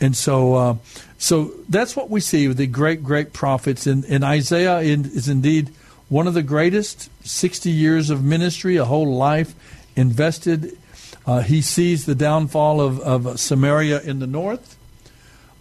And 0.00 0.16
so, 0.16 0.54
uh, 0.54 0.76
so 1.18 1.52
that's 1.68 1.96
what 1.96 2.10
we 2.10 2.20
see 2.20 2.48
with 2.48 2.56
the 2.56 2.66
great, 2.66 3.02
great 3.02 3.32
prophets. 3.32 3.86
And, 3.86 4.04
and 4.04 4.22
Isaiah 4.22 4.80
in, 4.80 5.04
is 5.06 5.28
indeed 5.28 5.70
one 6.08 6.26
of 6.26 6.34
the 6.34 6.42
greatest. 6.42 7.10
Sixty 7.26 7.70
years 7.70 8.10
of 8.10 8.22
ministry, 8.22 8.76
a 8.76 8.84
whole 8.84 9.14
life 9.14 9.54
invested. 9.96 10.76
Uh, 11.26 11.40
he 11.40 11.62
sees 11.62 12.04
the 12.04 12.14
downfall 12.14 12.80
of, 12.80 13.00
of 13.00 13.40
Samaria 13.40 14.00
in 14.02 14.18
the 14.18 14.26
north. 14.26 14.76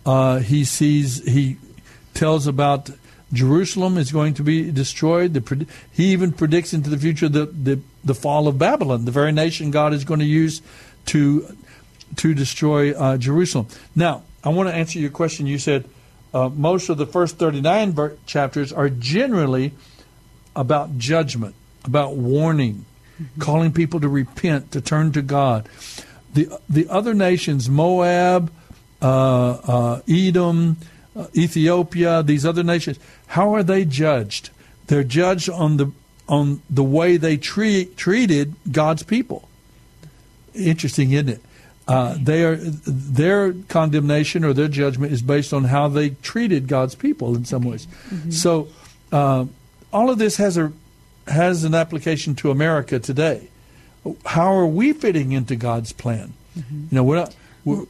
Uh, 0.06 0.40
he 0.40 0.66
sees 0.66 1.24
he 1.24 1.58
tells 2.14 2.48
about 2.48 2.90
Jerusalem 3.32 3.98
is 3.98 4.12
going 4.12 4.34
to 4.36 4.44
be 4.44 4.70
destroyed. 4.72 5.34
The, 5.34 5.68
he 5.92 6.12
even 6.12 6.34
predicts 6.34 6.74
into 6.74 6.90
the 6.90 6.98
future 6.98 7.30
the, 7.30 7.46
the 7.46 7.80
the 8.04 8.14
fall 8.14 8.48
of 8.48 8.60
Babylon, 8.60 9.06
the 9.06 9.12
very 9.12 9.32
nation 9.32 9.72
God 9.72 9.94
is 9.94 10.04
going 10.04 10.20
to 10.20 10.26
use 10.26 10.62
to 11.08 11.56
to 12.18 12.34
destroy 12.34 12.92
uh, 12.92 13.18
Jerusalem. 13.18 13.68
Now, 13.96 14.24
I 14.44 14.50
want 14.50 14.70
to 14.70 14.76
answer 14.76 15.00
your 15.00 15.10
question. 15.10 15.48
You 15.48 15.58
said 15.58 15.86
uh, 16.34 16.50
most 16.50 16.90
of 16.90 16.98
the 16.98 17.06
first 17.06 17.38
thirty 17.38 17.62
nine 17.62 17.94
ver- 17.94 18.18
chapters 18.26 18.74
are 18.74 18.90
generally 18.90 19.72
about 20.56 20.98
judgment, 20.98 21.56
about 21.86 22.16
warning, 22.16 22.86
calling 23.40 23.72
people 23.72 24.00
to 24.00 24.10
repent, 24.10 24.72
to 24.72 24.82
turn 24.82 25.12
to 25.14 25.22
God. 25.22 25.68
the 26.34 26.50
the 26.70 26.88
other 26.90 27.14
nations, 27.14 27.70
Moab, 27.70 28.52
uh, 29.02 29.52
uh, 29.52 30.02
Edom, 30.08 30.78
uh, 31.16 31.28
Ethiopia, 31.36 32.24
these 32.24 32.46
other 32.46 32.64
nations, 32.64 33.00
how 33.28 33.54
are 33.54 33.64
they 33.64 33.86
judged? 33.86 34.50
They're 34.88 35.04
judged 35.04 35.50
on 35.50 35.78
the 35.78 35.92
on 36.28 36.62
the 36.70 36.84
way 36.84 37.18
they 37.18 37.38
treat, 37.38 37.98
treated 37.98 38.56
God's 38.72 39.04
people. 39.04 39.48
Interesting, 40.56 41.12
isn't 41.12 41.30
it? 41.30 41.42
Uh, 41.86 42.16
they 42.18 42.46
are 42.46 42.56
their 42.56 43.54
condemnation 43.68 44.46
or 44.46 44.54
their 44.54 44.70
judgment 44.70 45.12
is 45.12 45.22
based 45.22 45.54
on 45.54 45.66
how 45.66 45.90
they 45.90 46.12
treated 46.12 46.68
God's 46.68 46.96
people 46.96 47.36
in 47.36 47.44
some 47.44 47.64
ways. 47.64 47.88
Mm-hmm. 48.10 48.32
So 48.32 48.70
uh, 49.12 49.46
all 49.92 50.10
of 50.10 50.18
this 50.18 50.38
has 50.38 50.56
a 50.56 50.72
has 51.28 51.64
an 51.64 51.74
application 51.76 52.36
to 52.36 52.52
America 52.52 53.00
today. 53.00 53.48
How 54.26 54.54
are 54.54 54.66
we 54.66 54.94
fitting 54.94 55.32
into 55.32 55.56
God's 55.56 55.94
plan? 55.94 56.34
Mm-hmm. 56.58 56.76
You 56.92 56.96
know, 56.96 57.04
we're 57.04 57.16
not. 57.16 57.36
We're, 57.64 57.86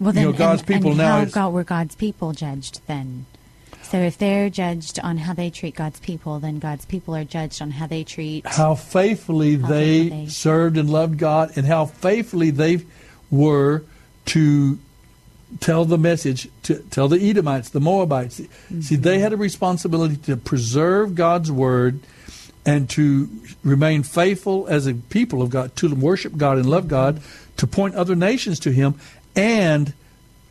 Well, 0.00 0.12
then, 0.12 0.16
you 0.26 0.32
know, 0.32 0.38
God's 0.38 0.60
and, 0.62 0.68
people 0.68 0.90
and 0.90 0.98
now. 0.98 1.16
how 1.18 1.22
is- 1.24 1.32
God, 1.34 1.52
were 1.52 1.64
God's 1.64 1.96
people 1.96 2.32
judged 2.32 2.80
then? 2.86 3.26
So 3.82 3.98
if 3.98 4.18
they're 4.18 4.50
judged 4.50 5.00
on 5.00 5.16
how 5.18 5.32
they 5.32 5.48
treat 5.50 5.74
God's 5.74 5.98
people, 6.00 6.38
then 6.40 6.58
God's 6.58 6.84
people 6.84 7.16
are 7.16 7.24
judged 7.24 7.62
on 7.62 7.70
how 7.72 7.86
they 7.86 8.04
treat. 8.04 8.46
how 8.46 8.74
faithfully 8.74 9.56
How 9.56 9.66
they, 9.68 10.08
they- 10.10 10.26
served 10.26 10.76
and 10.76 10.90
loved 10.90 11.18
God, 11.18 11.52
and 11.56 11.66
how 11.66 11.86
faithfully 11.86 12.50
they 12.50 12.80
were 13.30 13.82
to 14.26 14.78
tell 15.60 15.86
the 15.86 15.96
message 15.98 16.48
to 16.64 16.74
tell 16.90 17.08
the 17.08 17.18
Edomites, 17.18 17.70
the 17.70 17.80
Moabites. 17.80 18.36
See, 18.36 18.48
Mm-hmm. 18.70 19.02
they 19.02 19.18
had 19.18 19.32
a 19.32 19.36
responsibility 19.38 20.16
to 20.18 20.36
preserve 20.36 21.14
God's 21.14 21.50
word 21.50 22.00
and 22.68 22.90
to 22.90 23.30
remain 23.64 24.02
faithful 24.02 24.66
as 24.68 24.86
a 24.86 24.92
people 24.92 25.40
of 25.40 25.48
God, 25.48 25.74
to 25.76 25.94
worship 25.94 26.36
God 26.36 26.58
and 26.58 26.68
love 26.68 26.86
God, 26.86 27.22
to 27.56 27.66
point 27.66 27.94
other 27.94 28.14
nations 28.14 28.60
to 28.60 28.70
Him, 28.70 28.94
and 29.34 29.94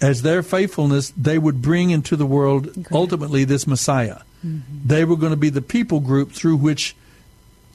as 0.02 0.24
their 0.24 0.42
faithfulness, 0.42 1.14
they 1.16 1.38
would 1.38 1.62
bring 1.62 1.92
into 1.92 2.16
the 2.16 2.26
world 2.26 2.88
ultimately 2.92 3.44
this 3.44 3.68
Messiah. 3.68 4.22
Mm-hmm. 4.44 4.88
They 4.88 5.06
were 5.06 5.16
going 5.16 5.32
to 5.32 5.38
be 5.38 5.52
the 5.52 5.62
people 5.62 6.00
group 6.00 6.32
through 6.32 6.56
which 6.56 6.96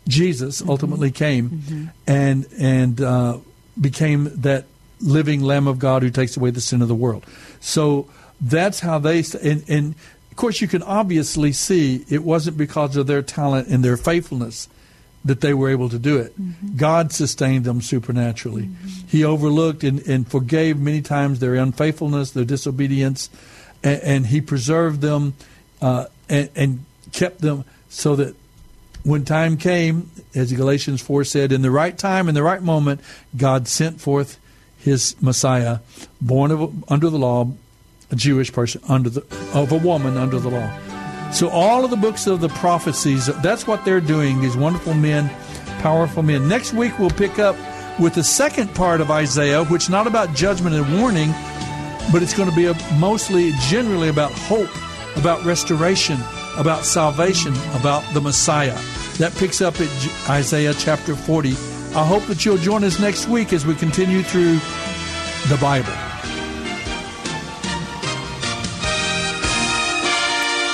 Jesus 0.09 0.60
mm-hmm. 0.60 0.70
ultimately 0.70 1.12
came 1.12 1.51
mm-hmm. 1.51 1.86
and 2.09 2.47
and 2.59 3.01
uh, 3.01 3.39
became 3.81 4.28
that 4.43 4.64
living 5.01 5.43
Lamb 5.43 5.69
of 5.69 5.78
God 5.78 6.02
who 6.02 6.10
takes 6.10 6.36
away 6.36 6.51
the 6.51 6.60
sin 6.60 6.82
of 6.82 6.89
the 6.89 6.97
world. 6.97 7.24
So 7.60 8.09
that's 8.40 8.81
how 8.81 8.98
they 8.98 9.23
and, 9.40 9.62
and 9.69 9.94
of 10.32 10.36
course 10.36 10.62
you 10.62 10.66
can 10.66 10.82
obviously 10.82 11.52
see 11.52 12.06
it 12.09 12.24
wasn't 12.24 12.56
because 12.56 12.96
of 12.96 13.06
their 13.06 13.20
talent 13.20 13.68
and 13.68 13.84
their 13.84 13.98
faithfulness 13.98 14.66
that 15.26 15.42
they 15.42 15.52
were 15.52 15.68
able 15.68 15.90
to 15.90 15.98
do 15.98 16.16
it. 16.16 16.32
God 16.74 17.12
sustained 17.12 17.66
them 17.66 17.82
supernaturally. 17.82 18.70
He 19.06 19.24
overlooked 19.24 19.84
and, 19.84 20.00
and 20.09 20.26
forgave 20.26 20.78
many 20.78 21.02
times 21.02 21.38
their 21.38 21.54
unfaithfulness, 21.56 22.30
their 22.30 22.46
disobedience, 22.46 23.28
and, 23.84 24.02
and 24.02 24.26
He 24.28 24.40
preserved 24.40 25.02
them 25.02 25.34
uh, 25.82 26.06
and, 26.30 26.48
and 26.56 26.84
kept 27.12 27.42
them 27.42 27.66
so 27.90 28.16
that 28.16 28.34
when 29.02 29.26
time 29.26 29.59
came, 29.59 30.10
as 30.34 30.50
Galatians 30.50 31.02
4 31.02 31.24
said, 31.24 31.52
in 31.52 31.60
the 31.60 31.70
right 31.70 31.98
time, 31.98 32.26
in 32.26 32.34
the 32.34 32.42
right 32.42 32.62
moment, 32.62 33.02
God 33.36 33.68
sent 33.68 34.00
forth 34.00 34.40
His 34.78 35.14
Messiah, 35.20 35.80
born 36.22 36.50
of, 36.50 36.90
under 36.90 37.10
the 37.10 37.18
law, 37.18 37.52
a 38.12 38.16
Jewish 38.16 38.52
person 38.52 38.80
under 38.89 39.10
the 39.10 39.20
of 39.55 39.72
a 39.72 39.78
woman 39.78 40.16
under 40.16 40.39
the 40.39 40.51
law. 40.51 41.30
So 41.32 41.48
all 41.48 41.84
of 41.84 41.90
the 41.90 41.97
books 41.97 42.26
of 42.26 42.40
the 42.40 42.51
prophecies, 42.51 43.26
that's 43.40 43.66
what 43.66 43.84
they're 43.84 44.02
doing. 44.02 44.40
These 44.43 44.56
wonderful 44.56 44.94
men, 44.94 45.30
powerful 45.80 46.22
men. 46.22 46.47
Next 46.47 46.74
week 46.74 46.98
we'll 46.98 47.10
pick 47.10 47.39
up 47.39 47.56
with 47.98 48.14
the 48.14 48.22
second 48.22 48.74
part 48.74 49.01
of 49.01 49.10
Isaiah, 49.10 49.64
which 49.64 49.89
not 49.89 50.06
about 50.06 50.34
judgment 50.34 50.76
and 50.76 51.01
warning, 51.01 51.30
but 52.12 52.22
it's 52.22 52.34
going 52.34 52.51
to 52.51 52.55
be 52.55 52.70
mostly, 52.98 53.52
generally 53.68 54.09
about 54.09 54.32
hope, 54.32 54.70
about 55.16 55.43
restoration, 55.44 56.18
about 56.59 56.84
salvation, 56.84 57.55
about 57.72 58.02
the 58.12 58.20
Messiah. 58.20 58.78
That 59.18 59.34
picks 59.36 59.62
up 59.62 59.80
at 59.80 59.89
Isaiah 60.28 60.74
chapter 60.74 61.14
40. 61.16 61.51
I 61.94 62.05
hope 62.06 62.24
that 62.24 62.44
you'll 62.44 62.59
join 62.59 62.84
us 62.84 62.98
next 62.98 63.28
week 63.28 63.52
as 63.52 63.64
we 63.64 63.74
continue 63.74 64.22
through 64.22 64.59
the 65.48 65.59
Bible. 65.60 66.11